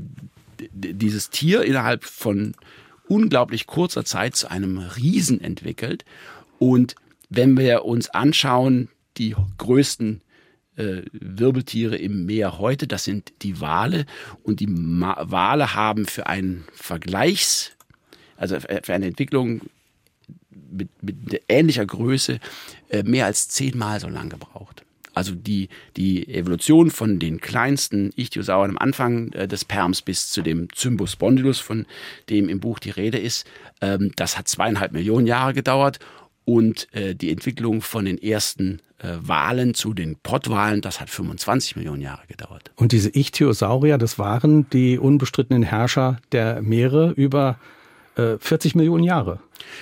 dieses 0.72 1.30
Tier 1.30 1.64
innerhalb 1.64 2.04
von 2.04 2.56
unglaublich 3.08 3.68
kurzer 3.68 4.06
Zeit 4.06 4.36
zu 4.36 4.50
einem 4.50 4.78
Riesen 4.78 5.42
entwickelt. 5.42 6.06
Und 6.60 6.96
wenn 7.36 7.58
wir 7.58 7.86
uns 7.86 8.10
anschauen, 8.10 8.90
die 9.18 9.36
größten 9.58 10.22
äh, 10.76 11.02
Wirbeltiere 11.12 11.96
im 11.96 12.26
Meer 12.26 12.60
heute, 12.60 12.88
das 12.88 13.04
sind 13.04 13.34
die 13.42 13.60
Wale. 13.60 14.06
Und 14.44 14.60
die 14.60 14.68
Ma 14.68 15.18
Wale 15.30 15.74
haben 15.76 16.06
für 16.06 16.28
einen 16.28 16.66
Vergleichs, 16.74 17.72
also 18.38 18.60
für 18.60 18.94
eine 18.94 19.08
Entwicklung 19.08 19.62
mit, 20.72 20.90
mit 21.02 21.42
ähnlicher 21.48 21.86
Größe, 21.86 22.40
äh, 22.90 23.04
mehr 23.04 23.26
als 23.26 23.50
zehnmal 23.50 24.00
so 24.00 24.08
lang 24.08 24.30
gebraucht. 24.30 24.84
Also 25.16 25.36
die, 25.36 25.70
die 25.96 26.28
Evolution 26.28 26.90
von 26.90 27.20
den 27.20 27.40
kleinsten 27.40 28.12
Ichthyosauren 28.16 28.72
am 28.72 28.78
Anfang 28.80 29.32
äh, 29.34 29.48
des 29.48 29.64
Perms 29.64 30.02
bis 30.02 30.30
zu 30.32 30.42
dem 30.42 30.74
Zymbospondylus, 30.74 31.60
von 31.60 31.86
dem 32.30 32.50
im 32.50 32.60
Buch 32.60 32.80
die 32.80 32.90
Rede 32.90 33.20
ist, 33.20 33.46
ähm, 33.82 34.12
das 34.16 34.38
hat 34.38 34.48
zweieinhalb 34.48 34.92
Millionen 34.92 35.28
Jahre 35.28 35.54
gedauert 35.54 36.00
und 36.46 36.88
äh, 36.94 37.16
die 37.16 37.32
Entwicklung 37.32 37.82
von 37.82 38.06
den 38.06 38.18
ersten 38.18 38.82
äh, 39.00 39.18
Walen 39.20 39.74
zu 39.74 39.94
den 39.94 40.16
Pottwalen, 40.18 40.82
das 40.82 41.00
hat 41.00 41.10
25 41.10 41.76
Millionen 41.76 42.02
Jahre 42.02 42.24
gedauert. 42.28 42.72
Und 42.76 42.92
diese 42.92 43.10
Ichthyosaurier, 43.16 43.98
das 43.98 44.18
waren 44.20 44.70
die 44.70 44.98
unbestrittenen 44.98 45.64
Herrscher 45.64 46.18
der 46.32 46.62
Meere 46.62 47.12
über 47.12 47.58
äh, 48.16 48.38
40 48.40 48.76
Millionen 48.76 49.04
Jahre. 49.04 49.40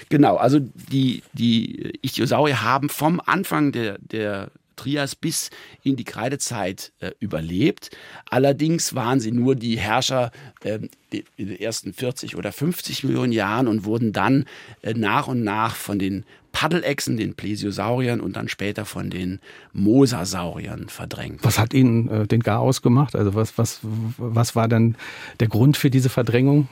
Genau, 0.09 0.37
also 0.37 0.59
die, 0.59 1.23
die 1.33 1.99
Ichthyosaurier 2.01 2.61
haben 2.61 2.89
vom 2.89 3.21
Anfang 3.25 3.71
der, 3.71 3.97
der 3.99 4.51
Trias 4.81 5.15
bis 5.15 5.49
in 5.83 5.95
die 5.95 6.03
Kreidezeit 6.03 6.91
äh, 6.99 7.11
überlebt. 7.19 7.91
Allerdings 8.29 8.95
waren 8.95 9.19
sie 9.19 9.31
nur 9.31 9.55
die 9.55 9.77
Herrscher 9.77 10.31
äh, 10.63 10.79
in 11.11 11.47
den 11.47 11.59
ersten 11.59 11.93
40 11.93 12.35
oder 12.35 12.51
50 12.51 13.03
Millionen 13.03 13.31
Jahren 13.31 13.67
und 13.67 13.85
wurden 13.85 14.11
dann 14.11 14.45
äh, 14.81 14.93
nach 14.93 15.27
und 15.27 15.43
nach 15.43 15.75
von 15.75 15.99
den 15.99 16.25
Paddelechsen, 16.51 17.15
den 17.15 17.35
Plesiosauriern 17.35 18.19
und 18.19 18.35
dann 18.35 18.49
später 18.49 18.85
von 18.85 19.09
den 19.09 19.39
Mosasauriern 19.71 20.89
verdrängt. 20.89 21.39
Was 21.43 21.59
hat 21.59 21.73
Ihnen 21.73 22.09
äh, 22.09 22.27
den 22.27 22.41
Gar 22.41 22.59
ausgemacht? 22.59 23.15
Also 23.15 23.35
was, 23.35 23.57
was, 23.57 23.79
was 24.17 24.55
war 24.55 24.67
dann 24.67 24.97
der 25.39 25.47
Grund 25.47 25.77
für 25.77 25.89
diese 25.89 26.09
Verdrängung? 26.09 26.67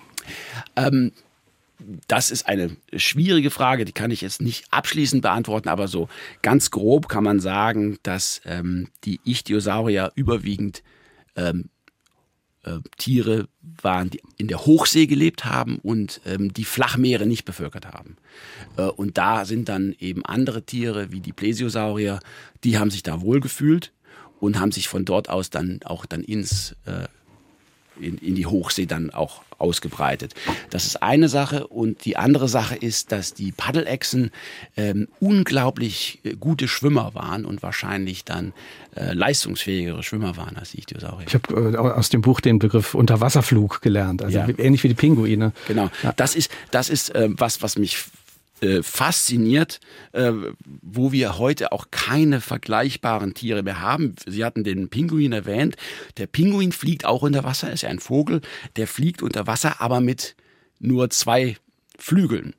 Ähm, 0.76 1.12
das 2.08 2.32
ist 2.32 2.48
eine 2.48 2.76
schwierige 2.96 3.52
Frage, 3.52 3.86
die 3.86 3.92
kann 3.92 4.12
ich 4.12 4.22
jetzt 4.22 4.42
nicht 4.42 4.66
abschließend 4.72 5.22
beantworten, 5.22 5.70
aber 5.70 5.88
so 5.88 6.10
ganz 6.42 6.72
grob 6.72 7.08
kann 7.08 7.24
man 7.24 7.40
sagen, 7.40 7.98
dass 8.04 8.42
ähm, 8.46 8.90
die 9.06 9.20
Ichthyosaurier 9.24 10.12
überwiegend 10.16 10.84
ähm, 11.36 11.70
äh, 12.64 12.80
Tiere 12.98 13.48
waren, 13.82 14.10
die 14.10 14.22
in 14.38 14.48
der 14.48 14.66
Hochsee 14.66 15.08
gelebt 15.08 15.46
haben 15.46 15.80
und 15.80 16.20
ähm, 16.26 16.52
die 16.54 16.66
Flachmeere 16.66 17.26
nicht 17.26 17.46
bevölkert 17.46 17.86
haben. 17.86 18.18
Äh, 18.78 18.84
und 18.84 19.18
da 19.18 19.46
sind 19.46 19.70
dann 19.70 19.96
eben 20.00 20.26
andere 20.26 20.64
Tiere 20.64 21.12
wie 21.12 21.22
die 21.22 21.34
Plesiosaurier, 21.34 22.20
die 22.64 22.78
haben 22.78 22.92
sich 22.92 23.04
da 23.04 23.22
wohlgefühlt 23.22 23.94
und 24.40 24.60
haben 24.60 24.72
sich 24.72 24.88
von 24.88 25.06
dort 25.06 25.30
aus 25.30 25.50
dann 25.50 25.80
auch 25.86 26.06
dann 26.06 26.22
ins 26.22 26.76
äh, 26.86 27.08
in, 28.00 28.18
in 28.18 28.36
die 28.36 28.46
Hochsee 28.46 28.86
dann 28.86 29.10
auch 29.12 29.42
ausgebreitet. 29.60 30.34
Das 30.70 30.86
ist 30.86 31.04
eine 31.04 31.30
Sache. 31.30 31.68
Und 31.68 32.06
die 32.06 32.18
andere 32.18 32.48
Sache 32.48 32.76
ist, 32.76 33.12
dass 33.12 33.34
die 33.34 33.52
Paddelechsen 33.52 34.32
ähm, 34.78 35.08
unglaublich 35.20 36.20
äh, 36.24 36.36
gute 36.36 36.68
Schwimmer 36.68 37.14
waren 37.14 37.46
und 37.46 37.62
wahrscheinlich 37.62 38.24
dann 38.24 38.54
äh, 38.96 39.14
leistungsfähigere 39.14 40.02
Schwimmer 40.04 40.38
waren 40.38 40.58
als 40.58 40.72
die 40.72 40.80
Ichthyosaurier. 40.80 41.28
Ich 41.28 41.34
habe 41.34 41.74
äh, 41.74 41.78
aus 41.78 42.10
dem 42.10 42.22
Buch 42.22 42.42
den 42.42 42.60
Begriff 42.60 42.96
Unterwasserflug 42.96 43.82
gelernt, 43.82 44.24
also 44.24 44.38
ja. 44.38 44.48
ähnlich 44.58 44.84
wie 44.84 44.88
die 44.90 44.96
Pinguine. 44.96 45.52
Genau. 45.68 45.90
Ja. 46.04 46.14
Das 46.14 46.36
ist, 46.36 46.50
das 46.72 46.90
ist 46.90 47.14
äh, 47.16 47.30
was, 47.32 47.62
was 47.62 47.78
mich 47.78 48.06
äh, 48.62 48.84
fasziniert, 48.84 49.80
äh, 50.12 50.32
wo 50.82 51.12
wir 51.12 51.38
heute 51.38 51.72
auch 51.72 51.88
keine 51.92 52.42
vergleichbaren 52.42 53.34
Tiere 53.34 53.64
mehr 53.64 53.82
haben. 53.82 54.16
Sie 54.26 54.44
hatten 54.44 54.64
den 54.64 54.90
Pinguin 54.90 55.32
erwähnt. 55.32 55.76
Der 56.18 56.28
Pinguin 56.28 56.72
fliegt 56.72 57.06
auch 57.06 57.22
unter 57.22 57.44
Wasser, 57.44 57.72
ist 57.72 57.84
ja 57.84 57.90
ein 57.90 58.00
Vogel, 58.00 58.42
der 58.76 58.88
fliegt 58.88 59.22
unter 59.22 59.48
Wasser, 59.48 59.82
aber 59.82 60.02
mit 60.02 60.36
nur 60.80 61.10
zwei 61.10 61.58
Flügeln. 61.98 62.54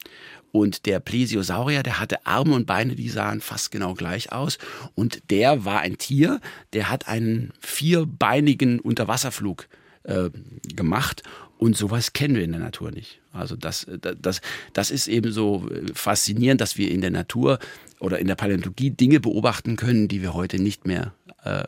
Und 0.52 0.86
der 0.86 1.00
Plesiosaurier, 1.00 1.82
der 1.82 2.00
hatte 2.00 2.26
Arme 2.26 2.54
und 2.54 2.66
Beine, 2.66 2.96
die 2.96 3.08
sahen 3.08 3.40
fast 3.40 3.70
genau 3.70 3.94
gleich 3.94 4.32
aus. 4.32 4.58
Und 4.94 5.30
der 5.30 5.64
war 5.64 5.80
ein 5.80 5.98
Tier, 5.98 6.40
der 6.72 6.90
hat 6.90 7.08
einen 7.08 7.52
vierbeinigen 7.60 8.80
Unterwasserflug 8.80 9.68
äh, 10.04 10.30
gemacht. 10.74 11.22
Und 11.60 11.76
sowas 11.76 12.14
kennen 12.14 12.36
wir 12.36 12.42
in 12.42 12.52
der 12.52 12.60
Natur 12.60 12.90
nicht. 12.90 13.20
Also 13.34 13.54
das, 13.54 13.86
das, 14.00 14.40
das 14.72 14.90
ist 14.90 15.08
eben 15.08 15.30
so 15.30 15.68
faszinierend, 15.92 16.58
dass 16.58 16.78
wir 16.78 16.90
in 16.90 17.02
der 17.02 17.10
Natur 17.10 17.58
oder 17.98 18.18
in 18.18 18.28
der 18.28 18.34
Paläontologie 18.34 18.88
Dinge 18.88 19.20
beobachten 19.20 19.76
können, 19.76 20.08
die 20.08 20.22
wir 20.22 20.32
heute 20.32 20.58
nicht 20.58 20.86
mehr 20.86 21.12
äh, 21.44 21.64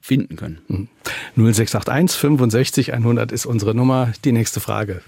finden 0.00 0.36
können. 0.36 0.88
0681 1.34 2.16
65 2.16 2.94
100 2.94 3.32
ist 3.32 3.44
unsere 3.44 3.74
Nummer. 3.74 4.12
Die 4.24 4.30
nächste 4.30 4.60
Frage. 4.60 5.02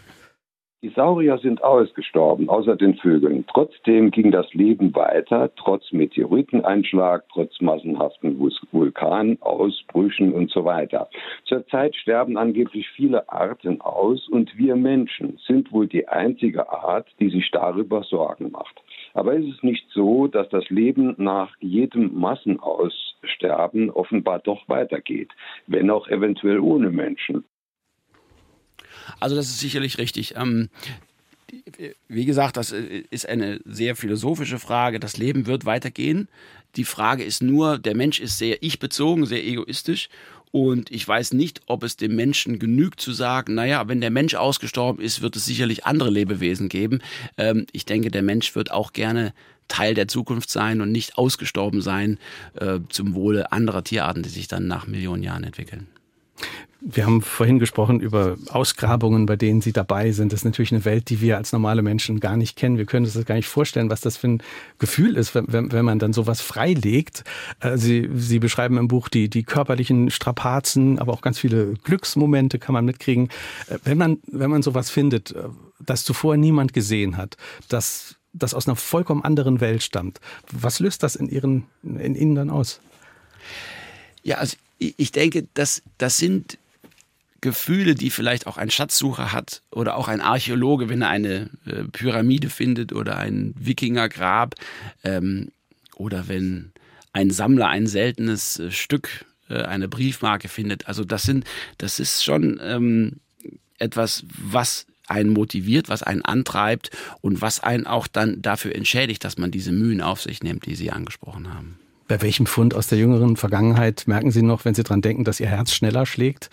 Die 0.83 0.89
Saurier 0.89 1.37
sind 1.37 1.63
ausgestorben, 1.63 2.49
außer 2.49 2.75
den 2.75 2.95
Vögeln. 2.95 3.45
Trotzdem 3.53 4.11
ging 4.11 4.31
das 4.31 4.51
Leben 4.55 4.95
weiter, 4.95 5.51
trotz 5.57 5.93
Meteoriteneinschlag, 5.93 7.25
trotz 7.31 7.61
massenhaften 7.61 8.41
Vulkanausbrüchen 8.73 10.33
und 10.33 10.51
so 10.51 10.65
weiter. 10.65 11.11
Zurzeit 11.45 11.95
sterben 11.97 12.39
angeblich 12.39 12.89
viele 12.97 13.29
Arten 13.29 13.83
aus 13.83 14.27
und 14.29 14.57
wir 14.57 14.75
Menschen 14.75 15.39
sind 15.47 15.71
wohl 15.71 15.87
die 15.87 16.09
einzige 16.09 16.71
Art, 16.71 17.09
die 17.21 17.29
sich 17.29 17.51
darüber 17.51 18.03
Sorgen 18.03 18.51
macht. 18.51 18.81
Aber 19.13 19.35
ist 19.35 19.55
es 19.55 19.63
nicht 19.63 19.87
so, 19.91 20.29
dass 20.29 20.49
das 20.49 20.67
Leben 20.71 21.15
nach 21.19 21.55
jedem 21.61 22.19
Massenaussterben 22.19 23.91
offenbar 23.91 24.39
doch 24.39 24.67
weitergeht, 24.67 25.29
wenn 25.67 25.91
auch 25.91 26.09
eventuell 26.09 26.59
ohne 26.59 26.89
Menschen? 26.89 27.45
Also 29.19 29.37
das 29.37 29.49
ist 29.49 29.61
sicherlich 29.61 29.99
richtig. 29.99 30.35
Ähm, 30.37 30.69
wie 32.09 32.25
gesagt, 32.25 32.57
das 32.57 32.73
ist 32.73 33.29
eine 33.29 33.61
sehr 33.65 33.97
philosophische 33.97 34.59
Frage. 34.59 35.01
Das 35.01 35.17
Leben 35.17 35.47
wird 35.47 35.65
weitergehen. 35.65 36.29
Die 36.77 36.85
Frage 36.85 37.25
ist 37.25 37.43
nur, 37.43 37.79
der 37.79 37.97
Mensch 37.97 38.21
ist 38.21 38.39
sehr 38.39 38.63
ich-bezogen, 38.63 39.27
sehr 39.27 39.45
egoistisch. 39.45 40.09
Und 40.53 40.91
ich 40.91 41.07
weiß 41.07 41.33
nicht, 41.33 41.61
ob 41.67 41.85
es 41.85 41.97
dem 41.97 42.17
Menschen 42.17 42.59
genügt 42.59 43.01
zu 43.01 43.13
sagen, 43.13 43.55
naja, 43.55 43.87
wenn 43.87 44.01
der 44.01 44.11
Mensch 44.11 44.35
ausgestorben 44.35 45.03
ist, 45.03 45.23
wird 45.23 45.37
es 45.37 45.45
sicherlich 45.45 45.87
andere 45.87 46.11
Lebewesen 46.11 46.69
geben. 46.69 47.01
Ähm, 47.37 47.67
ich 47.73 47.85
denke, 47.85 48.11
der 48.11 48.23
Mensch 48.23 48.55
wird 48.57 48.71
auch 48.73 48.93
gerne 48.93 49.33
Teil 49.69 49.95
der 49.95 50.09
Zukunft 50.09 50.51
sein 50.51 50.81
und 50.81 50.91
nicht 50.91 51.17
ausgestorben 51.17 51.81
sein 51.81 52.19
äh, 52.55 52.81
zum 52.89 53.15
Wohle 53.15 53.53
anderer 53.53 53.85
Tierarten, 53.85 54.25
die 54.25 54.29
sich 54.29 54.49
dann 54.49 54.67
nach 54.67 54.89
Millionen 54.89 55.23
Jahren 55.23 55.45
entwickeln. 55.45 55.87
Wir 56.83 57.05
haben 57.05 57.21
vorhin 57.21 57.59
gesprochen 57.59 58.01
über 58.01 58.39
Ausgrabungen, 58.49 59.27
bei 59.27 59.37
denen 59.37 59.61
Sie 59.61 59.73
dabei 59.73 60.13
sind. 60.13 60.33
Das 60.33 60.41
ist 60.41 60.45
natürlich 60.45 60.73
eine 60.73 60.87
Welt, 60.87 61.11
die 61.11 61.21
wir 61.21 61.37
als 61.37 61.53
normale 61.53 61.83
Menschen 61.83 62.21
gar 62.21 62.39
nicht 62.39 62.57
kennen. 62.57 62.79
Wir 62.79 62.87
können 62.87 63.05
uns 63.05 63.13
das 63.13 63.27
gar 63.27 63.35
nicht 63.35 63.49
vorstellen, 63.49 63.91
was 63.91 64.01
das 64.01 64.17
für 64.17 64.29
ein 64.29 64.43
Gefühl 64.79 65.17
ist, 65.17 65.35
wenn, 65.35 65.73
wenn 65.73 65.85
man 65.85 65.99
dann 65.99 66.15
sowas 66.15 66.41
freilegt. 66.41 67.25
Äh, 67.61 67.77
Sie, 67.77 68.09
Sie 68.15 68.39
beschreiben 68.39 68.79
im 68.79 68.89
Buch 68.89 69.11
die, 69.11 69.29
die 69.29 69.43
körperlichen 69.43 70.11
Strapazen, 70.11 70.99
aber 70.99 71.13
auch 71.13 71.21
ganz 71.21 71.39
viele 71.39 71.75
Glücksmomente 71.85 72.59
kann 72.59 72.73
man 72.73 72.87
mitkriegen. 72.87 73.29
Äh, 73.69 73.79
wenn 73.85 73.99
man, 73.99 74.19
wenn 74.27 74.51
man 74.51 74.63
sowas 74.63 74.89
findet, 74.89 75.33
äh, 75.33 75.43
das 75.81 76.05
zuvor 76.05 76.39
niemand 76.39 76.73
gesehen 76.73 77.19
hat, 77.19 77.37
das, 77.69 78.17
das 78.33 78.55
aus 78.55 78.67
einer 78.67 78.77
vollkommen 78.77 79.23
anderen 79.23 79.61
Welt 79.61 79.83
stammt, 79.83 80.19
was 80.51 80.81
löst 80.81 81.03
das 81.03 81.15
in, 81.15 81.29
Ihren, 81.29 81.67
in 81.83 82.15
Ihnen 82.15 82.35
dann 82.35 82.49
aus? 82.49 82.81
Ja, 84.23 84.37
also 84.39 84.57
ich 84.79 85.13
denke, 85.13 85.47
das, 85.53 85.83
das 85.99 86.17
sind 86.17 86.59
Gefühle, 87.41 87.95
die 87.95 88.11
vielleicht 88.11 88.47
auch 88.47 88.57
ein 88.57 88.71
Schatzsucher 88.71 89.33
hat 89.33 89.63
oder 89.71 89.97
auch 89.97 90.09
ein 90.09 90.21
Archäologe, 90.21 90.89
wenn 90.89 91.03
er 91.03 91.09
eine 91.09 91.51
äh, 91.67 91.85
Pyramide 91.85 92.51
findet 92.51 92.93
oder 92.93 93.17
ein 93.17 93.55
Wikingergrab 93.59 94.55
ähm, 95.05 95.51
oder 95.97 96.29
wenn 96.29 96.73
ein 97.13 97.31
Sammler 97.31 97.69
ein 97.69 97.87
seltenes 97.87 98.59
äh, 98.59 98.71
Stück, 98.71 99.25
äh, 99.49 99.63
eine 99.63 99.89
Briefmarke 99.89 100.49
findet. 100.49 100.87
Also 100.87 101.05
das 101.05 101.23
sind, 101.23 101.45
das 101.79 102.01
ist 102.01 102.25
schon 102.25 102.61
ähm, 102.63 103.17
etwas, 103.79 104.25
was 104.29 104.87
einen 105.07 105.31
motiviert, 105.31 105.89
was 105.89 106.03
einen 106.03 106.23
antreibt 106.23 106.91
und 107.21 107.41
was 107.41 107.61
einen 107.61 107.87
auch 107.87 108.07
dann 108.07 108.41
dafür 108.43 108.75
entschädigt, 108.75 109.25
dass 109.25 109.39
man 109.39 109.51
diese 109.51 109.73
Mühen 109.73 110.01
auf 110.01 110.21
sich 110.23 110.43
nimmt, 110.43 110.67
die 110.67 110.77
Sie 110.77 110.91
angesprochen 110.91 111.53
haben. 111.53 111.79
Bei 112.07 112.23
welchem 112.23 112.47
Fund 112.47 112.75
aus 112.75 112.87
der 112.89 112.99
jüngeren 112.99 113.37
Vergangenheit 113.37 114.05
merken 114.07 114.31
Sie 114.31 114.43
noch, 114.43 114.65
wenn 114.65 114.75
Sie 114.75 114.83
daran 114.83 115.03
denken, 115.03 115.25
dass 115.25 115.41
Ihr 115.41 115.49
Herz 115.49 115.73
schneller 115.73 116.07
schlägt? 116.07 116.51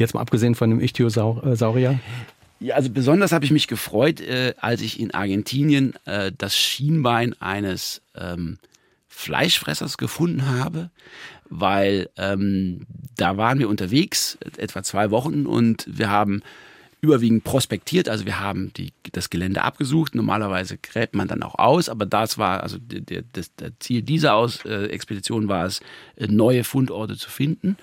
Jetzt 0.00 0.14
mal 0.14 0.22
abgesehen 0.22 0.54
von 0.54 0.70
dem 0.70 0.80
Ichthyosaurier? 0.80 2.00
Ja, 2.58 2.74
also 2.74 2.88
besonders 2.88 3.32
habe 3.32 3.44
ich 3.44 3.50
mich 3.50 3.68
gefreut, 3.68 4.22
äh, 4.22 4.54
als 4.58 4.80
ich 4.80 4.98
in 4.98 5.12
Argentinien 5.12 5.92
äh, 6.06 6.32
das 6.36 6.56
Schienbein 6.56 7.34
eines 7.38 8.00
ähm, 8.14 8.56
Fleischfressers 9.08 9.98
gefunden 9.98 10.46
habe, 10.46 10.88
weil 11.50 12.08
ähm, 12.16 12.86
da 13.18 13.36
waren 13.36 13.58
wir 13.58 13.68
unterwegs, 13.68 14.38
etwa 14.56 14.82
zwei 14.82 15.10
Wochen, 15.10 15.44
und 15.44 15.84
wir 15.86 16.08
haben 16.08 16.40
überwiegend 17.00 17.44
prospektiert. 17.44 18.08
Also 18.08 18.26
wir 18.26 18.40
haben 18.40 18.72
die, 18.74 18.92
das 19.12 19.30
Gelände 19.30 19.62
abgesucht. 19.62 20.14
Normalerweise 20.14 20.76
gräbt 20.76 21.14
man 21.14 21.28
dann 21.28 21.42
auch 21.42 21.58
aus, 21.58 21.88
aber 21.88 22.04
das 22.06 22.36
war, 22.36 22.62
also 22.62 22.76
der, 22.78 23.22
das, 23.32 23.54
das 23.56 23.72
Ziel 23.78 24.02
dieser 24.02 24.34
aus, 24.34 24.64
äh, 24.64 24.86
Expedition 24.86 25.48
war 25.48 25.64
es, 25.64 25.80
äh, 26.16 26.26
neue 26.26 26.64
Fundorte 26.64 27.16
zu 27.16 27.30
finden. 27.30 27.76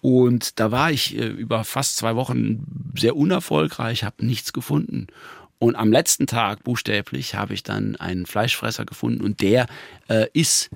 Und 0.00 0.60
da 0.60 0.70
war 0.70 0.90
ich 0.90 1.16
äh, 1.16 1.26
über 1.26 1.64
fast 1.64 1.96
zwei 1.96 2.14
Wochen 2.14 2.92
sehr 2.96 3.16
unerfolgreich, 3.16 4.04
habe 4.04 4.24
nichts 4.24 4.52
gefunden. 4.52 5.08
Und 5.58 5.76
am 5.76 5.92
letzten 5.92 6.26
Tag, 6.26 6.64
buchstäblich, 6.64 7.34
habe 7.34 7.54
ich 7.54 7.62
dann 7.62 7.96
einen 7.96 8.26
Fleischfresser 8.26 8.84
gefunden 8.84 9.24
und 9.24 9.40
der 9.40 9.66
äh, 10.08 10.26
ist 10.32 10.70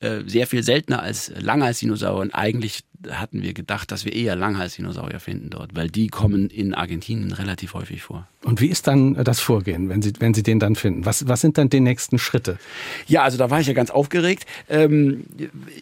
äh, 0.00 0.22
sehr 0.26 0.48
viel 0.48 0.64
seltener 0.64 1.00
als 1.00 1.32
Langhalsdinosaurier. 1.40 2.20
Und 2.20 2.34
eigentlich 2.34 2.82
hatten 3.10 3.42
wir 3.42 3.54
gedacht, 3.54 3.90
dass 3.90 4.04
wir 4.04 4.12
eher 4.12 4.36
Langhalsdinosaurier 4.36 5.20
finden 5.20 5.50
dort, 5.50 5.74
weil 5.74 5.88
die 5.88 6.08
kommen 6.08 6.48
in 6.48 6.74
Argentinien 6.74 7.32
relativ 7.32 7.74
häufig 7.74 8.02
vor. 8.02 8.28
Und 8.44 8.60
wie 8.60 8.66
ist 8.66 8.86
dann 8.86 9.14
das 9.14 9.40
Vorgehen, 9.40 9.88
wenn 9.88 10.02
Sie, 10.02 10.12
wenn 10.18 10.34
Sie 10.34 10.42
den 10.42 10.58
dann 10.58 10.74
finden? 10.74 11.04
Was, 11.04 11.28
was 11.28 11.40
sind 11.40 11.58
dann 11.58 11.70
die 11.70 11.80
nächsten 11.80 12.18
Schritte? 12.18 12.58
Ja, 13.06 13.22
also 13.22 13.38
da 13.38 13.50
war 13.50 13.60
ich 13.60 13.66
ja 13.66 13.72
ganz 13.72 13.90
aufgeregt. 13.90 14.46
Ähm, 14.68 15.24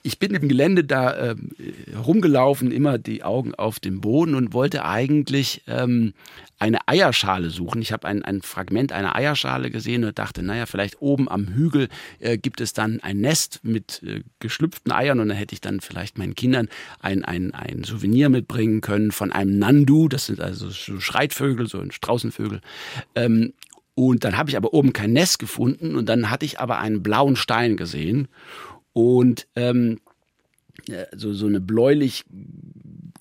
ich 0.02 0.18
bin 0.18 0.34
im 0.34 0.48
Gelände 0.48 0.84
da 0.84 1.30
ähm, 1.30 1.50
rumgelaufen, 2.04 2.70
immer 2.70 2.98
die 2.98 3.22
Augen 3.22 3.54
auf 3.54 3.80
dem 3.80 4.00
Boden 4.00 4.34
und 4.34 4.52
wollte 4.52 4.84
eigentlich 4.84 5.62
ähm, 5.66 6.12
eine 6.60 6.86
Eierschale 6.86 7.48
suchen. 7.48 7.80
Ich 7.80 7.90
habe 7.90 8.06
ein, 8.06 8.22
ein 8.22 8.42
Fragment 8.42 8.92
einer 8.92 9.16
Eierschale 9.16 9.70
gesehen 9.70 10.04
und 10.04 10.18
dachte, 10.18 10.42
naja, 10.42 10.66
vielleicht 10.66 11.00
oben 11.00 11.26
am 11.28 11.48
Hügel 11.48 11.88
äh, 12.18 12.36
gibt 12.36 12.60
es 12.60 12.74
dann 12.74 13.00
ein 13.00 13.18
Nest 13.18 13.60
mit 13.62 14.02
äh, 14.02 14.20
geschlüpften 14.40 14.92
Eiern 14.92 15.20
und 15.20 15.28
dann 15.28 15.36
hätte 15.38 15.54
ich 15.54 15.62
dann 15.62 15.80
vielleicht 15.80 16.18
meinen 16.18 16.34
Kindern 16.34 16.68
ein, 17.00 17.09
ein, 17.10 17.52
ein 17.54 17.84
Souvenir 17.84 18.28
mitbringen 18.28 18.80
können 18.80 19.12
von 19.12 19.32
einem 19.32 19.58
Nandu, 19.58 20.08
das 20.08 20.26
sind 20.26 20.40
also 20.40 20.70
so 20.70 21.00
Schreitvögel, 21.00 21.66
so 21.68 21.78
ein 21.80 21.90
Straußenvögel. 21.90 22.60
Ähm, 23.14 23.52
und 23.94 24.24
dann 24.24 24.36
habe 24.36 24.50
ich 24.50 24.56
aber 24.56 24.72
oben 24.72 24.92
kein 24.92 25.12
Nest 25.12 25.38
gefunden 25.38 25.96
und 25.96 26.08
dann 26.08 26.30
hatte 26.30 26.46
ich 26.46 26.60
aber 26.60 26.78
einen 26.78 27.02
blauen 27.02 27.36
Stein 27.36 27.76
gesehen 27.76 28.28
und 28.92 29.46
ähm, 29.56 30.00
so, 31.14 31.32
so 31.32 31.46
eine 31.46 31.60
bläulich 31.60 32.24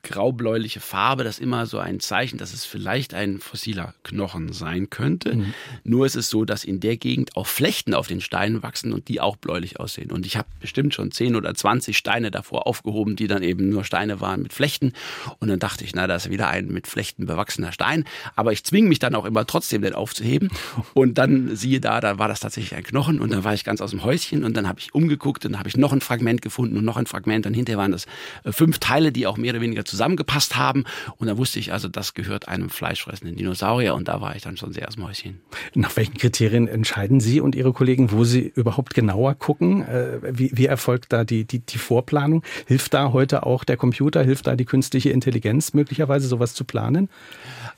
graubläuliche 0.01 0.79
Farbe, 0.79 1.23
das 1.23 1.35
ist 1.39 1.43
immer 1.43 1.65
so 1.65 1.77
ein 1.77 1.99
Zeichen, 1.99 2.37
dass 2.37 2.53
es 2.53 2.65
vielleicht 2.65 3.13
ein 3.13 3.39
fossiler 3.39 3.93
Knochen 4.03 4.53
sein 4.53 4.89
könnte. 4.89 5.35
Mhm. 5.35 5.53
Nur 5.83 6.05
ist 6.05 6.15
es 6.15 6.29
so, 6.29 6.45
dass 6.45 6.63
in 6.63 6.79
der 6.79 6.97
Gegend 6.97 7.35
auch 7.35 7.47
Flechten 7.47 7.93
auf 7.93 8.07
den 8.07 8.21
Steinen 8.21 8.63
wachsen 8.63 8.93
und 8.93 9.09
die 9.09 9.19
auch 9.19 9.35
bläulich 9.35 9.79
aussehen. 9.79 10.11
Und 10.11 10.25
ich 10.25 10.37
habe 10.37 10.47
bestimmt 10.61 10.93
schon 10.93 11.11
10 11.11 11.35
oder 11.35 11.53
20 11.53 11.97
Steine 11.97 12.31
davor 12.31 12.65
aufgehoben, 12.65 13.17
die 13.17 13.27
dann 13.27 13.43
eben 13.43 13.69
nur 13.69 13.83
Steine 13.83 14.21
waren 14.21 14.41
mit 14.41 14.53
Flechten. 14.53 14.93
Und 15.39 15.49
dann 15.49 15.59
dachte 15.59 15.83
ich, 15.83 15.93
na, 15.93 16.07
da 16.07 16.15
ist 16.15 16.29
wieder 16.29 16.47
ein 16.47 16.67
mit 16.67 16.87
Flechten 16.87 17.25
bewachsener 17.25 17.73
Stein. 17.73 18.05
Aber 18.35 18.53
ich 18.53 18.63
zwinge 18.63 18.87
mich 18.87 18.99
dann 18.99 19.15
auch 19.15 19.25
immer 19.25 19.45
trotzdem, 19.45 19.81
den 19.81 19.93
aufzuheben. 19.93 20.49
Und 20.93 21.17
dann 21.17 21.55
siehe 21.55 21.81
da, 21.81 21.99
da 21.99 22.17
war 22.17 22.29
das 22.29 22.39
tatsächlich 22.39 22.75
ein 22.75 22.83
Knochen. 22.83 23.19
Und 23.19 23.33
dann 23.33 23.43
war 23.43 23.53
ich 23.53 23.65
ganz 23.65 23.81
aus 23.81 23.91
dem 23.91 24.03
Häuschen 24.03 24.45
und 24.45 24.55
dann 24.55 24.67
habe 24.67 24.79
ich 24.79 24.93
umgeguckt 24.95 25.45
und 25.45 25.53
dann 25.53 25.59
habe 25.59 25.67
ich 25.67 25.75
noch 25.75 25.91
ein 25.91 26.01
Fragment 26.01 26.41
gefunden 26.41 26.77
und 26.77 26.85
noch 26.85 26.97
ein 26.97 27.05
Fragment. 27.05 27.45
Und 27.45 27.53
hinterher 27.53 27.77
waren 27.77 27.91
das 27.91 28.05
äh, 28.45 28.51
fünf 28.51 28.79
Teile, 28.79 29.11
die 29.11 29.27
auch 29.27 29.37
mehr 29.37 29.51
oder 29.51 29.61
weniger 29.61 29.83
zusammengepasst 29.89 30.57
haben. 30.57 30.83
Und 31.17 31.27
da 31.27 31.37
wusste 31.37 31.59
ich 31.59 31.71
also, 31.71 31.87
das 31.87 32.13
gehört 32.13 32.47
einem 32.47 32.69
fleischfressenden 32.69 33.35
Dinosaurier. 33.37 33.95
Und 33.95 34.07
da 34.07 34.21
war 34.21 34.35
ich 34.35 34.43
dann 34.43 34.57
schon 34.57 34.73
sehr 34.73 34.89
Mäuschen. 34.97 35.41
Nach 35.75 35.95
welchen 35.97 36.17
Kriterien 36.17 36.67
entscheiden 36.67 37.19
Sie 37.19 37.41
und 37.41 37.55
Ihre 37.55 37.73
Kollegen, 37.73 38.11
wo 38.11 38.23
Sie 38.23 38.51
überhaupt 38.55 38.93
genauer 38.93 39.35
gucken? 39.35 39.83
Äh, 39.83 40.19
wie, 40.31 40.51
wie 40.53 40.65
erfolgt 40.65 41.13
da 41.13 41.23
die, 41.23 41.45
die, 41.45 41.59
die 41.59 41.77
Vorplanung? 41.77 42.43
Hilft 42.65 42.93
da 42.93 43.11
heute 43.13 43.45
auch 43.45 43.63
der 43.63 43.77
Computer? 43.77 44.23
Hilft 44.23 44.47
da 44.47 44.55
die 44.55 44.65
künstliche 44.65 45.11
Intelligenz 45.11 45.73
möglicherweise, 45.73 46.27
sowas 46.27 46.53
zu 46.53 46.63
planen? 46.63 47.09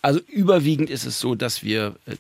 Also 0.02 0.20
überwiegend 0.28 0.90
ist 0.90 1.06
es 1.06 1.20
so, 1.20 1.36
dass 1.36 1.64
wir 1.64 1.96
äh, 2.06 2.16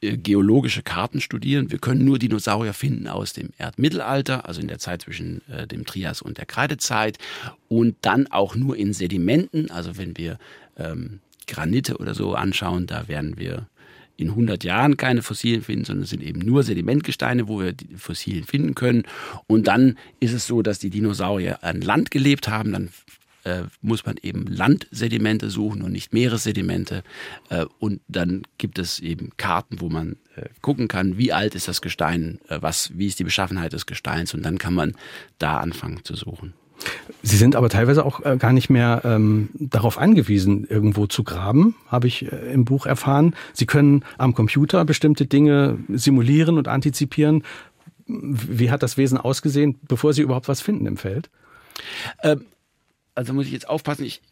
geologische 0.00 0.82
Karten 0.82 1.20
studieren. 1.20 1.70
Wir 1.70 1.78
können 1.78 2.04
nur 2.04 2.18
Dinosaurier 2.18 2.72
finden 2.72 3.08
aus 3.08 3.32
dem 3.32 3.50
Erdmittelalter, 3.58 4.46
also 4.46 4.60
in 4.60 4.68
der 4.68 4.78
Zeit 4.78 5.02
zwischen 5.02 5.42
äh, 5.48 5.66
dem 5.66 5.86
Trias 5.86 6.22
und 6.22 6.38
der 6.38 6.46
Kreidezeit 6.46 7.18
und 7.68 7.96
dann 8.02 8.28
auch 8.28 8.54
nur 8.54 8.76
in 8.76 8.92
Sedimenten, 8.92 9.70
also 9.70 9.96
wenn 9.96 10.16
wir 10.16 10.38
ähm, 10.76 11.20
Granite 11.48 11.96
oder 11.96 12.14
so 12.14 12.34
anschauen, 12.34 12.86
da 12.86 13.08
werden 13.08 13.38
wir 13.38 13.66
in 14.16 14.30
100 14.30 14.64
Jahren 14.64 14.96
keine 14.96 15.22
Fossilien 15.22 15.62
finden, 15.62 15.84
sondern 15.84 16.04
es 16.04 16.10
sind 16.10 16.22
eben 16.22 16.40
nur 16.40 16.64
Sedimentgesteine, 16.64 17.48
wo 17.48 17.60
wir 17.60 17.72
die 17.72 17.96
Fossilien 17.96 18.44
finden 18.44 18.74
können. 18.74 19.04
Und 19.46 19.68
dann 19.68 19.96
ist 20.18 20.32
es 20.32 20.46
so, 20.46 20.60
dass 20.60 20.80
die 20.80 20.90
Dinosaurier 20.90 21.62
an 21.62 21.80
Land 21.80 22.10
gelebt 22.10 22.48
haben, 22.48 22.72
dann 22.72 22.88
äh, 23.48 23.64
muss 23.80 24.04
man 24.04 24.16
eben 24.22 24.46
Landsedimente 24.46 25.50
suchen 25.50 25.82
und 25.82 25.92
nicht 25.92 26.12
Meeressedimente. 26.12 27.02
Äh, 27.48 27.64
und 27.78 28.00
dann 28.08 28.42
gibt 28.58 28.78
es 28.78 29.00
eben 29.00 29.30
Karten, 29.36 29.80
wo 29.80 29.88
man 29.88 30.16
äh, 30.36 30.46
gucken 30.60 30.88
kann, 30.88 31.18
wie 31.18 31.32
alt 31.32 31.54
ist 31.54 31.68
das 31.68 31.80
Gestein, 31.80 32.38
äh, 32.48 32.58
was, 32.60 32.96
wie 32.96 33.06
ist 33.06 33.18
die 33.18 33.24
Beschaffenheit 33.24 33.72
des 33.72 33.86
Gesteins 33.86 34.34
und 34.34 34.42
dann 34.42 34.58
kann 34.58 34.74
man 34.74 34.94
da 35.38 35.58
anfangen 35.58 36.04
zu 36.04 36.14
suchen. 36.14 36.54
Sie 37.22 37.36
sind 37.36 37.56
aber 37.56 37.68
teilweise 37.68 38.04
auch 38.04 38.24
äh, 38.24 38.36
gar 38.36 38.52
nicht 38.52 38.70
mehr 38.70 39.02
ähm, 39.04 39.48
darauf 39.54 39.98
angewiesen, 39.98 40.64
irgendwo 40.68 41.06
zu 41.06 41.24
graben, 41.24 41.74
habe 41.88 42.06
ich 42.06 42.30
äh, 42.30 42.52
im 42.52 42.64
Buch 42.64 42.86
erfahren. 42.86 43.34
Sie 43.52 43.66
können 43.66 44.04
am 44.18 44.34
Computer 44.34 44.84
bestimmte 44.84 45.26
Dinge 45.26 45.78
simulieren 45.88 46.56
und 46.56 46.68
antizipieren. 46.68 47.42
Wie 48.06 48.70
hat 48.70 48.82
das 48.82 48.96
Wesen 48.96 49.18
ausgesehen, 49.18 49.78
bevor 49.88 50.12
Sie 50.12 50.22
überhaupt 50.22 50.48
was 50.48 50.60
finden 50.60 50.86
im 50.86 50.96
Feld? 50.96 51.28
Ähm, 52.22 52.46
also 53.18 53.34
muss 53.34 53.46
ich 53.46 53.52
jetzt 53.52 53.68
aufpassen, 53.68 54.04
ich, 54.04 54.22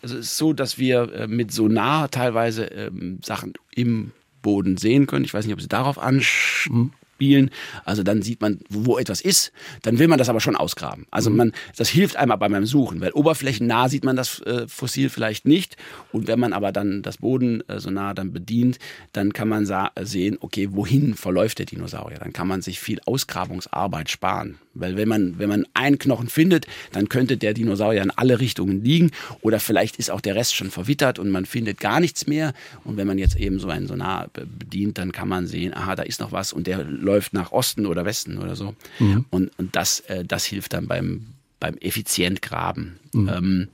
also 0.00 0.16
es 0.16 0.26
ist 0.28 0.36
so, 0.38 0.54
dass 0.54 0.78
wir 0.78 1.12
äh, 1.12 1.26
mit 1.26 1.52
Sonar 1.52 2.10
teilweise 2.10 2.64
ähm, 2.64 3.20
Sachen 3.22 3.52
im 3.74 4.12
Boden 4.40 4.78
sehen 4.78 5.06
können. 5.06 5.26
Ich 5.26 5.34
weiß 5.34 5.44
nicht, 5.44 5.52
ob 5.52 5.60
Sie 5.60 5.68
darauf 5.68 5.98
anspielen 5.98 6.92
spielen. 7.16 7.50
Also 7.86 8.02
dann 8.02 8.20
sieht 8.20 8.42
man, 8.42 8.60
wo 8.68 8.98
etwas 8.98 9.22
ist. 9.22 9.50
Dann 9.82 9.98
will 9.98 10.06
man 10.06 10.18
das 10.18 10.28
aber 10.28 10.40
schon 10.40 10.54
ausgraben. 10.54 11.06
Also 11.10 11.30
mhm. 11.30 11.36
man, 11.36 11.52
das 11.74 11.88
hilft 11.88 12.16
einem 12.16 12.30
aber 12.30 12.48
beim 12.48 12.66
Suchen, 12.66 13.00
weil 13.00 13.12
oberflächennah 13.12 13.88
sieht 13.88 14.04
man 14.04 14.16
das 14.16 14.40
äh, 14.42 14.68
Fossil 14.68 15.08
vielleicht 15.08 15.46
nicht. 15.46 15.78
Und 16.12 16.26
wenn 16.26 16.38
man 16.38 16.52
aber 16.52 16.72
dann 16.72 17.02
das 17.02 17.18
Boden 17.18 17.66
äh, 17.68 17.80
so 17.80 17.90
nah 17.90 18.12
dann 18.12 18.32
bedient, 18.32 18.78
dann 19.12 19.32
kann 19.32 19.48
man 19.48 19.66
sehen, 20.02 20.36
okay, 20.40 20.68
wohin 20.72 21.14
verläuft 21.14 21.58
der 21.58 21.66
Dinosaurier? 21.66 22.18
Dann 22.18 22.34
kann 22.34 22.48
man 22.48 22.60
sich 22.60 22.80
viel 22.80 23.00
Ausgrabungsarbeit 23.06 24.10
sparen. 24.10 24.58
Weil 24.80 24.96
wenn 24.96 25.08
man, 25.08 25.38
wenn 25.38 25.48
man 25.48 25.66
einen 25.74 25.98
Knochen 25.98 26.28
findet, 26.28 26.66
dann 26.92 27.08
könnte 27.08 27.36
der 27.36 27.54
Dinosaurier 27.54 28.02
in 28.02 28.10
alle 28.10 28.40
Richtungen 28.40 28.84
liegen. 28.84 29.10
Oder 29.40 29.60
vielleicht 29.60 29.96
ist 29.96 30.10
auch 30.10 30.20
der 30.20 30.34
Rest 30.34 30.54
schon 30.54 30.70
verwittert 30.70 31.18
und 31.18 31.30
man 31.30 31.46
findet 31.46 31.80
gar 31.80 32.00
nichts 32.00 32.26
mehr. 32.26 32.54
Und 32.84 32.96
wenn 32.96 33.06
man 33.06 33.18
jetzt 33.18 33.36
eben 33.36 33.58
so 33.58 33.68
einen 33.68 33.86
Sonar 33.86 34.28
bedient, 34.32 34.98
dann 34.98 35.12
kann 35.12 35.28
man 35.28 35.46
sehen, 35.46 35.74
aha, 35.74 35.96
da 35.96 36.02
ist 36.02 36.20
noch 36.20 36.32
was 36.32 36.52
und 36.52 36.66
der 36.66 36.84
läuft 36.84 37.32
nach 37.32 37.52
Osten 37.52 37.86
oder 37.86 38.04
Westen 38.04 38.38
oder 38.38 38.56
so. 38.56 38.74
Mhm. 38.98 39.24
Und, 39.30 39.50
und 39.58 39.74
das, 39.76 40.00
äh, 40.00 40.24
das 40.24 40.44
hilft 40.44 40.72
dann 40.72 40.86
beim, 40.86 41.26
beim 41.60 41.76
effizient 41.78 42.42
Graben. 42.42 42.98
Mhm. 43.12 43.28
Ähm, 43.28 43.68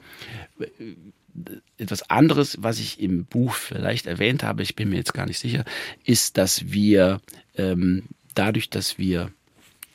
etwas 1.79 2.09
anderes, 2.11 2.59
was 2.61 2.79
ich 2.79 3.01
im 3.01 3.25
Buch 3.25 3.55
vielleicht 3.55 4.07
erwähnt 4.07 4.43
habe, 4.43 4.63
ich 4.63 4.77
bin 4.77 4.91
mir 4.91 4.97
jetzt 4.97 5.15
gar 5.15 5.27
nicht 5.27 5.39
sicher, 5.39 5.65
ist, 6.05 6.37
dass 6.37 6.71
wir 6.73 7.21
ähm, 7.57 8.05
dadurch, 8.35 8.71
dass 8.71 8.99
wir 8.99 9.31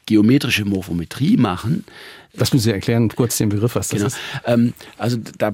geometrische 0.08 0.66
Morphometrie 0.66 1.38
machen. 1.38 1.86
Was 2.34 2.52
müssen 2.52 2.64
Sie 2.64 2.72
erklären, 2.72 3.10
kurz 3.10 3.38
den 3.38 3.50
Begriff, 3.50 3.76
was 3.76 3.90
das 3.90 3.98
genau, 3.98 4.08
ist? 4.08 4.18
Ähm, 4.46 4.74
also 4.98 5.18
da 5.38 5.54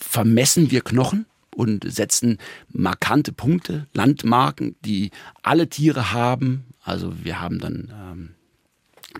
vermessen 0.00 0.72
wir 0.72 0.80
Knochen 0.80 1.26
und 1.54 1.84
setzen 1.90 2.38
markante 2.72 3.32
Punkte, 3.32 3.86
Landmarken, 3.92 4.74
die 4.84 5.10
alle 5.42 5.68
Tiere 5.68 6.12
haben. 6.12 6.64
Also 6.82 7.12
wir 7.22 7.40
haben 7.40 7.60
dann 7.60 7.92
ähm, 7.92 8.34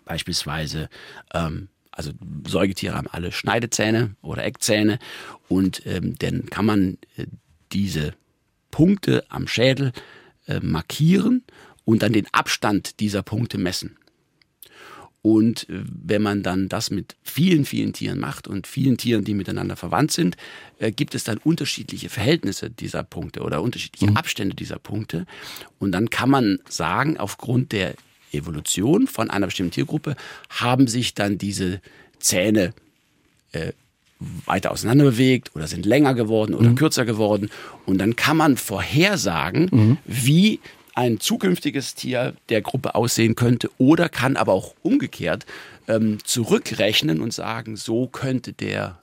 beispielsweise 0.05 0.89
ähm, 1.33 1.68
also 1.93 2.11
Säugetiere 2.49 2.97
haben 2.97 3.09
alle 3.09 3.33
Schneidezähne 3.33 4.16
oder 4.23 4.45
Eckzähne 4.45 4.99
und 5.49 5.87
ähm, 5.87 6.14
dann 6.18 6.47
kann 6.47 6.64
man 6.64 6.99
äh, 7.16 7.27
diese 7.73 8.14
Punkte 8.70 9.25
am 9.29 9.47
Schädel 9.47 9.93
äh, 10.47 10.61
markieren 10.61 11.45
und 11.85 12.03
dann 12.03 12.12
den 12.12 12.27
Abstand 12.33 13.01
dieser 13.01 13.23
Punkte 13.23 13.59
messen. 13.59 13.97
Und 15.23 15.68
äh, 15.68 15.85
wenn 15.87 16.20
man 16.20 16.43
dann 16.43 16.68
das 16.68 16.91
mit 16.91 17.16
vielen, 17.23 17.64
vielen 17.64 17.93
Tieren 17.93 18.18
macht 18.18 18.49
und 18.49 18.66
vielen 18.66 18.97
Tieren, 18.97 19.25
die 19.25 19.35
miteinander 19.35 19.77
verwandt 19.77 20.11
sind, 20.11 20.37
äh, 20.79 20.91
gibt 20.91 21.14
es 21.14 21.25
dann 21.25 21.39
unterschiedliche 21.39 22.09
Verhältnisse 22.09 22.70
dieser 22.70 23.05
Punkte 23.05 23.43
oder 23.43 23.62
unterschiedliche 23.62 24.11
mhm. 24.11 24.16
Abstände 24.16 24.57
dieser 24.57 24.79
Punkte. 24.79 25.27
Und 25.79 25.93
dann 25.93 26.11
kann 26.11 26.29
man 26.29 26.59
sagen, 26.68 27.16
aufgrund 27.18 27.73
der 27.73 27.95
Evolution 28.33 29.07
von 29.07 29.31
einer 29.31 29.47
bestimmten 29.47 29.73
Tiergruppe 29.73 30.16
haben 30.49 30.89
sich 30.89 31.14
dann 31.14 31.39
diese 31.39 31.81
Zähne 32.18 32.75
äh, 33.53 33.73
weiter 34.47 34.70
auseinander 34.70 35.05
bewegt 35.05 35.55
oder 35.55 35.66
sind 35.66 35.87
länger 35.87 36.14
geworden 36.14 36.55
oder 36.55 36.70
mhm. 36.70 36.77
kürzer 36.77 37.05
geworden. 37.05 37.51
Und 37.87 37.99
dann 37.99 38.16
kann 38.16 38.37
man 38.37 38.57
vorhersagen, 38.57 39.68
mhm. 39.70 39.99
wie 40.05 40.61
ein 40.95 41.20
zukünftiges 41.20 41.95
Tier 41.95 42.34
der 42.49 42.62
Gruppe 42.62 42.95
aussehen 42.95 43.34
könnte 43.34 43.70
oder 43.78 44.09
kann 44.09 44.36
aber 44.36 44.53
auch 44.53 44.74
umgekehrt 44.82 45.47
ähm, 45.88 46.18
zurückrechnen 46.24 47.20
und 47.20 47.32
sagen, 47.32 47.76
so 47.76 48.07
könnte 48.07 48.53
der 48.53 48.99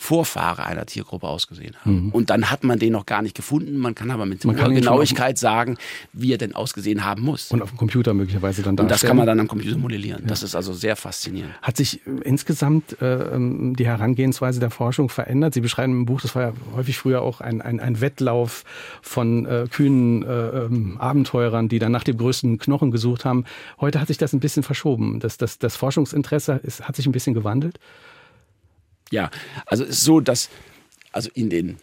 Vorfahre 0.00 0.64
einer 0.64 0.86
Tiergruppe 0.86 1.26
ausgesehen 1.26 1.74
haben. 1.80 2.06
Mhm. 2.06 2.10
Und 2.10 2.30
dann 2.30 2.50
hat 2.52 2.62
man 2.62 2.78
den 2.78 2.92
noch 2.92 3.04
gar 3.04 3.20
nicht 3.20 3.34
gefunden. 3.34 3.78
Man 3.78 3.96
kann 3.96 4.12
aber 4.12 4.26
mit 4.26 4.44
man 4.44 4.56
hoher 4.56 4.72
Genauigkeit 4.72 5.38
sagen, 5.38 5.76
wie 6.12 6.32
er 6.32 6.38
denn 6.38 6.54
ausgesehen 6.54 7.04
haben 7.04 7.22
muss. 7.22 7.50
Und 7.50 7.62
auf 7.62 7.70
dem 7.70 7.78
Computer 7.78 8.14
möglicherweise 8.14 8.62
dann 8.62 8.76
darstellen. 8.76 8.86
Und 8.86 8.90
das 8.92 9.02
kann 9.02 9.16
man 9.16 9.26
dann 9.26 9.40
am 9.40 9.48
Computer 9.48 9.76
modellieren. 9.76 10.22
Ja. 10.22 10.28
Das 10.28 10.44
ist 10.44 10.54
also 10.54 10.72
sehr 10.72 10.94
faszinierend. 10.94 11.52
Hat 11.62 11.76
sich 11.76 12.06
äh, 12.06 12.10
insgesamt 12.22 13.02
äh, 13.02 13.34
ähm, 13.34 13.74
die 13.74 13.86
Herangehensweise 13.86 14.60
der 14.60 14.70
Forschung 14.70 15.08
verändert? 15.08 15.54
Sie 15.54 15.60
beschreiben 15.60 15.92
im 15.92 16.06
Buch, 16.06 16.20
das 16.20 16.36
war 16.36 16.42
ja 16.42 16.52
häufig 16.76 16.96
früher 16.96 17.22
auch 17.22 17.40
ein, 17.40 17.60
ein, 17.60 17.80
ein 17.80 18.00
Wettlauf 18.00 18.64
von 19.02 19.46
äh, 19.46 19.66
kühnen 19.68 20.22
äh, 20.22 20.26
ähm, 20.28 20.96
Abenteurern, 20.98 21.68
die 21.68 21.80
dann 21.80 21.90
nach 21.90 22.04
dem 22.04 22.18
größten 22.18 22.58
Knochen 22.58 22.92
gesucht 22.92 23.24
haben. 23.24 23.44
Heute 23.80 24.00
hat 24.00 24.06
sich 24.06 24.18
das 24.18 24.32
ein 24.32 24.38
bisschen 24.38 24.62
verschoben. 24.62 25.18
Das, 25.18 25.38
das, 25.38 25.58
das 25.58 25.74
Forschungsinteresse 25.74 26.60
ist, 26.62 26.86
hat 26.86 26.94
sich 26.94 27.06
ein 27.06 27.12
bisschen 27.12 27.34
gewandelt. 27.34 27.80
Ja, 29.10 29.30
also 29.66 29.84
es 29.84 29.90
ist 29.90 30.04
so, 30.04 30.20
dass 30.20 30.50
also 31.12 31.30
in 31.34 31.50
den 31.50 31.78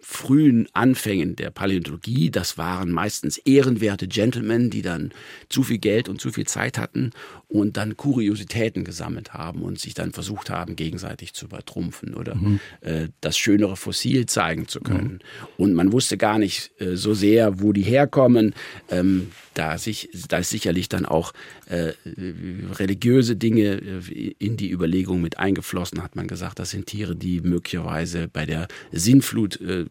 frühen 0.00 0.68
Anfängen 0.72 1.34
der 1.34 1.50
Paläontologie, 1.50 2.30
das 2.30 2.56
waren 2.56 2.92
meistens 2.92 3.38
ehrenwerte 3.38 4.06
Gentlemen, 4.06 4.70
die 4.70 4.82
dann 4.82 5.12
zu 5.48 5.64
viel 5.64 5.78
Geld 5.78 6.08
und 6.08 6.20
zu 6.20 6.30
viel 6.30 6.46
Zeit 6.46 6.78
hatten 6.78 7.10
und 7.48 7.76
dann 7.76 7.96
Kuriositäten 7.96 8.84
gesammelt 8.84 9.32
haben 9.32 9.62
und 9.62 9.78
sich 9.78 9.94
dann 9.94 10.12
versucht 10.12 10.50
haben, 10.50 10.74
gegenseitig 10.74 11.32
zu 11.32 11.46
übertrumpfen 11.46 12.14
oder 12.14 12.34
mhm. 12.34 12.60
äh, 12.80 13.08
das 13.20 13.38
schönere 13.38 13.76
Fossil 13.76 14.26
zeigen 14.26 14.66
zu 14.66 14.80
können. 14.80 15.20
Mhm. 15.20 15.48
Und 15.56 15.74
man 15.74 15.92
wusste 15.92 16.16
gar 16.16 16.38
nicht 16.38 16.72
äh, 16.80 16.96
so 16.96 17.14
sehr, 17.14 17.60
wo 17.60 17.72
die 17.72 17.82
herkommen. 17.82 18.54
Ähm, 18.90 19.28
da, 19.54 19.78
sich, 19.78 20.10
da 20.28 20.38
ist 20.38 20.50
sicherlich 20.50 20.88
dann 20.88 21.06
auch 21.06 21.32
äh, 21.66 21.92
religiöse 22.04 23.36
Dinge 23.36 23.80
äh, 23.80 24.34
in 24.38 24.56
die 24.56 24.70
Überlegung 24.70 25.22
mit 25.22 25.38
eingeflossen, 25.38 26.02
hat 26.02 26.16
man 26.16 26.26
gesagt, 26.26 26.58
das 26.58 26.70
sind 26.70 26.86
Tiere, 26.86 27.14
die 27.14 27.40
möglicherweise 27.40 28.26
bei 28.26 28.44
der 28.44 28.66
Sinnflut 28.90 29.60
äh, 29.60 29.86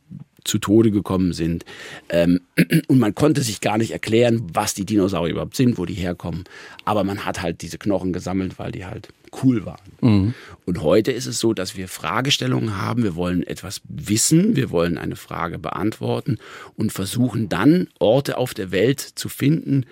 zu 0.45 0.59
Tode 0.59 0.91
gekommen 0.91 1.33
sind. 1.33 1.65
Ähm, 2.09 2.39
und 2.87 2.99
man 2.99 3.13
konnte 3.13 3.41
sich 3.41 3.59
gar 3.59 3.77
nicht 3.77 3.91
erklären, 3.91 4.47
was 4.53 4.73
die 4.73 4.85
Dinosaurier 4.85 5.33
überhaupt 5.33 5.55
sind, 5.55 5.77
wo 5.77 5.85
die 5.85 5.93
herkommen. 5.93 6.45
Aber 6.85 7.03
man 7.03 7.25
hat 7.25 7.41
halt 7.41 7.61
diese 7.61 7.77
Knochen 7.77 8.13
gesammelt, 8.13 8.57
weil 8.57 8.71
die 8.71 8.85
halt 8.85 9.09
cool 9.43 9.65
waren. 9.65 9.91
Mhm. 10.01 10.33
Und 10.65 10.81
heute 10.81 11.11
ist 11.11 11.25
es 11.25 11.39
so, 11.39 11.53
dass 11.53 11.75
wir 11.75 11.87
Fragestellungen 11.87 12.77
haben. 12.77 13.03
Wir 13.03 13.15
wollen 13.15 13.45
etwas 13.45 13.81
wissen, 13.89 14.55
wir 14.55 14.71
wollen 14.71 14.97
eine 14.97 15.15
Frage 15.15 15.59
beantworten 15.59 16.37
und 16.77 16.93
versuchen 16.93 17.49
dann 17.49 17.87
Orte 17.99 18.37
auf 18.37 18.53
der 18.53 18.71
Welt 18.71 19.01
zu 19.01 19.27
finden, 19.27 19.85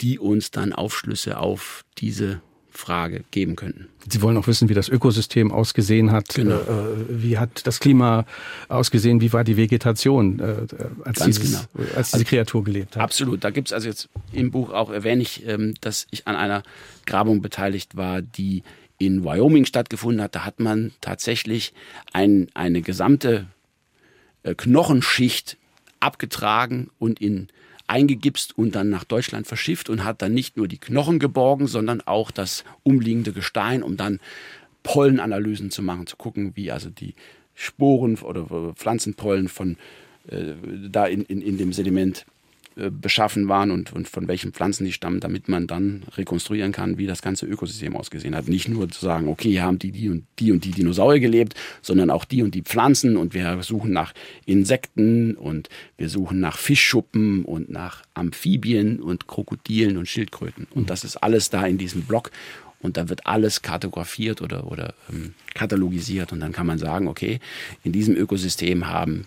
die 0.00 0.18
uns 0.18 0.50
dann 0.50 0.72
Aufschlüsse 0.72 1.38
auf 1.38 1.84
diese 1.98 2.40
Frage 2.78 3.24
geben 3.32 3.56
könnten. 3.56 3.88
Sie 4.08 4.22
wollen 4.22 4.36
auch 4.36 4.46
wissen, 4.46 4.68
wie 4.68 4.74
das 4.74 4.88
Ökosystem 4.88 5.50
ausgesehen 5.50 6.12
hat. 6.12 6.28
Genau. 6.34 6.54
Äh, 6.54 7.06
wie 7.08 7.36
hat 7.36 7.66
das 7.66 7.80
Klima 7.80 8.24
ausgesehen? 8.68 9.20
Wie 9.20 9.32
war 9.32 9.42
die 9.42 9.56
Vegetation, 9.56 10.38
äh, 10.38 10.66
als, 11.04 11.24
dieses, 11.24 11.42
genau. 11.42 11.86
als 11.96 12.10
diese 12.10 12.18
also, 12.18 12.24
Kreatur 12.24 12.62
gelebt 12.62 12.94
hat? 12.94 13.02
Absolut. 13.02 13.42
Da 13.42 13.50
gibt 13.50 13.68
es 13.68 13.72
also 13.72 13.88
jetzt 13.88 14.08
im 14.32 14.52
Buch 14.52 14.72
auch 14.72 14.90
erwähne 14.90 15.22
ich, 15.22 15.44
ähm, 15.46 15.74
dass 15.80 16.06
ich 16.10 16.28
an 16.28 16.36
einer 16.36 16.62
Grabung 17.04 17.42
beteiligt 17.42 17.96
war, 17.96 18.22
die 18.22 18.62
in 18.98 19.24
Wyoming 19.24 19.64
stattgefunden 19.64 20.22
hat. 20.22 20.36
Da 20.36 20.44
hat 20.44 20.60
man 20.60 20.92
tatsächlich 21.00 21.72
ein, 22.12 22.48
eine 22.54 22.80
gesamte 22.80 23.46
äh, 24.44 24.54
Knochenschicht 24.54 25.56
abgetragen 25.98 26.90
und 27.00 27.20
in 27.20 27.48
eingegipst 27.88 28.56
und 28.56 28.74
dann 28.74 28.90
nach 28.90 29.04
Deutschland 29.04 29.46
verschifft 29.46 29.90
und 29.90 30.04
hat 30.04 30.22
dann 30.22 30.34
nicht 30.34 30.56
nur 30.56 30.68
die 30.68 30.78
Knochen 30.78 31.18
geborgen, 31.18 31.66
sondern 31.66 32.00
auch 32.02 32.30
das 32.30 32.64
umliegende 32.82 33.32
Gestein, 33.32 33.82
um 33.82 33.96
dann 33.96 34.20
Pollenanalysen 34.82 35.70
zu 35.70 35.82
machen, 35.82 36.06
zu 36.06 36.16
gucken, 36.16 36.52
wie 36.54 36.70
also 36.70 36.90
die 36.90 37.14
Sporen 37.54 38.16
oder 38.18 38.74
Pflanzenpollen 38.74 39.48
von 39.48 39.76
äh, 40.28 40.52
da 40.88 41.06
in, 41.06 41.22
in, 41.24 41.42
in 41.42 41.58
dem 41.58 41.72
Sediment 41.72 42.24
äh, 42.78 42.90
beschaffen 42.90 43.48
waren 43.48 43.70
und, 43.70 43.92
und 43.92 44.08
von 44.08 44.28
welchen 44.28 44.52
Pflanzen 44.52 44.84
die 44.84 44.92
stammen, 44.92 45.20
damit 45.20 45.48
man 45.48 45.66
dann 45.66 46.04
rekonstruieren 46.16 46.72
kann, 46.72 46.96
wie 46.96 47.06
das 47.06 47.22
ganze 47.22 47.46
Ökosystem 47.46 47.96
ausgesehen 47.96 48.36
hat. 48.36 48.48
Nicht 48.48 48.68
nur 48.68 48.88
zu 48.88 49.04
sagen, 49.04 49.28
okay, 49.28 49.50
hier 49.50 49.62
haben 49.62 49.78
die, 49.78 49.90
die 49.90 50.08
und 50.08 50.26
die 50.38 50.52
und 50.52 50.64
die 50.64 50.70
Dinosaurier 50.70 51.20
gelebt, 51.20 51.54
sondern 51.82 52.10
auch 52.10 52.24
die 52.24 52.42
und 52.42 52.54
die 52.54 52.62
Pflanzen 52.62 53.16
und 53.16 53.34
wir 53.34 53.62
suchen 53.62 53.92
nach 53.92 54.14
Insekten 54.46 55.34
und 55.34 55.68
wir 55.96 56.08
suchen 56.08 56.40
nach 56.40 56.56
Fischschuppen 56.56 57.44
und 57.44 57.68
nach 57.68 58.04
Amphibien 58.14 59.00
und 59.00 59.26
Krokodilen 59.26 59.96
und 59.96 60.06
Schildkröten. 60.06 60.66
Und 60.70 60.90
das 60.90 61.04
ist 61.04 61.16
alles 61.16 61.50
da 61.50 61.66
in 61.66 61.78
diesem 61.78 62.02
Block 62.02 62.30
und 62.80 62.96
da 62.96 63.08
wird 63.08 63.26
alles 63.26 63.62
kartografiert 63.62 64.40
oder, 64.40 64.70
oder 64.70 64.94
ähm, 65.10 65.34
katalogisiert 65.54 66.32
und 66.32 66.40
dann 66.40 66.52
kann 66.52 66.66
man 66.66 66.78
sagen, 66.78 67.08
okay, 67.08 67.40
in 67.82 67.92
diesem 67.92 68.14
Ökosystem 68.14 68.86
haben 68.86 69.26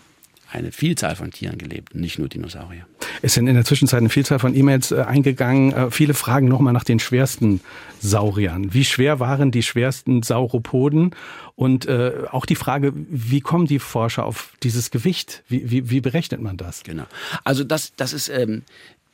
eine 0.50 0.72
Vielzahl 0.72 1.16
von 1.16 1.30
Tieren 1.30 1.58
gelebt, 1.58 1.94
nicht 1.94 2.18
nur 2.18 2.28
Dinosaurier. 2.28 2.86
Es 3.20 3.34
sind 3.34 3.46
in 3.46 3.54
der 3.54 3.64
Zwischenzeit 3.64 3.98
eine 3.98 4.08
Vielzahl 4.08 4.38
von 4.38 4.56
E-Mails 4.56 4.92
äh, 4.92 5.02
eingegangen. 5.02 5.72
Äh, 5.72 5.90
viele 5.90 6.14
fragen 6.14 6.48
nochmal 6.48 6.72
nach 6.72 6.84
den 6.84 6.98
schwersten 6.98 7.60
Sauriern. 8.00 8.72
Wie 8.72 8.84
schwer 8.84 9.20
waren 9.20 9.50
die 9.50 9.62
schwersten 9.62 10.22
Sauropoden? 10.22 11.14
Und 11.54 11.86
äh, 11.86 12.12
auch 12.30 12.46
die 12.46 12.56
Frage, 12.56 12.92
wie 12.94 13.40
kommen 13.40 13.66
die 13.66 13.78
Forscher 13.78 14.24
auf 14.24 14.52
dieses 14.62 14.90
Gewicht? 14.90 15.42
Wie, 15.48 15.70
wie, 15.70 15.90
wie 15.90 16.00
berechnet 16.00 16.40
man 16.40 16.56
das? 16.56 16.82
Genau. 16.82 17.04
Also 17.44 17.62
das, 17.62 17.92
das 17.96 18.12
ist 18.12 18.28
ähm, 18.28 18.62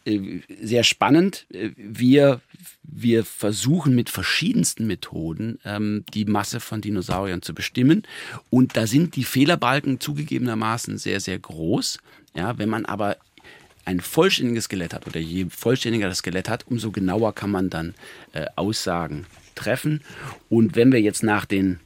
äh, 0.09 0.41
sehr 0.63 0.85
spannend. 0.85 1.47
Wir, 1.77 2.41
wir 2.83 3.25
versuchen 3.25 3.95
mit 3.95 4.09
verschiedensten 4.11 4.87
Methoden 4.87 5.59
ähm, 5.65 6.05
die 6.15 6.25
Masse 6.25 6.61
von 6.61 6.81
Dinosauriern 6.81 7.43
zu 7.43 7.55
bestimmen. 7.55 8.05
Und 8.51 8.77
da 8.77 8.87
sind 8.87 9.17
die 9.17 9.25
Fehlerbalken 9.25 10.01
zugegebenermaßen 10.01 10.99
sehr, 10.99 11.21
sehr 11.21 11.39
groß. 11.39 11.99
Ja, 12.35 12.59
wenn 12.59 12.69
man 12.69 12.87
aber 12.87 13.17
ein 13.89 14.01
vollständiges 14.01 14.65
Skelett 14.65 14.93
hat 14.93 15.07
oder 15.07 15.19
je 15.19 15.47
vollständiger 15.49 16.09
das 16.09 16.19
Skelett 16.19 16.51
hat, 16.51 16.67
umso 16.67 16.91
genauer 16.91 17.35
kann 17.35 17.51
man 17.51 17.71
dann 17.71 17.95
äh, 18.35 18.45
Aussagen 18.55 19.25
treffen. 19.55 20.03
Und 20.51 20.77
wenn 20.77 20.93
wir 20.93 21.01
jetzt 21.01 21.23
nach 21.23 21.47
den 21.47 21.81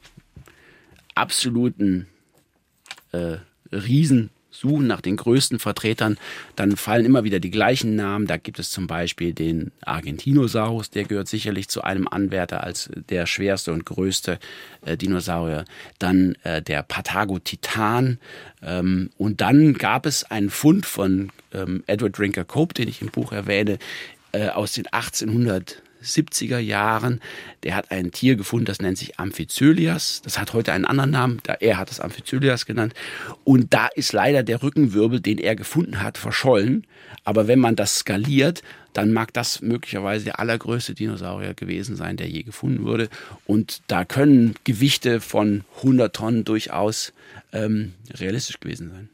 absoluten 1.15 2.07
äh, 3.13 3.37
Riesen 3.71 4.31
suchen 4.53 4.87
nach 4.87 5.01
den 5.01 5.17
größten 5.17 5.59
Vertretern, 5.59 6.17
dann 6.55 6.77
fallen 6.77 7.05
immer 7.05 7.23
wieder 7.23 7.39
die 7.39 7.51
gleichen 7.51 7.95
Namen. 7.95 8.27
Da 8.27 8.37
gibt 8.37 8.59
es 8.59 8.71
zum 8.71 8.87
Beispiel 8.87 9.33
den 9.33 9.71
Argentinosaurus, 9.81 10.89
der 10.89 11.03
gehört 11.03 11.27
sicherlich 11.27 11.67
zu 11.67 11.83
einem 11.83 12.07
Anwärter 12.07 12.63
als 12.63 12.89
der 13.09 13.25
schwerste 13.25 13.73
und 13.73 13.85
größte 13.85 14.39
äh, 14.85 14.95
Dinosaurier. 14.95 15.65
Dann 15.99 16.35
äh, 16.43 16.61
der 16.61 16.83
Patagotitan. 16.83 18.19
Ähm, 18.61 19.09
und 19.17 19.41
dann 19.41 19.73
gab 19.73 20.05
es 20.05 20.23
einen 20.23 20.49
Fund 20.49 20.85
von 20.85 21.31
ähm, 21.53 21.83
Edward 21.87 22.17
Drinker 22.17 22.45
Cope, 22.45 22.73
den 22.73 22.87
ich 22.87 23.01
im 23.01 23.09
Buch 23.09 23.31
erwähne, 23.31 23.79
äh, 24.31 24.49
aus 24.49 24.73
den 24.73 24.87
1800 24.87 25.82
70er 26.03 26.59
Jahren. 26.59 27.21
Der 27.63 27.75
hat 27.75 27.91
ein 27.91 28.11
Tier 28.11 28.35
gefunden, 28.35 28.65
das 28.65 28.81
nennt 28.81 28.97
sich 28.97 29.19
Amphicylias. 29.19 30.21
Das 30.23 30.39
hat 30.39 30.53
heute 30.53 30.73
einen 30.73 30.85
anderen 30.85 31.11
Namen. 31.11 31.41
Er 31.59 31.77
hat 31.77 31.91
es 31.91 31.99
Amphicylias 31.99 32.65
genannt. 32.65 32.93
Und 33.43 33.73
da 33.73 33.87
ist 33.87 34.13
leider 34.13 34.43
der 34.43 34.61
Rückenwirbel, 34.61 35.19
den 35.19 35.37
er 35.37 35.55
gefunden 35.55 36.01
hat, 36.01 36.17
verschollen. 36.17 36.85
Aber 37.23 37.47
wenn 37.47 37.59
man 37.59 37.75
das 37.75 37.99
skaliert, 37.99 38.63
dann 38.93 39.11
mag 39.11 39.33
das 39.33 39.61
möglicherweise 39.61 40.25
der 40.25 40.39
allergrößte 40.39 40.93
Dinosaurier 40.93 41.53
gewesen 41.53 41.95
sein, 41.95 42.17
der 42.17 42.29
je 42.29 42.43
gefunden 42.43 42.85
wurde. 42.85 43.09
Und 43.45 43.81
da 43.87 44.05
können 44.05 44.55
Gewichte 44.63 45.19
von 45.19 45.63
100 45.77 46.15
Tonnen 46.15 46.45
durchaus 46.45 47.13
ähm, 47.51 47.93
realistisch 48.13 48.59
gewesen 48.59 48.91
sein. 48.91 49.09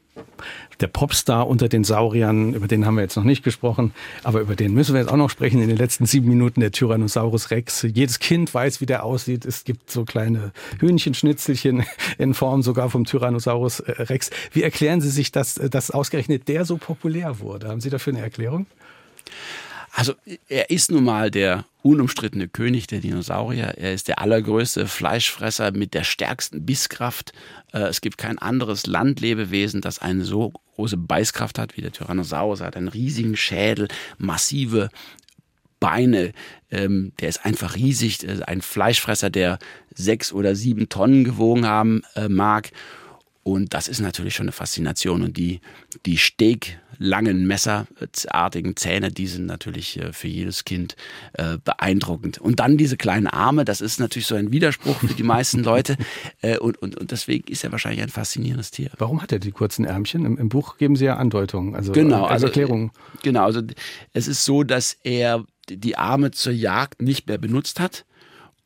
Der 0.79 0.87
Popstar 0.87 1.47
unter 1.47 1.67
den 1.67 1.83
Sauriern, 1.83 2.53
über 2.53 2.67
den 2.67 2.85
haben 2.85 2.95
wir 2.95 3.01
jetzt 3.01 3.17
noch 3.17 3.25
nicht 3.25 3.43
gesprochen, 3.43 3.93
aber 4.23 4.39
über 4.39 4.55
den 4.55 4.73
müssen 4.73 4.93
wir 4.93 5.01
jetzt 5.01 5.11
auch 5.11 5.17
noch 5.17 5.29
sprechen 5.29 5.61
in 5.61 5.67
den 5.67 5.77
letzten 5.77 6.05
sieben 6.05 6.29
Minuten, 6.29 6.61
der 6.61 6.71
Tyrannosaurus 6.71 7.51
Rex. 7.51 7.81
Jedes 7.81 8.19
Kind 8.19 8.53
weiß, 8.53 8.79
wie 8.79 8.85
der 8.85 9.03
aussieht. 9.03 9.45
Es 9.45 9.65
gibt 9.65 9.91
so 9.91 10.05
kleine 10.05 10.51
Hühnchenschnitzelchen 10.79 11.83
in 12.17 12.33
Form 12.33 12.61
sogar 12.61 12.89
vom 12.89 13.03
Tyrannosaurus 13.05 13.81
äh, 13.81 14.03
Rex. 14.03 14.29
Wie 14.53 14.63
erklären 14.63 15.01
Sie 15.01 15.09
sich, 15.09 15.31
dass, 15.31 15.55
dass 15.55 15.91
ausgerechnet 15.91 16.47
der 16.47 16.63
so 16.63 16.77
populär 16.77 17.39
wurde? 17.39 17.67
Haben 17.67 17.81
Sie 17.81 17.89
dafür 17.89 18.13
eine 18.13 18.21
Erklärung? 18.21 18.65
Also 19.91 20.13
er 20.47 20.69
ist 20.69 20.91
nun 20.91 21.03
mal 21.03 21.31
der 21.31 21.65
unumstrittene 21.81 22.47
König 22.47 22.87
der 22.87 22.99
Dinosaurier. 22.99 23.75
Er 23.77 23.93
ist 23.93 24.07
der 24.07 24.19
allergrößte 24.19 24.87
Fleischfresser 24.87 25.71
mit 25.71 25.93
der 25.93 26.03
stärksten 26.03 26.65
Bisskraft. 26.65 27.33
Äh, 27.73 27.83
es 27.83 28.01
gibt 28.01 28.17
kein 28.17 28.37
anderes 28.37 28.85
Landlebewesen, 28.85 29.81
das 29.81 29.99
eine 29.99 30.25
so 30.25 30.53
große 30.75 30.97
Beißkraft 30.97 31.57
hat 31.57 31.77
wie 31.77 31.81
der 31.81 31.91
Tyrannosaurus. 31.91 32.61
Er 32.61 32.67
hat 32.67 32.77
einen 32.77 32.87
riesigen 32.87 33.35
Schädel, 33.35 33.87
massive 34.17 34.89
Beine. 35.79 36.33
Ähm, 36.71 37.13
der 37.19 37.29
ist 37.29 37.45
einfach 37.45 37.75
riesig. 37.75 38.19
Ein 38.47 38.61
Fleischfresser, 38.61 39.29
der 39.29 39.59
sechs 39.93 40.33
oder 40.33 40.55
sieben 40.55 40.89
Tonnen 40.89 41.23
gewogen 41.23 41.65
haben 41.65 42.03
äh, 42.15 42.27
mag. 42.27 42.71
Und 43.43 43.73
das 43.73 43.87
ist 43.87 43.99
natürlich 43.99 44.35
schon 44.35 44.45
eine 44.45 44.51
Faszination. 44.51 45.23
Und 45.23 45.37
die, 45.37 45.61
die 46.05 46.17
Steak, 46.17 46.79
langen 46.99 47.47
messerartigen 47.47 48.75
Zähne, 48.75 49.11
die 49.11 49.25
sind 49.25 49.45
natürlich 49.45 49.99
äh, 49.99 50.13
für 50.13 50.27
jedes 50.27 50.65
Kind 50.65 50.95
äh, 51.33 51.57
beeindruckend. 51.63 52.37
Und 52.37 52.59
dann 52.59 52.77
diese 52.77 52.97
kleinen 52.97 53.27
Arme, 53.27 53.65
das 53.65 53.81
ist 53.81 53.99
natürlich 53.99 54.27
so 54.27 54.35
ein 54.35 54.51
Widerspruch 54.51 54.99
für 54.99 55.13
die 55.13 55.23
meisten 55.23 55.63
Leute. 55.63 55.97
Äh, 56.41 56.57
und, 56.57 56.77
und, 56.77 56.97
und 56.97 57.11
deswegen 57.11 57.47
ist 57.51 57.63
er 57.63 57.71
wahrscheinlich 57.71 58.01
ein 58.01 58.09
faszinierendes 58.09 58.71
Tier. 58.71 58.91
Warum 58.97 59.21
hat 59.21 59.31
er 59.31 59.39
die 59.39 59.51
kurzen 59.51 59.85
Ärmchen? 59.85 60.25
Im, 60.25 60.37
im 60.37 60.49
Buch 60.49 60.77
geben 60.77 60.95
Sie 60.95 61.05
ja 61.05 61.15
Andeutungen, 61.17 61.75
also, 61.75 61.91
genau, 61.91 62.25
also 62.25 62.47
Erklärungen. 62.47 62.91
Genau, 63.23 63.45
also 63.45 63.61
es 64.13 64.27
ist 64.27 64.45
so, 64.45 64.63
dass 64.63 64.97
er 65.03 65.45
die 65.69 65.97
Arme 65.97 66.31
zur 66.31 66.53
Jagd 66.53 67.01
nicht 67.01 67.27
mehr 67.27 67.37
benutzt 67.37 67.79
hat 67.79 68.05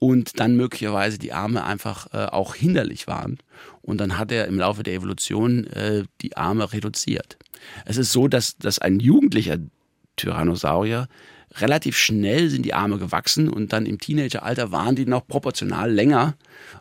und 0.03 0.39
dann 0.41 0.57
möglicherweise 0.57 1.17
die 1.17 1.31
Arme 1.31 1.63
einfach 1.63 2.13
äh, 2.13 2.25
auch 2.25 2.55
hinderlich 2.55 3.07
waren. 3.07 3.37
Und 3.81 3.99
dann 3.99 4.17
hat 4.17 4.33
er 4.33 4.47
im 4.47 4.59
Laufe 4.59 4.83
der 4.83 4.95
Evolution 4.95 5.65
äh, 5.67 6.03
die 6.21 6.35
Arme 6.35 6.73
reduziert. 6.73 7.37
Es 7.85 7.97
ist 7.97 8.11
so, 8.11 8.27
dass, 8.27 8.57
dass 8.57 8.79
ein 8.79 8.99
jugendlicher 8.99 9.57
Tyrannosaurier 10.15 11.07
relativ 11.55 11.97
schnell 11.97 12.49
sind 12.49 12.65
die 12.65 12.73
Arme 12.73 12.97
gewachsen 12.97 13.49
und 13.49 13.73
dann 13.73 13.85
im 13.85 13.99
Teenageralter 13.99 14.71
waren 14.71 14.95
die 14.95 15.05
noch 15.05 15.27
proportional 15.27 15.91
länger, 15.91 16.35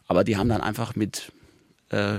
aber 0.06 0.24
die 0.24 0.36
haben 0.36 0.48
dann 0.48 0.60
einfach 0.60 0.96
mit 0.96 1.32
äh, 1.90 2.18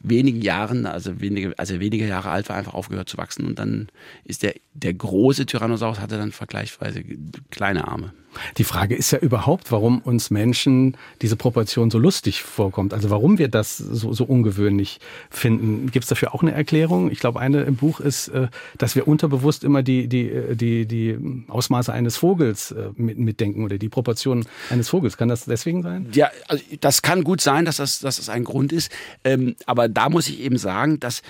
wenigen 0.00 0.42
Jahren, 0.42 0.86
also 0.86 1.20
wenige, 1.20 1.58
als 1.58 1.70
er 1.70 1.80
weniger 1.80 2.06
Jahre 2.06 2.30
alt 2.30 2.48
war, 2.48 2.56
einfach 2.56 2.74
aufgehört 2.74 3.08
zu 3.08 3.16
wachsen. 3.16 3.46
Und 3.46 3.58
dann 3.58 3.88
ist 4.24 4.42
der, 4.42 4.54
der 4.74 4.94
große 4.94 5.46
Tyrannosaurus 5.46 6.00
hatte 6.00 6.16
dann 6.16 6.32
vergleichsweise 6.32 7.02
kleine 7.50 7.88
Arme. 7.88 8.12
Die 8.58 8.64
Frage 8.64 8.94
ist 8.94 9.10
ja 9.10 9.18
überhaupt, 9.18 9.72
warum 9.72 10.00
uns 10.00 10.30
Menschen 10.30 10.96
diese 11.22 11.36
Proportion 11.36 11.90
so 11.90 11.98
lustig 11.98 12.42
vorkommt. 12.42 12.94
Also 12.94 13.10
warum 13.10 13.38
wir 13.38 13.48
das 13.48 13.76
so, 13.76 14.12
so 14.12 14.24
ungewöhnlich 14.24 15.00
finden. 15.30 15.90
Gibt 15.90 16.04
es 16.04 16.08
dafür 16.08 16.34
auch 16.34 16.42
eine 16.42 16.52
Erklärung? 16.52 17.10
Ich 17.10 17.18
glaube, 17.18 17.40
eine 17.40 17.62
im 17.62 17.76
Buch 17.76 18.00
ist, 18.00 18.28
äh, 18.28 18.48
dass 18.78 18.94
wir 18.94 19.08
unterbewusst 19.08 19.64
immer 19.64 19.82
die, 19.82 20.08
die, 20.08 20.30
äh, 20.30 20.56
die, 20.56 20.86
die 20.86 21.18
Ausmaße 21.48 21.92
eines 21.92 22.16
Vogels 22.16 22.72
äh, 22.72 22.90
mitdenken 22.96 23.64
oder 23.64 23.78
die 23.78 23.88
Proportionen 23.88 24.46
eines 24.70 24.88
Vogels. 24.88 25.16
Kann 25.16 25.28
das 25.28 25.44
deswegen 25.44 25.82
sein? 25.82 26.08
Ja, 26.12 26.30
also 26.48 26.62
das 26.80 27.02
kann 27.02 27.24
gut 27.24 27.40
sein, 27.40 27.64
dass 27.64 27.76
das, 27.76 28.00
dass 28.00 28.16
das 28.16 28.28
ein 28.28 28.44
Grund 28.44 28.72
ist. 28.72 28.90
Ähm, 29.24 29.56
aber 29.66 29.88
da 29.88 30.08
muss 30.08 30.28
ich 30.28 30.40
eben 30.40 30.58
sagen, 30.58 31.00
dass 31.00 31.22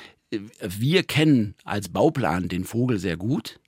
wir 0.60 1.02
kennen 1.04 1.54
als 1.64 1.88
Bauplan 1.88 2.48
den 2.48 2.64
Vogel 2.64 2.98
sehr 2.98 3.16
gut. 3.16 3.60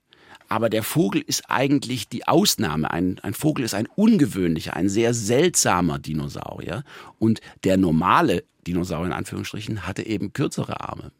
Aber 0.49 0.71
der 0.71 0.83
Vogel 0.83 1.21
ist 1.21 1.45
eigentlich 1.49 2.09
die 2.09 2.27
Ausnahme. 2.27 2.91
Ein, 2.91 3.19
ein 3.23 3.35
Vogel 3.35 3.65
ist 3.65 3.75
ein 3.75 3.87
ungewöhnlicher, 3.95 4.75
ein 4.75 4.89
sehr 4.89 5.13
seltsamer 5.13 5.99
Dinosaurier. 5.99 6.85
Und 7.19 7.41
der 7.65 7.77
normale 7.77 8.45
Dinosaurier 8.67 9.09
in 9.09 9.13
Anführungsstrichen 9.13 9.87
hatte 9.87 10.07
eben 10.07 10.33
kürzere 10.33 10.81
Arme. 10.81 11.13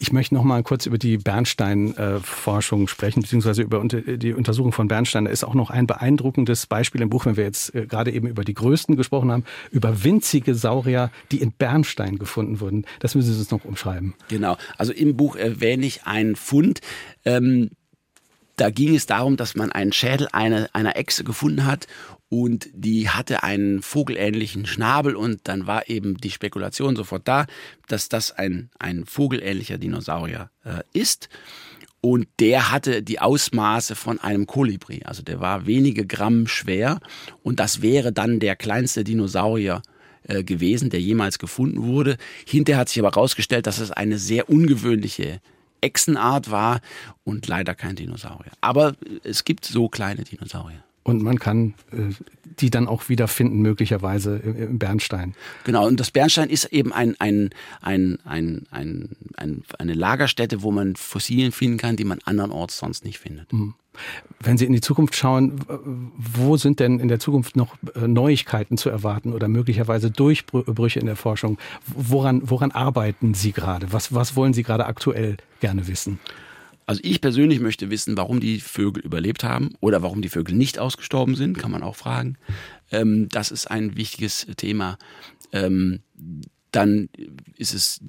Ich 0.00 0.12
möchte 0.12 0.34
noch 0.34 0.44
mal 0.44 0.62
kurz 0.62 0.86
über 0.86 0.96
die 0.96 1.18
Bernstein-Forschung 1.18 2.86
sprechen, 2.86 3.22
beziehungsweise 3.22 3.62
über 3.62 3.82
die 3.84 4.32
Untersuchung 4.32 4.72
von 4.72 4.86
Bernstein. 4.86 5.24
Da 5.24 5.30
ist 5.30 5.42
auch 5.42 5.54
noch 5.54 5.70
ein 5.70 5.88
beeindruckendes 5.88 6.66
Beispiel 6.66 7.00
im 7.00 7.10
Buch, 7.10 7.26
wenn 7.26 7.36
wir 7.36 7.44
jetzt 7.44 7.74
äh, 7.74 7.86
gerade 7.86 8.12
eben 8.12 8.28
über 8.28 8.44
die 8.44 8.54
größten 8.54 8.96
gesprochen 8.96 9.32
haben, 9.32 9.44
über 9.72 10.04
winzige 10.04 10.54
Saurier, 10.54 11.10
die 11.32 11.40
in 11.40 11.52
Bernstein 11.52 12.18
gefunden 12.18 12.60
wurden. 12.60 12.86
Das 13.00 13.14
müssen 13.16 13.32
Sie 13.32 13.38
uns 13.38 13.50
noch 13.50 13.64
umschreiben. 13.64 14.14
Genau. 14.28 14.56
Also 14.76 14.92
im 14.92 15.16
Buch 15.16 15.34
erwähne 15.34 15.86
ich 15.86 16.04
einen 16.04 16.36
Fund. 16.36 16.80
Ähm, 17.24 17.70
da 18.54 18.70
ging 18.70 18.94
es 18.94 19.06
darum, 19.06 19.36
dass 19.36 19.54
man 19.56 19.72
einen 19.72 19.92
Schädel 19.92 20.28
einer, 20.32 20.68
einer 20.72 20.96
Echse 20.96 21.24
gefunden 21.24 21.64
hat 21.64 21.86
und 22.30 22.68
die 22.74 23.08
hatte 23.08 23.42
einen 23.42 23.80
vogelähnlichen 23.82 24.66
Schnabel 24.66 25.16
und 25.16 25.40
dann 25.44 25.66
war 25.66 25.88
eben 25.88 26.16
die 26.18 26.30
Spekulation 26.30 26.94
sofort 26.94 27.26
da, 27.26 27.46
dass 27.86 28.08
das 28.08 28.32
ein, 28.32 28.70
ein 28.78 29.06
vogelähnlicher 29.06 29.78
Dinosaurier 29.78 30.50
äh, 30.64 30.82
ist. 30.92 31.28
Und 32.00 32.28
der 32.38 32.70
hatte 32.70 33.02
die 33.02 33.18
Ausmaße 33.18 33.96
von 33.96 34.20
einem 34.20 34.46
Kolibri. 34.46 35.02
Also 35.04 35.22
der 35.22 35.40
war 35.40 35.66
wenige 35.66 36.06
Gramm 36.06 36.46
schwer. 36.46 37.00
Und 37.42 37.58
das 37.60 37.82
wäre 37.82 38.12
dann 38.12 38.38
der 38.38 38.54
kleinste 38.54 39.02
Dinosaurier 39.04 39.82
äh, 40.22 40.44
gewesen, 40.44 40.90
der 40.90 41.00
jemals 41.00 41.38
gefunden 41.38 41.82
wurde. 41.82 42.16
Hinterher 42.46 42.80
hat 42.80 42.88
sich 42.90 43.00
aber 43.00 43.10
herausgestellt, 43.10 43.66
dass 43.66 43.78
es 43.78 43.90
eine 43.90 44.18
sehr 44.18 44.48
ungewöhnliche 44.48 45.40
Echsenart 45.80 46.50
war 46.50 46.80
und 47.24 47.48
leider 47.48 47.74
kein 47.74 47.96
Dinosaurier. 47.96 48.52
Aber 48.60 48.94
es 49.24 49.44
gibt 49.44 49.64
so 49.64 49.88
kleine 49.88 50.22
Dinosaurier 50.24 50.84
und 51.08 51.22
man 51.22 51.38
kann 51.38 51.74
äh, 51.90 52.12
die 52.60 52.70
dann 52.70 52.88
auch 52.88 53.08
wieder 53.08 53.28
finden, 53.28 53.60
möglicherweise 53.60 54.36
im 54.36 54.78
Bernstein. 54.78 55.34
Genau, 55.64 55.86
und 55.86 56.00
das 56.00 56.10
Bernstein 56.10 56.50
ist 56.50 56.66
eben 56.66 56.92
ein, 56.92 57.14
ein, 57.18 57.50
ein, 57.80 58.18
ein, 58.24 58.66
ein, 58.70 59.16
ein 59.36 59.62
eine 59.78 59.94
Lagerstätte, 59.94 60.62
wo 60.62 60.72
man 60.72 60.96
Fossilien 60.96 61.52
finden 61.52 61.78
kann, 61.78 61.96
die 61.96 62.04
man 62.04 62.18
andernorts 62.24 62.78
sonst 62.78 63.04
nicht 63.04 63.18
findet. 63.18 63.52
Mhm. 63.52 63.74
Wenn 64.40 64.58
Sie 64.58 64.64
in 64.64 64.72
die 64.72 64.80
Zukunft 64.80 65.16
schauen, 65.16 65.60
wo 66.16 66.56
sind 66.56 66.78
denn 66.78 67.00
in 67.00 67.08
der 67.08 67.18
Zukunft 67.18 67.56
noch 67.56 67.76
äh, 67.94 68.06
Neuigkeiten 68.06 68.76
zu 68.76 68.90
erwarten 68.90 69.32
oder 69.32 69.48
möglicherweise 69.48 70.10
Durchbrüche 70.10 71.00
in 71.00 71.06
der 71.06 71.16
Forschung? 71.16 71.58
Woran, 71.86 72.42
woran 72.48 72.70
arbeiten 72.70 73.34
Sie 73.34 73.52
gerade? 73.52 73.92
Was, 73.92 74.14
was 74.14 74.36
wollen 74.36 74.52
Sie 74.52 74.62
gerade 74.62 74.86
aktuell 74.86 75.36
gerne 75.60 75.88
wissen? 75.88 76.20
Also 76.88 77.02
ich 77.04 77.20
persönlich 77.20 77.60
möchte 77.60 77.90
wissen, 77.90 78.16
warum 78.16 78.40
die 78.40 78.60
Vögel 78.60 79.04
überlebt 79.04 79.44
haben 79.44 79.74
oder 79.80 80.00
warum 80.00 80.22
die 80.22 80.30
Vögel 80.30 80.54
nicht 80.54 80.78
ausgestorben 80.78 81.34
sind, 81.34 81.58
kann 81.58 81.70
man 81.70 81.82
auch 81.82 81.96
fragen. 81.96 82.38
Ähm, 82.90 83.28
das 83.28 83.50
ist 83.50 83.70
ein 83.70 83.98
wichtiges 83.98 84.46
Thema. 84.56 84.96
Ähm, 85.52 86.00
dann 86.72 87.10
ist 87.56 87.74
es, 87.74 88.00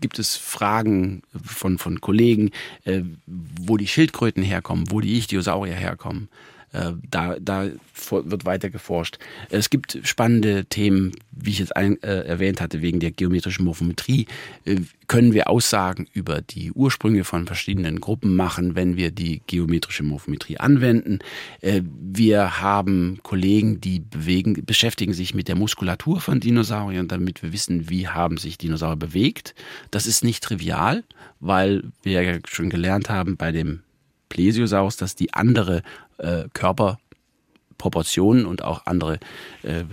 gibt 0.00 0.18
es 0.18 0.34
Fragen 0.34 1.22
von, 1.40 1.78
von 1.78 2.00
Kollegen, 2.00 2.50
äh, 2.82 3.02
wo 3.26 3.76
die 3.76 3.86
Schildkröten 3.86 4.42
herkommen, 4.42 4.90
wo 4.90 5.00
die 5.00 5.16
Ichthyosaurier 5.16 5.76
herkommen. 5.76 6.28
Äh, 6.76 6.92
da, 7.10 7.36
da 7.40 7.68
wird 8.10 8.44
weiter 8.44 8.68
geforscht. 8.68 9.18
Es 9.48 9.70
gibt 9.70 9.98
spannende 10.02 10.66
Themen, 10.66 11.12
wie 11.32 11.50
ich 11.50 11.58
jetzt 11.58 11.74
ein, 11.74 12.02
äh, 12.02 12.24
erwähnt 12.24 12.60
hatte, 12.60 12.82
wegen 12.82 13.00
der 13.00 13.12
geometrischen 13.12 13.64
Morphometrie. 13.64 14.26
Äh, 14.66 14.80
können 15.06 15.32
wir 15.32 15.48
Aussagen 15.48 16.06
über 16.12 16.42
die 16.42 16.72
Ursprünge 16.72 17.24
von 17.24 17.46
verschiedenen 17.46 18.00
Gruppen 18.00 18.36
machen, 18.36 18.74
wenn 18.74 18.96
wir 18.96 19.10
die 19.10 19.40
geometrische 19.46 20.02
Morphometrie 20.02 20.58
anwenden? 20.58 21.20
Äh, 21.62 21.80
wir 21.84 22.60
haben 22.60 23.20
Kollegen, 23.22 23.80
die 23.80 24.00
bewegen, 24.00 24.62
beschäftigen 24.66 25.14
sich 25.14 25.34
mit 25.34 25.48
der 25.48 25.56
Muskulatur 25.56 26.20
von 26.20 26.40
Dinosauriern, 26.40 27.08
damit 27.08 27.42
wir 27.42 27.52
wissen, 27.54 27.88
wie 27.88 28.08
haben 28.08 28.36
sich 28.36 28.58
Dinosaurier 28.58 28.96
bewegt. 28.96 29.54
Das 29.90 30.06
ist 30.06 30.24
nicht 30.24 30.44
trivial, 30.44 31.04
weil 31.40 31.84
wir 32.02 32.22
ja 32.22 32.38
schon 32.46 32.68
gelernt 32.68 33.08
haben 33.08 33.38
bei 33.38 33.50
dem 33.50 33.80
Plesiosaurus, 34.28 34.96
dass 34.96 35.14
die 35.14 35.32
andere 35.34 35.82
äh, 36.18 36.44
Körperproportionen 36.52 38.46
und 38.46 38.62
auch 38.62 38.86
andere 38.86 39.18
äh, 39.62 39.84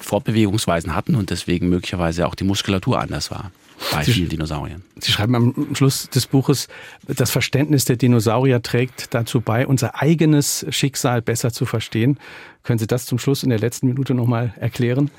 Fortbewegungsweisen 0.00 0.94
hatten 0.94 1.14
und 1.14 1.30
deswegen 1.30 1.68
möglicherweise 1.68 2.26
auch 2.26 2.34
die 2.34 2.44
Muskulatur 2.44 3.00
anders 3.00 3.30
war. 3.30 3.50
bei 3.92 4.04
Sie, 4.04 4.12
vielen 4.12 4.28
Dinosauriern. 4.28 4.82
Sie 4.98 5.12
schreiben 5.12 5.34
am 5.34 5.74
Schluss 5.74 6.08
des 6.10 6.26
Buches, 6.26 6.68
das 7.06 7.30
Verständnis 7.30 7.84
der 7.84 7.96
Dinosaurier 7.96 8.62
trägt 8.62 9.14
dazu 9.14 9.40
bei, 9.40 9.66
unser 9.66 10.00
eigenes 10.00 10.66
Schicksal 10.70 11.22
besser 11.22 11.52
zu 11.52 11.66
verstehen. 11.66 12.18
Können 12.62 12.78
Sie 12.78 12.86
das 12.86 13.06
zum 13.06 13.18
Schluss 13.18 13.42
in 13.42 13.50
der 13.50 13.58
letzten 13.58 13.86
Minute 13.86 14.14
nochmal 14.14 14.54
erklären? 14.58 15.10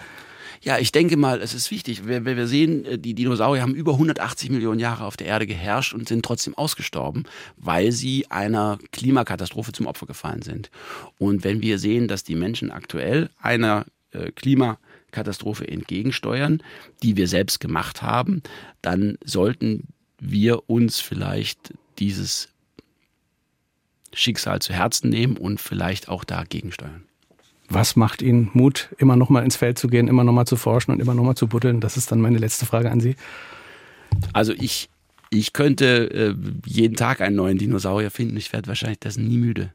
Ja, 0.61 0.77
ich 0.77 0.91
denke 0.91 1.15
mal, 1.15 1.41
es 1.41 1.53
ist 1.53 1.71
wichtig. 1.71 2.05
Wir, 2.05 2.25
wir 2.25 2.47
sehen, 2.47 2.85
äh, 2.85 2.97
die 2.99 3.13
Dinosaurier 3.13 3.61
haben 3.61 3.75
über 3.75 3.93
180 3.93 4.49
Millionen 4.49 4.79
Jahre 4.79 5.05
auf 5.05 5.15
der 5.15 5.27
Erde 5.27 5.47
geherrscht 5.47 5.93
und 5.93 6.07
sind 6.07 6.23
trotzdem 6.23 6.55
ausgestorben, 6.55 7.23
weil 7.57 7.91
sie 7.91 8.29
einer 8.29 8.77
Klimakatastrophe 8.91 9.71
zum 9.71 9.87
Opfer 9.87 10.05
gefallen 10.05 10.41
sind. 10.41 10.69
Und 11.17 11.43
wenn 11.43 11.61
wir 11.61 11.79
sehen, 11.79 12.07
dass 12.07 12.23
die 12.23 12.35
Menschen 12.35 12.71
aktuell 12.71 13.29
einer 13.41 13.85
äh, 14.11 14.31
Klimakatastrophe 14.31 15.67
entgegensteuern, 15.67 16.61
die 17.03 17.15
wir 17.15 17.27
selbst 17.27 17.59
gemacht 17.59 18.01
haben, 18.01 18.43
dann 18.81 19.17
sollten 19.23 19.87
wir 20.19 20.69
uns 20.69 20.99
vielleicht 20.99 21.73
dieses 21.99 22.49
Schicksal 24.13 24.59
zu 24.59 24.73
Herzen 24.73 25.09
nehmen 25.09 25.37
und 25.37 25.61
vielleicht 25.61 26.09
auch 26.09 26.25
dagegen 26.25 26.71
steuern. 26.71 27.08
Was 27.69 27.95
macht 27.95 28.21
Ihnen 28.21 28.49
Mut, 28.53 28.89
immer 28.97 29.15
noch 29.15 29.29
mal 29.29 29.43
ins 29.43 29.55
Feld 29.55 29.77
zu 29.77 29.87
gehen, 29.87 30.07
immer 30.07 30.23
noch 30.23 30.33
mal 30.33 30.45
zu 30.45 30.55
forschen 30.55 30.91
und 30.91 30.99
immer 30.99 31.13
noch 31.13 31.23
mal 31.23 31.35
zu 31.35 31.47
buddeln? 31.47 31.81
Das 31.81 31.97
ist 31.97 32.11
dann 32.11 32.19
meine 32.19 32.39
letzte 32.39 32.65
Frage 32.65 32.89
an 32.91 32.99
Sie. 32.99 33.15
Also 34.33 34.53
ich, 34.53 34.89
ich 35.29 35.53
könnte 35.53 36.11
äh, 36.11 36.35
jeden 36.65 36.95
Tag 36.95 37.21
einen 37.21 37.35
neuen 37.35 37.57
Dinosaurier 37.57 38.09
finden. 38.09 38.37
Ich 38.37 38.51
werde 38.53 38.67
wahrscheinlich 38.67 38.99
das 38.99 39.17
nie 39.17 39.37
müde. 39.37 39.71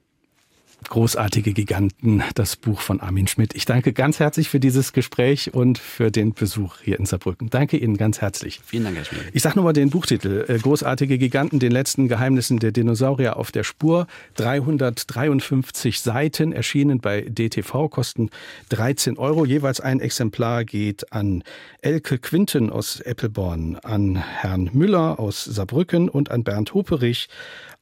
Großartige 0.89 1.53
Giganten, 1.53 2.23
das 2.35 2.57
Buch 2.57 2.81
von 2.81 3.01
Armin 3.01 3.27
Schmidt. 3.27 3.55
Ich 3.55 3.65
danke 3.65 3.93
ganz 3.93 4.21
herzlich 4.21 4.49
für 4.49 4.61
dieses 4.61 4.93
Gespräch 4.93 5.55
und 5.55 5.79
für 5.79 6.11
den 6.11 6.35
Besuch 6.35 6.77
hier 6.83 6.99
in 6.99 7.07
Saarbrücken. 7.07 7.51
Danke 7.51 7.77
Ihnen 7.77 7.97
ganz 7.97 8.21
herzlich. 8.21 8.61
Vielen 8.65 8.85
Dank, 8.85 8.97
Herr 8.97 9.05
Schmidt. 9.05 9.23
Ich 9.33 9.43
sage 9.43 9.57
nochmal 9.57 9.73
den 9.73 9.91
Buchtitel. 9.91 10.45
Äh, 10.49 10.59
Großartige 10.59 11.19
Giganten, 11.19 11.59
den 11.59 11.73
letzten 11.73 12.09
Geheimnissen 12.09 12.59
der 12.59 12.73
Dinosaurier 12.73 13.37
auf 13.37 13.51
der 13.51 13.65
Spur. 13.65 14.07
353 14.37 16.01
Seiten, 16.01 16.53
erschienen 16.53 17.01
bei 17.01 17.23
DTV, 17.23 17.89
kosten 17.89 18.31
13 18.69 19.19
Euro. 19.19 19.45
Jeweils 19.45 19.81
ein 19.81 20.01
Exemplar 20.01 20.65
geht 20.65 21.13
an 21.13 21.43
Elke 21.81 22.19
Quinten 22.19 22.71
aus 22.71 23.01
Eppelborn, 23.01 23.77
an 23.77 24.17
Herrn 24.17 24.71
Müller 24.73 25.19
aus 25.19 25.45
Saarbrücken 25.45 26.09
und 26.09 26.31
an 26.31 26.45
Bernd 26.45 26.75
Hoperich 26.75 27.29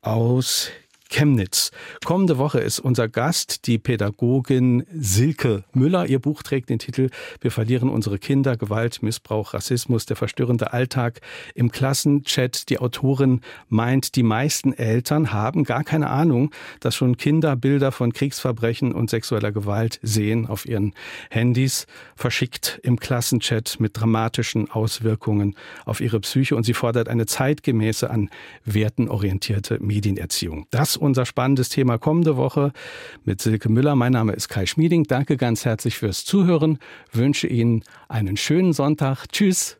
aus 0.02 0.70
Chemnitz. 1.12 1.70
Kommende 2.04 2.38
Woche 2.38 2.60
ist 2.60 2.80
unser 2.80 3.06
Gast 3.06 3.66
die 3.66 3.78
Pädagogin 3.78 4.84
Silke 4.94 5.64
Müller. 5.74 6.06
Ihr 6.06 6.18
Buch 6.18 6.42
trägt 6.42 6.70
den 6.70 6.78
Titel 6.78 7.10
Wir 7.42 7.50
verlieren 7.50 7.90
unsere 7.90 8.18
Kinder, 8.18 8.56
Gewalt, 8.56 9.02
Missbrauch, 9.02 9.52
Rassismus, 9.52 10.06
der 10.06 10.16
verstörende 10.16 10.72
Alltag 10.72 11.20
im 11.54 11.70
Klassenchat. 11.70 12.70
Die 12.70 12.78
Autorin 12.78 13.42
meint, 13.68 14.16
die 14.16 14.22
meisten 14.22 14.72
Eltern 14.72 15.34
haben 15.34 15.64
gar 15.64 15.84
keine 15.84 16.08
Ahnung, 16.08 16.50
dass 16.80 16.94
schon 16.94 17.18
Kinder 17.18 17.56
Bilder 17.56 17.92
von 17.92 18.14
Kriegsverbrechen 18.14 18.92
und 18.92 19.10
sexueller 19.10 19.52
Gewalt 19.52 20.00
sehen 20.02 20.46
auf 20.46 20.64
ihren 20.64 20.94
Handys, 21.28 21.86
verschickt 22.16 22.80
im 22.82 22.98
Klassenchat 22.98 23.76
mit 23.80 24.00
dramatischen 24.00 24.70
Auswirkungen 24.70 25.56
auf 25.84 26.00
ihre 26.00 26.20
Psyche. 26.20 26.56
Und 26.56 26.64
sie 26.64 26.74
fordert 26.74 27.10
eine 27.10 27.26
zeitgemäße, 27.26 28.08
an 28.08 28.30
Werten 28.64 29.08
orientierte 29.08 29.78
Medienerziehung. 29.78 30.66
Das 30.70 31.01
unser 31.02 31.26
spannendes 31.26 31.68
Thema 31.68 31.98
kommende 31.98 32.36
Woche 32.36 32.72
mit 33.24 33.42
Silke 33.42 33.68
Müller. 33.68 33.94
Mein 33.94 34.12
Name 34.12 34.32
ist 34.32 34.48
Kai 34.48 34.66
Schmieding. 34.66 35.04
Danke 35.04 35.36
ganz 35.36 35.64
herzlich 35.64 35.98
fürs 35.98 36.24
Zuhören. 36.24 36.78
Wünsche 37.12 37.46
Ihnen 37.46 37.84
einen 38.08 38.36
schönen 38.36 38.72
Sonntag. 38.72 39.26
Tschüss. 39.30 39.70